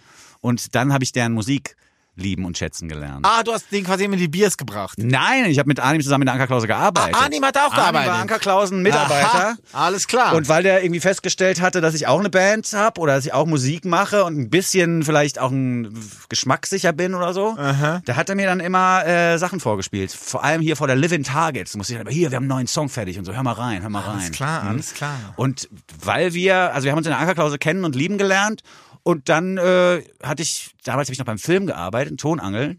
und 0.44 0.74
dann 0.74 0.92
habe 0.92 1.04
ich 1.04 1.12
deren 1.12 1.32
Musik 1.32 1.74
lieben 2.16 2.44
und 2.44 2.56
schätzen 2.56 2.88
gelernt. 2.88 3.26
Ah, 3.28 3.42
du 3.42 3.52
hast 3.52 3.70
den 3.72 3.84
quasi 3.84 4.06
mit 4.08 4.20
die 4.20 4.28
Biers 4.28 4.56
gebracht. 4.56 4.98
Nein, 4.98 5.46
ich 5.46 5.58
habe 5.58 5.66
mit 5.68 5.80
Arnim 5.80 6.00
zusammen 6.00 6.22
in 6.22 6.26
der 6.26 6.34
Ankerklause 6.34 6.66
gearbeitet. 6.66 7.16
Ah, 7.18 7.24
Arnim 7.24 7.44
hat 7.44 7.56
auch 7.58 7.70
gearbeitet. 7.74 7.94
Arnim 7.96 8.08
war 8.12 8.20
Ankerklausen 8.20 8.82
Mitarbeiter. 8.82 9.34
Aha, 9.34 9.54
alles 9.72 10.06
klar. 10.06 10.34
Und 10.34 10.48
weil 10.48 10.62
der 10.62 10.82
irgendwie 10.84 11.00
festgestellt 11.00 11.60
hatte, 11.60 11.80
dass 11.80 11.94
ich 11.94 12.06
auch 12.06 12.20
eine 12.20 12.30
Band 12.30 12.72
habe 12.72 13.00
oder 13.00 13.16
dass 13.16 13.26
ich 13.26 13.32
auch 13.32 13.46
Musik 13.46 13.84
mache 13.84 14.24
und 14.24 14.38
ein 14.38 14.48
bisschen 14.50 15.02
vielleicht 15.02 15.38
auch 15.40 15.50
ein 15.50 15.98
geschmackssicher 16.28 16.92
bin 16.92 17.14
oder 17.14 17.32
so, 17.34 17.54
da 17.56 18.02
hat 18.16 18.28
er 18.28 18.34
mir 18.36 18.46
dann 18.46 18.60
immer 18.60 19.04
äh, 19.06 19.36
Sachen 19.38 19.58
vorgespielt. 19.60 20.12
Vor 20.12 20.44
allem 20.44 20.60
hier 20.62 20.76
vor 20.76 20.86
der 20.86 20.96
Living 20.96 21.24
Targets. 21.24 21.72
Da 21.72 21.78
musste 21.78 21.94
ich 21.94 21.98
dann, 21.98 22.06
aber 22.06 22.14
hier, 22.14 22.30
wir 22.30 22.36
haben 22.36 22.44
einen 22.44 22.48
neuen 22.48 22.66
Song 22.66 22.88
fertig 22.88 23.18
und 23.18 23.24
so, 23.24 23.32
hör 23.34 23.42
mal 23.42 23.52
rein, 23.52 23.82
hör 23.82 23.90
mal 23.90 24.00
rein. 24.00 24.18
alles 24.18 24.30
klar, 24.30 24.62
Mhm. 24.62 24.68
alles 24.68 24.94
klar. 24.94 25.16
Und 25.36 25.68
weil 26.02 26.32
wir, 26.34 26.72
also 26.74 26.84
wir 26.84 26.92
haben 26.92 26.98
uns 26.98 27.06
in 27.06 27.10
der 27.12 27.18
Ankerklause 27.18 27.58
kennen 27.58 27.84
und 27.84 27.96
lieben 27.96 28.18
gelernt 28.18 28.62
und 29.02 29.28
dann 29.28 29.58
äh, 29.58 30.02
hatte 30.22 30.42
ich, 30.42 30.73
damals 30.84 31.08
habe 31.08 31.14
ich 31.14 31.18
noch 31.18 31.26
beim 31.26 31.38
Film 31.38 31.66
gearbeitet, 31.66 32.10
einen 32.10 32.18
Tonangel, 32.18 32.76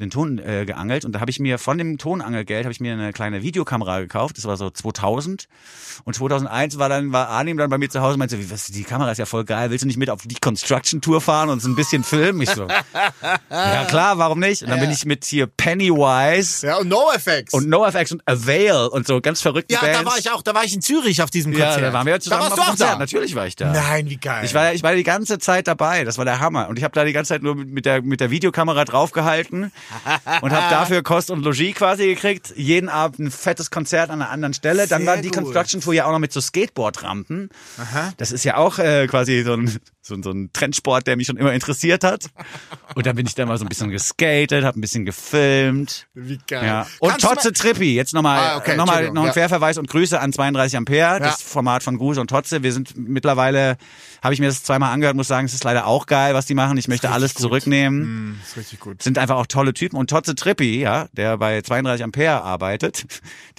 den 0.00 0.10
Ton 0.10 0.38
äh, 0.38 0.64
geangelt 0.66 1.04
und 1.04 1.12
da 1.12 1.20
habe 1.20 1.30
ich 1.30 1.40
mir 1.40 1.58
von 1.58 1.78
dem 1.78 1.98
Tonangelgeld 1.98 2.64
habe 2.64 2.72
ich 2.72 2.80
mir 2.80 2.92
eine 2.92 3.12
kleine 3.12 3.42
Videokamera 3.42 4.00
gekauft, 4.00 4.36
das 4.36 4.44
war 4.44 4.56
so 4.56 4.70
2000 4.70 5.48
und 6.04 6.14
2001 6.14 6.78
war 6.78 6.88
dann 6.88 7.12
war 7.12 7.28
Arnim 7.28 7.56
dann 7.56 7.70
bei 7.70 7.78
mir 7.78 7.88
zu 7.88 8.00
Hause 8.00 8.14
und 8.14 8.18
meinte, 8.18 8.36
so, 8.36 8.42
wie, 8.42 8.50
was, 8.50 8.66
die 8.66 8.84
Kamera 8.84 9.10
ist 9.10 9.18
ja 9.18 9.26
voll 9.26 9.44
geil, 9.44 9.70
willst 9.70 9.82
du 9.82 9.86
nicht 9.86 9.96
mit 9.96 10.10
auf 10.10 10.22
die 10.24 10.34
Construction 10.34 11.00
Tour 11.00 11.20
fahren 11.20 11.48
und 11.48 11.62
so 11.62 11.68
ein 11.68 11.76
bisschen 11.76 12.04
filmen? 12.04 12.42
Ich 12.42 12.50
so, 12.50 12.66
ja 13.50 13.84
klar, 13.84 14.18
warum 14.18 14.40
nicht? 14.40 14.62
Und 14.62 14.70
dann 14.70 14.80
bin 14.80 14.90
ich 14.90 15.04
mit 15.04 15.24
hier 15.24 15.46
Pennywise 15.46 16.66
ja, 16.66 16.76
und 16.78 16.88
NoFX. 16.88 17.52
und 17.52 17.68
NoFX 17.68 18.12
und 18.12 18.22
Avail 18.26 18.88
und 18.90 19.06
so 19.06 19.20
ganz 19.20 19.40
verrückten 19.40 19.72
ja, 19.72 19.80
Bands. 19.80 19.98
da 19.98 20.04
war 20.04 20.18
ich 20.18 20.30
auch, 20.30 20.42
da 20.42 20.54
war 20.54 20.64
ich 20.64 20.74
in 20.74 20.82
Zürich 20.82 21.22
auf 21.22 21.30
diesem 21.30 21.52
ja, 21.52 21.66
Konzert. 21.66 21.84
da 21.84 21.92
waren 21.92 22.06
wir 22.06 22.20
zusammen 22.20 22.42
da 22.42 22.50
warst 22.50 22.52
auf 22.52 22.58
du 22.58 22.62
auch 22.62 22.68
Konzert. 22.70 22.92
da. 22.94 22.98
Natürlich 22.98 23.34
war 23.34 23.46
ich 23.46 23.56
da. 23.56 23.72
Nein, 23.72 24.10
wie 24.10 24.16
geil. 24.16 24.44
Ich 24.44 24.54
war, 24.54 24.72
ich 24.72 24.82
war 24.82 24.94
die 24.94 25.04
ganze 25.04 25.38
Zeit 25.38 25.68
dabei. 25.68 26.04
Das 26.04 26.18
war 26.18 26.24
der 26.24 26.40
Hammer. 26.40 26.68
Und 26.68 26.78
ich 26.78 26.84
habe 26.84 26.94
da 26.94 27.04
die 27.04 27.12
ganze 27.12 27.27
Zeit 27.28 27.42
nur 27.42 27.54
mit 27.54 27.68
mit 27.70 27.86
der, 27.86 28.02
mit 28.02 28.20
der 28.20 28.30
Videokamera 28.30 28.84
draufgehalten 28.84 29.72
und 30.42 30.52
habe 30.52 30.70
dafür 30.70 31.02
Kost 31.02 31.30
und 31.30 31.44
Logis 31.44 31.74
quasi 31.74 32.06
gekriegt. 32.06 32.52
Jeden 32.56 32.88
Abend 32.88 33.18
ein 33.20 33.30
fettes 33.30 33.70
Konzert 33.70 34.10
an 34.10 34.20
einer 34.20 34.30
anderen 34.30 34.54
Stelle. 34.54 34.86
Dann 34.86 35.02
Sehr 35.02 35.06
war 35.06 35.16
die 35.18 35.28
gut. 35.28 35.38
Construction 35.38 35.80
Tour 35.80 35.94
ja 35.94 36.06
auch 36.06 36.12
noch 36.12 36.18
mit 36.18 36.32
so 36.32 36.40
Skateboard-Rampen. 36.40 37.50
Das 38.16 38.32
ist 38.32 38.44
ja 38.44 38.56
auch 38.56 38.78
äh, 38.78 39.06
quasi 39.06 39.42
so 39.42 39.52
ein, 39.52 39.78
so, 40.08 40.14
ein- 40.14 40.22
so 40.22 40.30
ein 40.30 40.50
Trendsport, 40.52 41.06
der 41.06 41.16
mich 41.16 41.26
schon 41.26 41.36
immer 41.36 41.52
interessiert 41.52 42.02
hat. 42.04 42.26
Und 42.94 43.06
dann 43.06 43.14
bin 43.16 43.26
ich 43.26 43.34
da 43.34 43.46
mal 43.46 43.56
so 43.58 43.64
ein 43.64 43.68
bisschen 43.68 43.90
geskatet, 43.90 44.64
habe 44.64 44.78
ein 44.78 44.80
bisschen 44.80 45.04
gefilmt. 45.04 46.06
Wie 46.14 46.38
geil. 46.46 46.64
Ja. 46.66 46.86
Und 47.00 47.10
Kannst 47.10 47.26
Totze 47.26 47.52
Trippi, 47.52 47.94
jetzt 47.94 48.14
nochmal 48.14 48.38
Ah, 48.38 48.56
okay, 48.56 48.76
noch 48.76 48.86
mal, 48.86 48.92
Entschuldigung, 48.92 49.14
noch 49.14 49.22
ein 49.22 49.26
ja. 49.28 49.32
Querverweis 49.32 49.78
und 49.78 49.88
Grüße 49.88 50.18
an 50.20 50.32
32 50.32 50.76
Ampere, 50.76 51.20
das 51.20 51.40
Ja. 51.40 51.46
Format 51.46 51.82
von 51.82 51.96
Gruse 51.98 52.20
und 52.20 52.28
Totze. 52.30 52.62
Wir 52.62 52.72
sind 52.72 52.96
mittlerweile, 52.96 53.76
habe 54.22 54.34
ich 54.34 54.40
mir 54.40 54.46
das 54.46 54.62
zweimal 54.62 54.92
angehört, 54.92 55.16
muss 55.16 55.28
sagen, 55.28 55.46
es 55.46 55.54
ist 55.54 55.64
leider 55.64 55.86
auch 55.86 56.06
geil, 56.06 56.34
was 56.34 56.46
die 56.46 56.54
machen. 56.54 56.76
Ich 56.78 56.88
möchte 56.88 57.10
alles 57.10 57.34
zurücknehmen. 57.34 58.02
Hm, 58.02 58.40
ist 58.44 58.56
richtig 58.56 58.80
gut. 58.80 59.02
Sind 59.02 59.18
einfach 59.18 59.36
auch 59.36 59.46
tolle 59.46 59.74
Typen. 59.74 59.96
Und 59.96 60.10
Totze 60.10 60.34
Trippi, 60.34 60.80
ja, 60.80 61.06
der 61.12 61.36
bei 61.36 61.60
32 61.62 62.02
Ampere 62.04 62.42
arbeitet, 62.42 63.04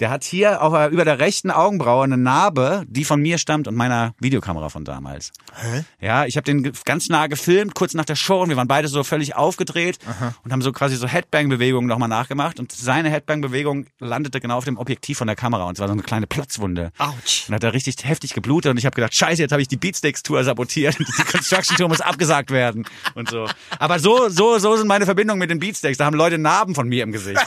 der 0.00 0.10
hat 0.10 0.24
hier 0.24 0.62
auf, 0.62 0.90
über 0.90 1.04
der 1.04 1.18
rechten 1.18 1.50
Augenbraue 1.50 2.04
eine 2.04 2.16
Narbe, 2.16 2.84
die 2.88 3.04
von 3.04 3.20
mir 3.22 3.38
stammt 3.38 3.68
und 3.68 3.74
meiner 3.76 4.14
Videokamera 4.20 4.68
von 4.68 4.84
damals. 4.84 5.32
Hä? 5.54 5.84
Ja, 6.00 6.24
ich 6.26 6.36
habe 6.40 6.62
den 6.62 6.72
ganz 6.84 7.08
nah 7.08 7.26
gefilmt, 7.26 7.74
kurz 7.74 7.94
nach 7.94 8.04
der 8.04 8.16
Show 8.16 8.42
und 8.42 8.48
wir 8.48 8.56
waren 8.56 8.68
beide 8.68 8.88
so 8.88 9.04
völlig 9.04 9.36
aufgedreht 9.36 9.98
und 10.42 10.52
haben 10.52 10.62
so 10.62 10.72
quasi 10.72 10.96
so 10.96 11.06
Headbang-Bewegungen 11.06 11.88
nochmal 11.88 12.08
nachgemacht 12.08 12.58
und 12.58 12.72
seine 12.72 13.10
Headbang-Bewegung 13.10 13.86
landete 13.98 14.40
genau 14.40 14.56
auf 14.56 14.64
dem 14.64 14.78
Objektiv 14.78 15.18
von 15.18 15.26
der 15.26 15.36
Kamera 15.36 15.64
und 15.64 15.74
es 15.74 15.80
war 15.80 15.88
so 15.88 15.92
eine 15.92 16.02
kleine 16.02 16.26
Platzwunde. 16.26 16.92
Autsch. 16.98 17.48
Und 17.48 17.54
hat 17.54 17.64
er 17.64 17.72
richtig 17.72 17.96
heftig 18.04 18.32
geblutet 18.34 18.70
und 18.70 18.78
ich 18.78 18.86
habe 18.86 18.94
gedacht, 18.94 19.14
scheiße, 19.14 19.42
jetzt 19.42 19.52
habe 19.52 19.62
ich 19.62 19.68
die 19.68 19.76
Beatsteaks-Tour 19.76 20.44
sabotiert, 20.44 20.98
die 20.98 21.04
Construction-Tour 21.04 21.88
muss 21.90 22.00
abgesagt 22.00 22.50
werden 22.50 22.86
und 23.14 23.28
so. 23.28 23.46
Aber 23.78 23.98
so, 23.98 24.28
so, 24.28 24.58
so 24.58 24.76
sind 24.76 24.86
meine 24.86 25.04
Verbindungen 25.04 25.38
mit 25.38 25.50
den 25.50 25.58
Beatsteaks, 25.58 25.98
da 25.98 26.06
haben 26.06 26.16
Leute 26.16 26.38
Narben 26.38 26.74
von 26.74 26.88
mir 26.88 27.02
im 27.02 27.12
Gesicht. 27.12 27.40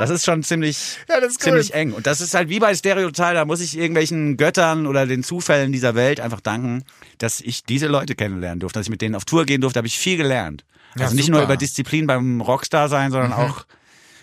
Das 0.00 0.08
ist 0.08 0.24
schon 0.24 0.42
ziemlich, 0.42 0.96
Ja, 1.08 1.28
ziemlich 1.28 1.74
eng. 1.74 1.92
Und 1.92 2.06
das 2.06 2.22
ist 2.22 2.32
halt 2.32 2.48
wie 2.48 2.58
bei 2.58 2.74
Stereotype, 2.74 3.34
da 3.34 3.44
muss 3.44 3.60
ich 3.60 3.76
irgendwelchen 3.76 4.38
Göttern 4.38 4.86
oder 4.86 5.06
den 5.06 5.22
Zufällen 5.22 5.72
dieser 5.72 5.94
Welt 5.94 6.20
einfach 6.20 6.40
danken, 6.40 6.84
dass 7.18 7.42
ich 7.42 7.64
diese 7.64 7.86
Leute 7.86 8.14
kennenlernen 8.14 8.60
durfte, 8.60 8.78
dass 8.78 8.86
ich 8.86 8.90
mit 8.90 9.02
denen 9.02 9.14
auf 9.14 9.26
Tour 9.26 9.44
gehen 9.44 9.60
durfte, 9.60 9.78
habe 9.78 9.88
ich 9.88 9.98
viel 9.98 10.16
gelernt. 10.16 10.64
Ja, 10.96 11.04
also 11.04 11.14
nicht 11.14 11.26
super. 11.26 11.36
Mhm. 11.36 11.40
nur 11.40 11.44
über 11.44 11.56
Disziplin 11.58 12.06
beim 12.06 12.40
Rockstar 12.40 12.88
sein, 12.88 13.10
sondern 13.10 13.34
auch 13.34 13.66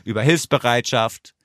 über 0.03 0.23
Hilfsbereitschaft 0.23 1.35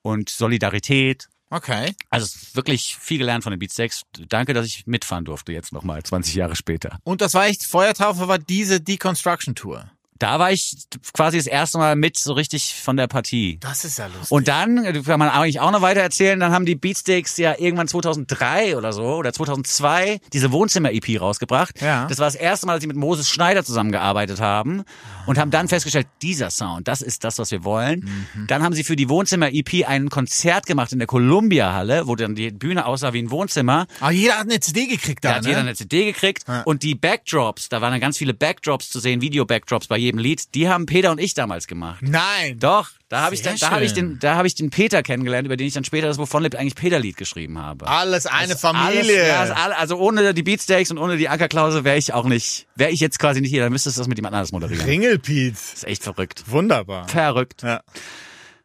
und 0.00 0.30
Solidarität. 0.30 1.28
Okay. 1.50 1.94
Also 2.08 2.26
wirklich 2.54 2.96
viel 2.98 3.18
gelernt 3.18 3.44
von 3.44 3.50
den 3.50 3.58
Beatsteaks. 3.58 4.02
Danke, 4.28 4.54
dass 4.54 4.64
ich 4.64 4.86
mitfahren 4.86 5.26
durfte 5.26 5.52
jetzt 5.52 5.72
nochmal, 5.72 6.02
20 6.02 6.34
Jahre 6.34 6.56
später. 6.56 6.98
Und 7.04 7.20
das 7.20 7.34
war 7.34 7.46
echt, 7.46 7.64
Feuertaufe 7.64 8.28
war 8.28 8.38
diese 8.38 8.80
Deconstruction 8.80 9.54
Tour. 9.54 9.90
Da 10.18 10.38
war 10.38 10.52
ich 10.52 10.76
quasi 11.12 11.38
das 11.38 11.46
erste 11.46 11.78
Mal 11.78 11.96
mit 11.96 12.16
so 12.16 12.32
richtig 12.32 12.74
von 12.74 12.96
der 12.96 13.06
Partie. 13.06 13.58
Das 13.60 13.84
ist 13.84 13.98
ja 13.98 14.06
lustig. 14.06 14.30
Und 14.30 14.48
dann, 14.48 14.84
äh, 14.84 15.02
kann 15.02 15.18
man 15.18 15.28
eigentlich 15.28 15.60
auch 15.60 15.70
noch 15.70 15.82
weiter 15.82 16.00
erzählen, 16.00 16.40
dann 16.40 16.52
haben 16.52 16.66
die 16.66 16.74
Beatsteaks 16.74 17.36
ja 17.36 17.54
irgendwann 17.58 17.88
2003 17.88 18.76
oder 18.76 18.92
so 18.92 19.04
oder 19.16 19.32
2002 19.32 20.20
diese 20.32 20.52
Wohnzimmer-EP 20.52 21.20
rausgebracht. 21.20 21.80
Ja. 21.80 22.06
Das 22.06 22.18
war 22.18 22.26
das 22.26 22.34
erste 22.34 22.66
Mal, 22.66 22.74
dass 22.74 22.82
sie 22.82 22.88
mit 22.88 22.96
Moses 22.96 23.28
Schneider 23.28 23.64
zusammengearbeitet 23.64 24.40
haben 24.40 24.84
und 25.26 25.38
haben 25.38 25.50
dann 25.50 25.68
festgestellt, 25.68 26.06
dieser 26.22 26.50
Sound, 26.50 26.88
das 26.88 27.02
ist 27.02 27.22
das, 27.22 27.38
was 27.38 27.50
wir 27.50 27.64
wollen. 27.64 28.00
Mhm. 28.34 28.46
Dann 28.46 28.62
haben 28.62 28.72
sie 28.74 28.84
für 28.84 28.96
die 28.96 29.08
Wohnzimmer-EP 29.08 29.86
ein 29.86 30.08
Konzert 30.08 30.66
gemacht 30.66 30.92
in 30.92 30.98
der 30.98 31.06
Columbia-Halle, 31.06 32.06
wo 32.06 32.16
dann 32.16 32.34
die 32.34 32.50
Bühne 32.50 32.86
aussah 32.86 33.12
wie 33.12 33.22
ein 33.22 33.30
Wohnzimmer. 33.30 33.86
Aber 34.00 34.12
jeder 34.12 34.38
hat 34.38 34.42
eine 34.42 34.58
CD 34.60 34.86
gekriegt 34.86 35.24
da, 35.24 35.30
Da 35.30 35.34
hat 35.36 35.42
ne? 35.42 35.50
jeder 35.50 35.60
eine 35.60 35.74
CD 35.74 36.06
gekriegt 36.06 36.44
und 36.64 36.82
die 36.82 36.94
Backdrops, 36.94 37.68
da 37.68 37.80
waren 37.80 37.92
dann 37.92 38.00
ganz 38.00 38.16
viele 38.18 38.34
Backdrops 38.34 38.90
zu 38.90 39.00
sehen, 39.00 39.20
Video-Backdrops 39.20 39.86
bei 39.86 39.98
jedem 39.98 40.07
Lied, 40.16 40.54
die 40.54 40.68
haben 40.68 40.86
Peter 40.86 41.10
und 41.10 41.18
ich 41.20 41.34
damals 41.34 41.66
gemacht. 41.66 41.98
Nein. 42.00 42.58
Doch, 42.58 42.88
da 43.10 43.22
habe 43.22 43.34
ich, 43.34 43.42
dann- 43.42 43.56
da 43.58 43.70
hab 43.72 43.82
ich 43.82 43.92
den, 43.92 44.18
da 44.20 44.36
habe 44.36 44.46
ich 44.46 44.54
den 44.54 44.70
Peter 44.70 45.02
kennengelernt, 45.02 45.44
über 45.46 45.56
den 45.56 45.66
ich 45.66 45.74
dann 45.74 45.84
später 45.84 46.06
das 46.06 46.16
Wovon 46.18 46.42
lebt 46.44 46.56
eigentlich 46.56 46.76
Peter 46.76 46.98
Lied 47.00 47.16
geschrieben 47.16 47.58
habe. 47.58 47.86
Alles 47.88 48.26
eine 48.26 48.52
Alles, 48.52 48.60
Familie. 48.60 49.26
ja, 49.28 49.44
ist 49.44 49.50
alle- 49.50 49.76
also 49.76 49.96
ohne 49.98 50.32
die 50.32 50.42
Beatsteaks 50.42 50.90
und 50.90 50.98
ohne 50.98 51.16
die 51.16 51.28
Ankerklause 51.28 51.84
wäre 51.84 51.98
ich 51.98 52.14
auch 52.14 52.24
nicht, 52.26 52.66
wäre 52.76 52.90
ich 52.92 53.00
jetzt 53.00 53.18
quasi 53.18 53.40
nicht 53.40 53.50
hier, 53.50 53.64
dann 53.64 53.72
müsstest 53.72 53.96
du 53.96 54.00
das 54.00 54.08
mit 54.08 54.16
jemand 54.16 54.34
anderes 54.34 54.52
moderieren. 54.52 54.86
Ringelpiet. 54.86 55.54
ist 55.54 55.84
echt 55.84 56.04
verrückt. 56.04 56.44
Wunderbar. 56.46 57.08
Verrückt. 57.08 57.62
Ja. 57.64 57.82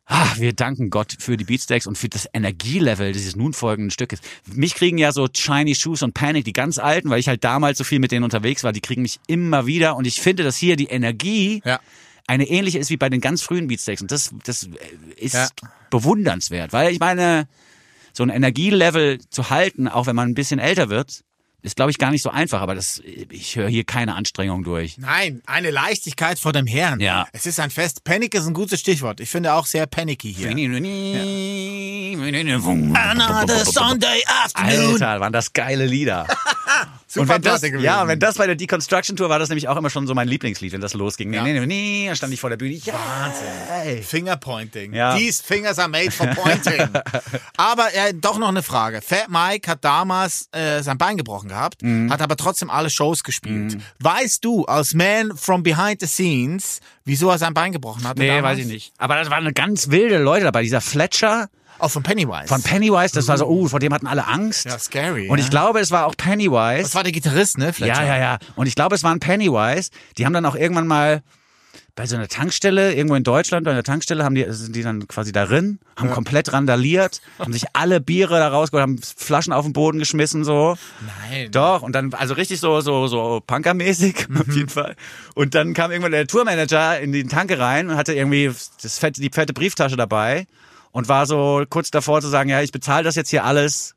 Ah, 0.05 0.33
wir 0.37 0.51
danken 0.53 0.89
Gott 0.89 1.15
für 1.17 1.37
die 1.37 1.45
Beatsteaks 1.45 1.87
und 1.87 1.97
für 1.97 2.09
das 2.09 2.27
Energielevel 2.33 3.13
dieses 3.13 3.37
nun 3.37 3.53
folgenden 3.53 3.89
Stückes. 3.89 4.19
Mich 4.53 4.75
kriegen 4.75 4.97
ja 4.97 5.13
so 5.13 5.27
Shiny 5.33 5.75
Shoes 5.75 6.01
und 6.03 6.13
Panic, 6.13 6.43
die 6.43 6.51
ganz 6.51 6.77
alten, 6.77 7.09
weil 7.09 7.19
ich 7.19 7.29
halt 7.29 7.43
damals 7.45 7.77
so 7.77 7.85
viel 7.85 7.99
mit 7.99 8.11
denen 8.11 8.25
unterwegs 8.25 8.65
war, 8.65 8.73
die 8.73 8.81
kriegen 8.81 9.01
mich 9.01 9.19
immer 9.27 9.65
wieder 9.65 9.95
und 9.95 10.05
ich 10.05 10.19
finde, 10.19 10.43
dass 10.43 10.57
hier 10.57 10.75
die 10.75 10.87
Energie 10.87 11.61
Ja. 11.63 11.79
eine 12.27 12.49
ähnliche 12.49 12.79
ist 12.79 12.89
wie 12.89 12.97
bei 12.97 13.07
den 13.09 13.21
ganz 13.21 13.41
frühen 13.43 13.67
Beatsteaks 13.67 14.01
und 14.01 14.11
das, 14.11 14.31
das 14.43 14.67
ist 15.15 15.33
Ja. 15.35 15.47
bewundernswert, 15.89 16.73
weil 16.73 16.91
ich 16.91 16.99
meine, 16.99 17.47
so 18.11 18.23
ein 18.23 18.29
Energielevel 18.29 19.19
zu 19.29 19.49
halten, 19.49 19.87
auch 19.87 20.05
wenn 20.05 20.15
man 20.17 20.29
ein 20.29 20.35
bisschen 20.35 20.59
älter 20.59 20.89
wird, 20.89 21.23
ist 21.63 21.75
glaube 21.77 21.91
ich 21.91 21.97
gar 21.97 22.11
nicht 22.11 22.21
so 22.21 22.29
einfach, 22.29 22.61
aber 22.61 22.75
das, 22.75 23.01
ich 23.03 23.55
höre 23.55 23.69
hier 23.69 23.83
keine 23.85 24.15
Anstrengung 24.15 24.63
durch. 24.63 24.97
Nein, 24.97 25.41
eine 25.45 25.71
Leichtigkeit 25.71 26.37
vor 26.37 26.53
dem 26.53 26.67
Herrn. 26.67 26.99
Ja. 26.99 27.25
Es 27.31 27.45
ist 27.45 27.59
ein 27.59 27.71
Fest. 27.71 28.03
Panic 28.03 28.35
ist 28.35 28.45
ein 28.45 28.53
gutes 28.53 28.81
Stichwort. 28.81 29.19
Ich 29.19 29.29
finde 29.29 29.53
auch 29.53 29.65
sehr 29.65 29.87
panicky 29.87 30.33
hier. 30.33 30.49
Another 32.95 33.65
Sunday 33.65 34.23
afternoon. 34.27 34.93
Alter, 34.93 35.19
waren 35.19 35.33
das 35.33 35.53
geile 35.53 35.85
Lieder. 35.85 36.27
Super 37.13 37.21
und 37.21 37.29
wenn 37.29 37.41
das, 37.43 37.61
gewesen. 37.61 37.83
ja, 37.83 38.01
und 38.01 38.07
wenn 38.07 38.19
das 38.19 38.37
bei 38.37 38.47
der 38.47 38.55
Deconstruction 38.55 39.15
Tour 39.15 39.29
war, 39.29 39.37
das 39.39 39.49
nämlich 39.49 39.67
auch 39.67 39.77
immer 39.77 39.89
schon 39.89 40.07
so 40.07 40.13
mein 40.15 40.27
Lieblingslied, 40.27 40.71
wenn 40.73 40.81
das 40.81 40.93
losging. 40.93 41.29
Nee, 41.29 41.37
Ja. 41.37 41.43
nee, 41.43 41.53
nee, 41.59 41.65
nee, 41.65 42.05
dann 42.07 42.15
stand 42.15 42.33
ich 42.33 42.39
vor 42.39 42.49
der 42.49 42.57
Bühne. 42.57 42.73
Ja, 42.75 42.93
Wahnsinn. 42.93 44.03
Fingerpointing. 44.03 44.93
Ja. 44.93 45.15
These 45.17 45.43
fingers 45.43 45.79
are 45.79 45.89
made 45.89 46.11
for 46.11 46.27
pointing. 46.27 46.87
aber 47.57 47.93
äh, 47.93 48.13
doch 48.13 48.37
noch 48.39 48.47
eine 48.49 48.63
Frage. 48.63 49.01
Fat 49.01 49.27
Mike 49.29 49.69
hat 49.69 49.83
damals 49.83 50.47
äh, 50.51 50.81
sein 50.81 50.97
Bein 50.97 51.17
gebrochen 51.17 51.49
gehabt, 51.49 51.81
Mhm. 51.83 52.11
hat 52.11 52.21
aber 52.21 52.35
trotzdem 52.37 52.69
alle 52.69 52.89
Shows 52.89 53.23
gespielt. 53.23 53.77
Weißt 53.99 54.43
du, 54.43 54.65
als 54.65 54.93
Man 54.93 55.35
from 55.35 55.63
Behind 55.63 55.99
the 55.99 56.07
Scenes, 56.07 56.79
wieso 57.05 57.29
er 57.29 57.37
sein 57.37 57.53
Bein 57.53 57.71
gebrochen 57.71 58.07
hat? 58.07 58.17
Nee, 58.17 58.27
damals? 58.27 58.57
weiß 58.57 58.65
ich 58.65 58.71
nicht. 58.71 58.93
Aber 58.97 59.15
das 59.15 59.29
waren 59.29 59.53
ganz 59.53 59.89
wilde 59.89 60.17
Leute 60.17 60.45
dabei. 60.45 60.61
Dieser 60.63 60.81
Fletcher 60.81 61.49
Auch 61.83 61.91
von 61.91 62.01
Pennywise. 62.01 62.47
von 62.47 62.63
Pennywise, 62.63 63.13
das 63.13 63.27
war 63.27 63.37
so, 63.37 63.45
uh, 63.45 63.67
vor 63.67 63.79
dem 63.79 63.93
hatten 63.93 64.07
alle 64.07 64.25
Angst. 64.25 64.63
ja, 64.63 64.79
scary. 64.79 65.27
Und 65.27 65.39
ich 65.39 65.45
ja. 65.45 65.49
glaube, 65.49 65.81
es 65.81 65.91
war 65.91 66.05
auch 66.05 66.15
Pennywise. 66.15 66.83
Das 66.83 66.95
war 66.95 67.03
der 67.03 67.11
Gitarrist, 67.11 67.57
ne? 67.57 67.73
Fletcher? 67.73 68.01
Ja, 68.03 68.15
ja, 68.15 68.17
ja. 68.17 68.39
Und 68.55 68.67
ich 68.67 68.75
glaube, 68.75 68.95
es 68.95 69.03
waren 69.03 69.19
Pennywise. 69.19 69.89
Die 70.17 70.25
haben 70.25 70.31
dann 70.31 70.45
auch 70.45 70.55
irgendwann 70.55 70.87
mal 70.87 71.23
bei 71.95 72.07
so 72.07 72.15
einer 72.15 72.29
Tankstelle, 72.29 72.93
irgendwo 72.93 73.15
in 73.15 73.23
Deutschland, 73.23 73.65
bei 73.65 73.71
einer 73.71 73.83
Tankstelle, 73.83 74.23
haben 74.23 74.33
die, 74.33 74.45
sind 74.47 74.75
die 74.75 74.81
dann 74.81 75.07
quasi 75.09 75.33
darin, 75.33 75.79
haben 75.97 76.09
komplett 76.09 76.53
randaliert, 76.53 77.21
haben 77.37 77.51
sich 77.51 77.65
alle 77.73 77.99
Biere 77.99 78.39
da 78.39 78.47
rausgeholt, 78.47 78.81
haben 78.81 78.99
Flaschen 79.01 79.51
auf 79.51 79.65
den 79.65 79.73
Boden 79.73 79.99
geschmissen, 79.99 80.43
so. 80.43 80.75
Nein. 81.29 81.51
Doch, 81.51 81.81
und 81.81 81.93
dann, 81.93 82.13
also 82.13 82.33
richtig 82.33 82.61
so, 82.61 82.81
so, 82.81 83.07
so 83.07 83.43
Punkermäßig, 83.45 84.27
auf 84.39 84.55
jeden 84.55 84.69
Fall. 84.69 84.95
Und 85.35 85.53
dann 85.53 85.73
kam 85.73 85.91
irgendwann 85.91 86.13
der 86.13 86.25
Tourmanager 86.27 86.99
in 86.99 87.11
die 87.11 87.25
Tanke 87.25 87.59
rein 87.59 87.89
und 87.89 87.97
hatte 87.97 88.13
irgendwie 88.13 88.49
das 88.81 88.97
fette, 88.97 89.21
die 89.21 89.29
fette 89.29 89.53
Brieftasche 89.53 89.97
dabei 89.97 90.47
und 90.93 91.09
war 91.09 91.25
so 91.25 91.65
kurz 91.69 91.91
davor 91.91 92.21
zu 92.21 92.29
sagen, 92.29 92.49
ja, 92.49 92.61
ich 92.61 92.71
bezahle 92.71 93.03
das 93.03 93.15
jetzt 93.15 93.29
hier 93.29 93.43
alles. 93.43 93.95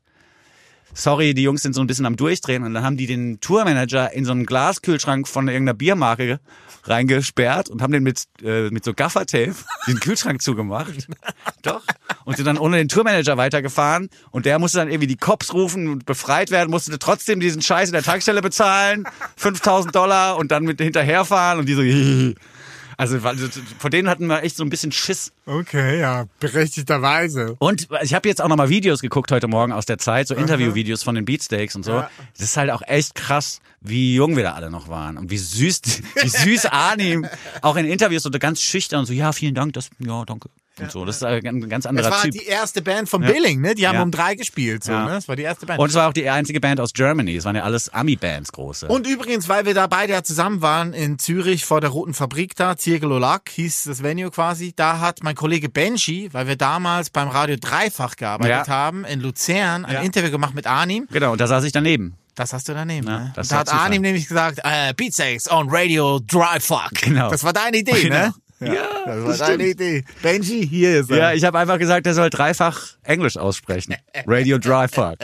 Sorry, 0.93 1.35
die 1.35 1.43
Jungs 1.43 1.61
sind 1.61 1.73
so 1.73 1.81
ein 1.81 1.87
bisschen 1.87 2.07
am 2.07 2.15
Durchdrehen. 2.15 2.63
Und 2.63 2.73
dann 2.73 2.83
haben 2.83 2.97
die 2.97 3.05
den 3.05 3.39
Tourmanager 3.39 4.11
in 4.13 4.25
so 4.25 4.31
einen 4.31 4.47
Glaskühlschrank 4.47 5.27
von 5.27 5.47
irgendeiner 5.47 5.77
Biermarke 5.77 6.39
reingesperrt 6.85 7.69
und 7.69 7.83
haben 7.83 7.91
den 7.91 8.01
mit, 8.01 8.23
äh, 8.43 8.69
mit 8.71 8.83
so 8.83 8.95
Gaffertape 8.95 9.53
den 9.87 9.99
Kühlschrank 9.99 10.41
zugemacht. 10.41 11.07
Doch. 11.61 11.83
Und 12.25 12.37
sind 12.37 12.45
dann 12.45 12.57
ohne 12.57 12.77
den 12.77 12.89
Tourmanager 12.89 13.37
weitergefahren. 13.37 14.09
Und 14.31 14.47
der 14.47 14.57
musste 14.57 14.79
dann 14.79 14.89
irgendwie 14.89 15.07
die 15.07 15.17
Cops 15.17 15.53
rufen 15.53 15.87
und 15.87 16.05
befreit 16.07 16.49
werden, 16.49 16.71
musste 16.71 16.97
trotzdem 16.97 17.39
diesen 17.39 17.61
Scheiß 17.61 17.89
in 17.89 17.93
der 17.93 18.03
Tankstelle 18.03 18.41
bezahlen. 18.41 19.07
5000 19.35 19.93
Dollar 19.93 20.37
und 20.37 20.51
dann 20.51 20.63
mit 20.63 20.81
hinterherfahren. 20.81 21.59
Und 21.59 21.67
die 21.67 21.75
so, 21.75 21.83
also 22.97 23.19
vor 23.19 23.89
denen 23.91 24.09
hatten 24.09 24.25
wir 24.25 24.41
echt 24.41 24.57
so 24.57 24.63
ein 24.63 24.71
bisschen 24.71 24.91
Schiss. 24.91 25.31
Okay, 25.45 25.99
ja, 25.99 26.25
berechtigterweise. 26.39 27.55
Und 27.59 27.87
ich 28.01 28.15
habe 28.15 28.27
jetzt 28.27 28.41
auch 28.41 28.47
nochmal 28.47 28.69
Videos 28.69 29.01
geguckt 29.01 29.31
heute 29.31 29.47
Morgen 29.47 29.71
aus 29.71 29.85
der 29.85 29.99
Zeit, 29.99 30.27
so 30.27 30.33
Interviewvideos 30.33 31.03
von 31.03 31.13
den 31.13 31.23
Beatsteaks 31.23 31.75
und 31.75 31.83
so. 31.83 32.03
Das 32.33 32.41
ist 32.41 32.57
halt 32.57 32.71
auch 32.71 32.81
echt 32.81 33.13
krass, 33.13 33.61
wie 33.81 34.15
jung 34.15 34.35
wir 34.35 34.43
da 34.43 34.53
alle 34.53 34.71
noch 34.71 34.87
waren 34.87 35.17
und 35.17 35.29
wie 35.29 35.37
süß, 35.37 35.81
wie 36.21 36.27
süß 36.27 36.65
Arnim 36.65 37.27
auch 37.61 37.75
in 37.75 37.85
Interviews 37.85 38.23
so 38.23 38.31
ganz 38.31 38.61
schüchtern 38.61 39.01
und 39.01 39.05
so, 39.05 39.13
ja, 39.13 39.31
vielen 39.31 39.53
Dank, 39.53 39.73
das, 39.73 39.89
ja, 39.99 40.25
danke. 40.25 40.49
Und 40.79 40.91
so, 40.91 41.05
das 41.05 41.17
ist 41.17 41.23
ein 41.23 41.41
ganz- 41.41 41.67
ganz 41.69 41.83
Das 41.83 41.89
anderer 41.89 42.11
war 42.11 42.21
Typ. 42.23 42.31
die 42.33 42.45
erste 42.45 42.81
Band 42.81 43.09
von 43.09 43.21
Billing, 43.21 43.61
ne? 43.61 43.73
Die 43.75 43.87
haben 43.87 43.95
Ja. 43.95 44.03
um 44.03 44.11
drei 44.11 44.35
gespielt, 44.35 44.83
so, 44.83 44.91
Ja. 44.91 45.05
ne? 45.05 45.11
Das 45.11 45.27
war 45.27 45.35
die 45.35 45.43
erste 45.43 45.65
Band. 45.65 45.79
Und 45.79 45.89
es 45.89 45.95
war 45.95 46.07
auch 46.09 46.13
die 46.13 46.29
einzige 46.29 46.59
Band 46.59 46.79
aus 46.79 46.93
Germany. 46.93 47.35
Es 47.35 47.45
waren 47.45 47.55
ja 47.55 47.63
alles 47.63 47.89
Ami-Bands 47.89 48.51
große. 48.51 48.87
Und 48.87 49.07
übrigens, 49.07 49.49
weil 49.49 49.65
wir 49.65 49.73
da 49.73 49.87
beide 49.87 50.13
ja 50.13 50.23
zusammen 50.23 50.61
waren 50.61 50.93
in 50.93 51.17
Zürich 51.19 51.65
vor 51.65 51.81
der 51.81 51.89
Roten 51.89 52.13
Fabrik 52.13 52.55
da, 52.55 52.77
Zirkelolac 52.77 53.49
hieß 53.49 53.85
das 53.85 54.03
Venue 54.03 54.29
quasi, 54.31 54.73
da 54.75 54.99
hat 54.99 55.23
mein 55.23 55.35
Kollege 55.35 55.69
Benji, 55.69 56.29
weil 56.33 56.47
wir 56.47 56.55
damals 56.55 57.09
beim 57.09 57.27
Radio 57.29 57.55
Dreifach 57.59 58.15
gearbeitet 58.15 58.67
Ja. 58.67 58.73
haben, 58.73 59.05
in 59.05 59.19
Luzern 59.21 59.85
ein 59.85 59.93
Ja. 59.93 60.01
Interview 60.01 60.31
gemacht 60.31 60.53
mit 60.53 60.67
Arnim. 60.67 61.07
genau, 61.11 61.31
und 61.31 61.41
da 61.41 61.47
saß 61.47 61.63
ich 61.63 61.71
daneben. 61.71 62.15
Das 62.35 62.53
hast 62.53 62.69
du 62.69 62.73
daneben, 62.75 63.07
Ja, 63.07 63.17
ne? 63.19 63.33
das 63.35 63.47
da 63.47 63.57
hat. 63.57 63.73
Arnim 63.73 64.03
nämlich 64.03 64.27
gesagt, 64.27 64.59
äh, 64.63 64.93
Beatsex 64.95 65.49
on 65.49 65.69
Radio 65.71 66.19
Dry 66.19 66.59
Fuck. 66.59 66.91
Genau. 67.01 67.31
Das 67.31 67.43
war 67.43 67.51
deine 67.51 67.77
Idee, 67.77 67.99
Genau. 67.99 68.15
ne? 68.15 68.33
Ja, 68.59 69.05
das 69.05 69.39
war 69.39 69.47
deine 69.47 69.67
Idee. 69.67 70.03
Benji, 70.21 70.67
hier 70.67 71.01
ist 71.01 71.11
er. 71.11 71.17
Ja, 71.17 71.33
ich 71.33 71.43
habe 71.43 71.59
einfach 71.59 71.77
gesagt, 71.77 72.07
er 72.07 72.13
soll 72.13 72.29
dreifach 72.29 72.95
Englisch 73.03 73.37
aussprechen. 73.37 73.95
Radio 74.25 74.57
Dry 74.57 74.87
Fuck. 74.87 75.17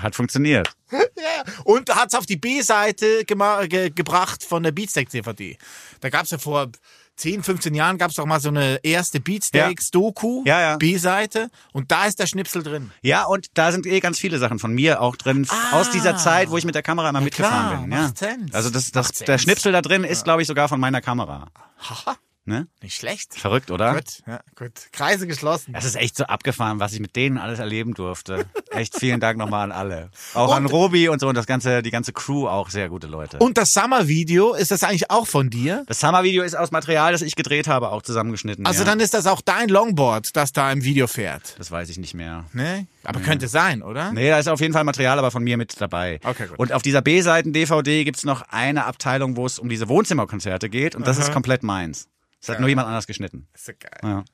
Hat 0.00 0.14
funktioniert. 0.14 0.70
Ja, 1.16 1.44
und 1.64 1.88
hat's 1.94 2.14
auf 2.14 2.26
die 2.26 2.36
B-Seite 2.36 3.24
ge 3.24 3.90
gebracht 3.90 4.44
von 4.44 4.62
der 4.62 4.72
Beatsteaks-DVD. 4.72 5.56
Da 6.00 6.10
gab's 6.10 6.32
ja 6.32 6.36
vor 6.36 6.68
10, 7.16 7.42
15 7.42 7.74
Jahren 7.74 7.96
gab's 7.96 8.16
doch 8.16 8.26
mal 8.26 8.40
so 8.40 8.48
eine 8.48 8.78
erste 8.82 9.20
Beatsteaks-Doku, 9.20 10.42
Ja, 10.44 10.60
ja. 10.60 10.76
B-Seite, 10.76 11.48
und 11.72 11.90
da 11.90 12.06
ist 12.06 12.18
der 12.18 12.26
Schnipsel 12.26 12.62
drin. 12.62 12.90
Ja, 13.02 13.24
und 13.24 13.46
da 13.54 13.72
sind 13.72 13.86
eh 13.86 14.00
ganz 14.00 14.18
viele 14.18 14.38
Sachen 14.38 14.58
von 14.58 14.72
mir 14.72 15.00
auch 15.00 15.16
drin 15.16 15.46
aus 15.70 15.90
dieser 15.90 16.16
Zeit, 16.16 16.50
wo 16.50 16.58
ich 16.58 16.64
mit 16.64 16.74
der 16.74 16.82
Kamera 16.82 17.08
immer 17.10 17.20
mitgefahren 17.20 17.88
klar, 17.88 18.12
bin. 18.12 18.48
ja. 18.48 18.54
Also 18.56 18.70
das, 18.70 18.90
das, 18.90 19.12
der. 19.12 19.38
Schnipsel 19.38 19.72
da 19.72 19.80
drin 19.80 20.04
ist, 20.04 20.24
glaube 20.24 20.42
ich, 20.42 20.48
sogar 20.48 20.68
von 20.68 20.80
meiner 20.80 21.00
Kamera. 21.00 21.46
Haha, 21.78 22.16
Ne? 22.44 22.66
nicht 22.82 22.96
schlecht. 22.96 23.34
Verrückt, 23.34 23.70
oder? 23.70 23.94
Gut, 23.94 24.22
ja, 24.26 24.40
gut. 24.56 24.72
Kreise 24.90 25.28
geschlossen. 25.28 25.74
Das 25.74 25.84
ist 25.84 25.94
echt 25.94 26.16
so 26.16 26.24
abgefahren, 26.24 26.80
was 26.80 26.92
ich 26.92 26.98
mit 26.98 27.14
denen 27.14 27.38
alles 27.38 27.60
erleben 27.60 27.94
durfte. 27.94 28.46
Echt 28.70 28.98
vielen 28.98 29.20
Dank 29.20 29.38
nochmal 29.38 29.70
an 29.70 29.72
alle. 29.72 30.10
Auch 30.34 30.52
an 30.52 30.66
Robi 30.66 31.08
und 31.08 31.20
so 31.20 31.28
und 31.28 31.36
das 31.36 31.46
ganze, 31.46 31.82
die 31.82 31.90
ganze 31.90 32.12
Crew 32.12 32.48
auch 32.48 32.70
sehr 32.70 32.88
gute 32.88 33.06
Leute. 33.06 33.38
Und 33.38 33.58
das 33.58 33.74
Summer-Video, 33.74 34.54
ist 34.54 34.72
das 34.72 34.82
eigentlich 34.82 35.10
auch 35.10 35.26
von 35.26 35.50
dir? 35.50 35.84
das 35.86 36.00
Summer-Video 36.00 36.42
ist 36.42 36.56
aus 36.56 36.72
Material, 36.72 37.12
das 37.12 37.22
ich 37.22 37.36
gedreht 37.36 37.68
habe, 37.68 37.90
auch 37.90 38.02
zusammengeschnitten. 38.02 38.66
Also 38.66 38.80
ja. 38.80 38.86
dann 38.86 38.98
ist 38.98 39.14
das 39.14 39.26
auch 39.26 39.40
dein 39.40 39.68
Longboard, 39.68 40.34
das 40.34 40.52
da 40.52 40.72
im 40.72 40.82
Video 40.82 41.06
fährt. 41.06 41.54
Das 41.58 41.70
weiß 41.70 41.90
ich 41.90 41.98
nicht 41.98 42.14
mehr. 42.14 42.44
Ne? 42.52 42.88
Aber 43.04 43.20
könnte 43.20 43.46
sein, 43.46 43.82
oder? 43.82 44.12
Nee, 44.12 44.30
da 44.30 44.38
ist 44.38 44.48
auf 44.48 44.60
jeden 44.60 44.72
Fall 44.72 44.84
Material 44.84 45.18
aber 45.18 45.30
von 45.30 45.44
mir 45.44 45.56
mit 45.56 45.80
dabei. 45.80 46.18
Okay, 46.24 46.46
gut. 46.48 46.58
Und 46.58 46.72
auf 46.72 46.82
dieser 46.82 47.02
B-Seiten-DVD 47.02 48.04
gibt's 48.04 48.24
noch 48.24 48.42
eine 48.48 48.86
Abteilung, 48.86 49.36
wo 49.36 49.46
es 49.46 49.58
um 49.58 49.68
diese 49.68 49.88
Wohnzimmerkonzerte 49.88 50.68
geht 50.68 50.96
und 50.96 51.06
das 51.06 51.18
ist 51.18 51.32
komplett 51.32 51.62
meins. 51.62 52.08
Das 52.44 52.54
hat 52.54 52.60
nur 52.60 52.68
jemand 52.68 52.88
anders 52.88 53.06
geschnitten. 53.06 53.46
Ist 53.54 53.66
so 53.66 53.72
geil. 53.78 54.00
Ja. 54.02 54.24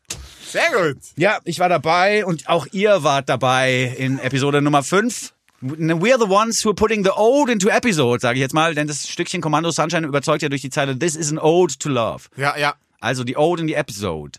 Sehr 0.47 0.71
gut. 0.73 0.97
ja, 1.17 1.39
ich 1.45 1.59
war 1.59 1.69
dabei 1.69 2.25
und 2.25 2.49
auch 2.49 2.67
ihr 2.73 3.03
wart 3.05 3.29
dabei 3.29 3.95
in 3.99 4.19
Episode 4.19 4.63
Nummer 4.63 4.83
5. 4.83 5.35
We're 5.61 6.19
the 6.19 6.31
ones 6.33 6.65
who 6.65 6.71
are 6.71 6.75
putting 6.75 7.05
the 7.05 7.11
ode 7.15 7.51
into 7.53 7.69
episode, 7.69 8.21
sage 8.21 8.39
ich 8.39 8.41
jetzt 8.41 8.55
mal, 8.55 8.75
denn 8.75 8.87
das 8.87 9.09
Stückchen 9.09 9.41
Kommando 9.43 9.71
Sunshine 9.73 10.07
überzeugt 10.07 10.41
ja 10.43 10.49
durch 10.49 10.63
die 10.63 10.71
Zeile 10.71 10.99
This 10.99 11.17
is 11.17 11.31
an 11.33 11.39
ode 11.39 11.77
to 11.79 11.89
love. 11.89 12.29
Ja, 12.37 12.57
ja. 12.57 12.75
Also 13.01 13.25
die 13.25 13.37
ode 13.37 13.61
in 13.63 13.67
die 13.67 13.75
Episode. 13.75 14.39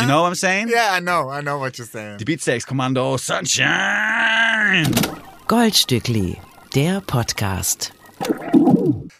you 0.00 0.06
know 0.06 0.22
what 0.22 0.32
I'm 0.32 0.34
saying? 0.34 0.68
Yeah, 0.72 0.96
I 0.98 1.00
know, 1.00 1.30
I 1.30 1.42
know 1.42 1.58
what 1.60 1.74
you're 1.76 1.86
saying. 1.88 2.18
Die 2.18 2.24
Beatsteaks 2.24 2.66
Kommando 2.66 3.16
Sunshine. 3.18 4.90
Goldstückli, 5.46 6.38
der 6.74 7.00
Podcast. 7.02 7.92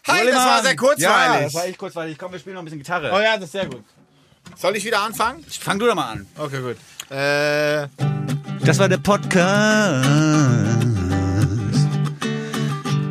Hi, 0.07 0.25
das 0.25 0.35
war 0.35 0.61
sehr 0.61 0.71
Ja, 0.71 0.75
kurzweilig. 0.77 1.43
das 1.45 1.53
war 1.53 1.65
echt 1.65 1.77
kurzweilig. 1.77 2.17
Komm, 2.17 2.31
wir 2.31 2.39
spielen 2.39 2.55
noch 2.55 2.61
ein 2.61 2.65
bisschen 2.65 2.79
Gitarre. 2.79 3.11
oh 3.13 3.19
ja, 3.19 3.35
das 3.35 3.45
ist 3.45 3.51
sehr 3.53 3.65
gut. 3.67 3.83
Soll 4.55 4.75
ich 4.75 4.85
wieder 4.85 5.01
anfangen? 5.01 5.43
Fang 5.59 5.79
du 5.79 5.85
doch 5.87 5.95
mal 5.95 6.11
an. 6.11 6.27
Okay, 6.37 6.61
gut. 6.61 6.77
Äh, 7.15 7.87
Das 8.63 8.79
war 8.79 8.87
der 8.89 8.97
Podcast. 8.97 10.07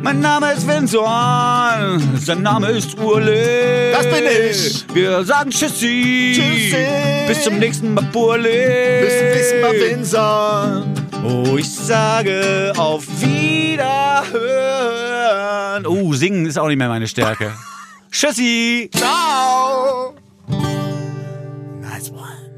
Mein 0.01 0.19
Name 0.19 0.53
ist 0.53 0.67
Vincent. 0.67 2.19
Sein 2.25 2.41
Name 2.43 2.69
ist 2.71 2.97
Urle. 2.99 3.91
Das 3.91 4.05
bin 4.05 4.23
ich. 4.49 4.85
Wir 4.93 5.23
sagen 5.23 5.49
Tschüssi. 5.49 6.33
Tschüssi. 6.35 6.85
Bis 7.27 7.43
zum 7.43 7.57
nächsten 7.57 7.93
Mal, 7.93 8.03
Burle. 8.11 9.01
bis 9.01 9.17
zum 9.17 9.27
nächsten 9.29 9.61
Mal, 9.61 9.73
Vincent. 9.73 11.04
Oh, 11.27 11.57
ich 11.57 11.67
sage 11.67 12.71
auf 12.77 13.07
Wiederhören. 13.19 14.45
Oh, 15.87 16.13
singen 16.13 16.45
ist 16.45 16.59
auch 16.59 16.67
nicht 16.67 16.77
mehr 16.77 16.87
meine 16.87 17.07
Stärke. 17.07 17.51
Tschüssi. 18.11 18.91
Ciao. 18.93 20.13
Nice 21.81 22.11
one. 22.11 22.51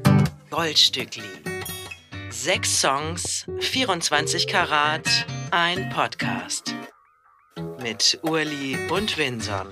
Goldstückli. 0.50 1.22
Sechs 2.28 2.80
Songs, 2.80 3.46
24 3.58 4.46
Karat, 4.46 5.08
ein 5.50 5.88
Podcast. 5.88 6.74
Mit 7.82 8.18
Urli 8.22 8.76
und 8.90 9.16
Winson. 9.16 9.66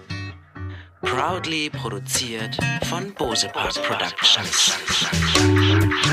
Proudly 1.02 1.70
produziert 1.70 2.56
von 2.88 3.12
Bose 3.14 3.48
Park 3.48 3.74
Productions. 3.82 4.72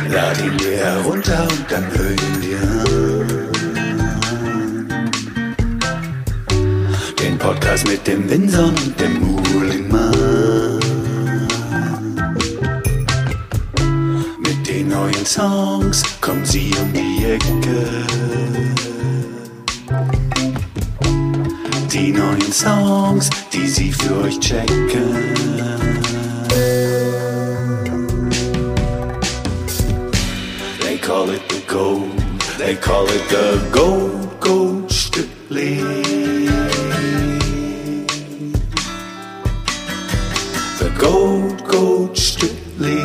Lad 0.10 0.42
ihn 0.42 0.58
dir 0.58 0.78
herunter 0.78 1.44
und 1.44 1.66
dann 1.70 1.86
hör 1.92 2.12
ihn 2.12 2.42
dir 2.42 2.60
an. 2.62 3.52
Den 7.20 7.38
Podcast 7.38 7.88
mit 7.88 8.06
dem 8.06 8.30
Winson 8.30 8.76
und 8.76 9.00
dem 9.00 9.20
Muhlingmann. 9.20 10.80
Mit 14.40 14.68
den 14.68 14.90
neuen 14.90 15.26
Songs 15.26 16.04
kommen 16.20 16.46
sie 16.46 16.74
um 16.82 16.92
die 16.94 17.26
Ecke. 17.26 18.06
Die 21.94 22.12
neuen 22.12 22.52
Songs, 22.52 23.30
die 23.54 23.68
sie 23.68 23.92
für 23.92 24.24
euch 24.24 24.40
checken. 24.40 25.14
They 30.80 30.98
call 30.98 31.30
it 31.30 31.48
the 31.50 31.62
gold. 31.68 32.10
They 32.58 32.76
call 32.78 33.06
it 33.06 33.30
the 33.30 33.70
gold, 33.72 34.40
gold 34.40 34.90
Stückli. 34.92 35.82
The 40.80 40.90
gold, 40.98 41.64
gold 41.64 42.18
Stückli. 42.18 42.98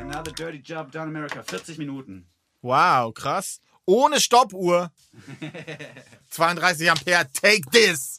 Another 0.00 0.32
dirty 0.32 0.58
job 0.58 0.92
down 0.92 1.08
America. 1.08 1.42
40 1.42 1.78
Minuten. 1.78 2.26
Wow, 2.66 3.12
krass. 3.12 3.60
Ohne 3.86 4.18
Stoppuhr. 4.20 4.90
32 6.30 6.90
Ampere, 6.90 7.24
take 7.32 7.64
this. 7.70 8.14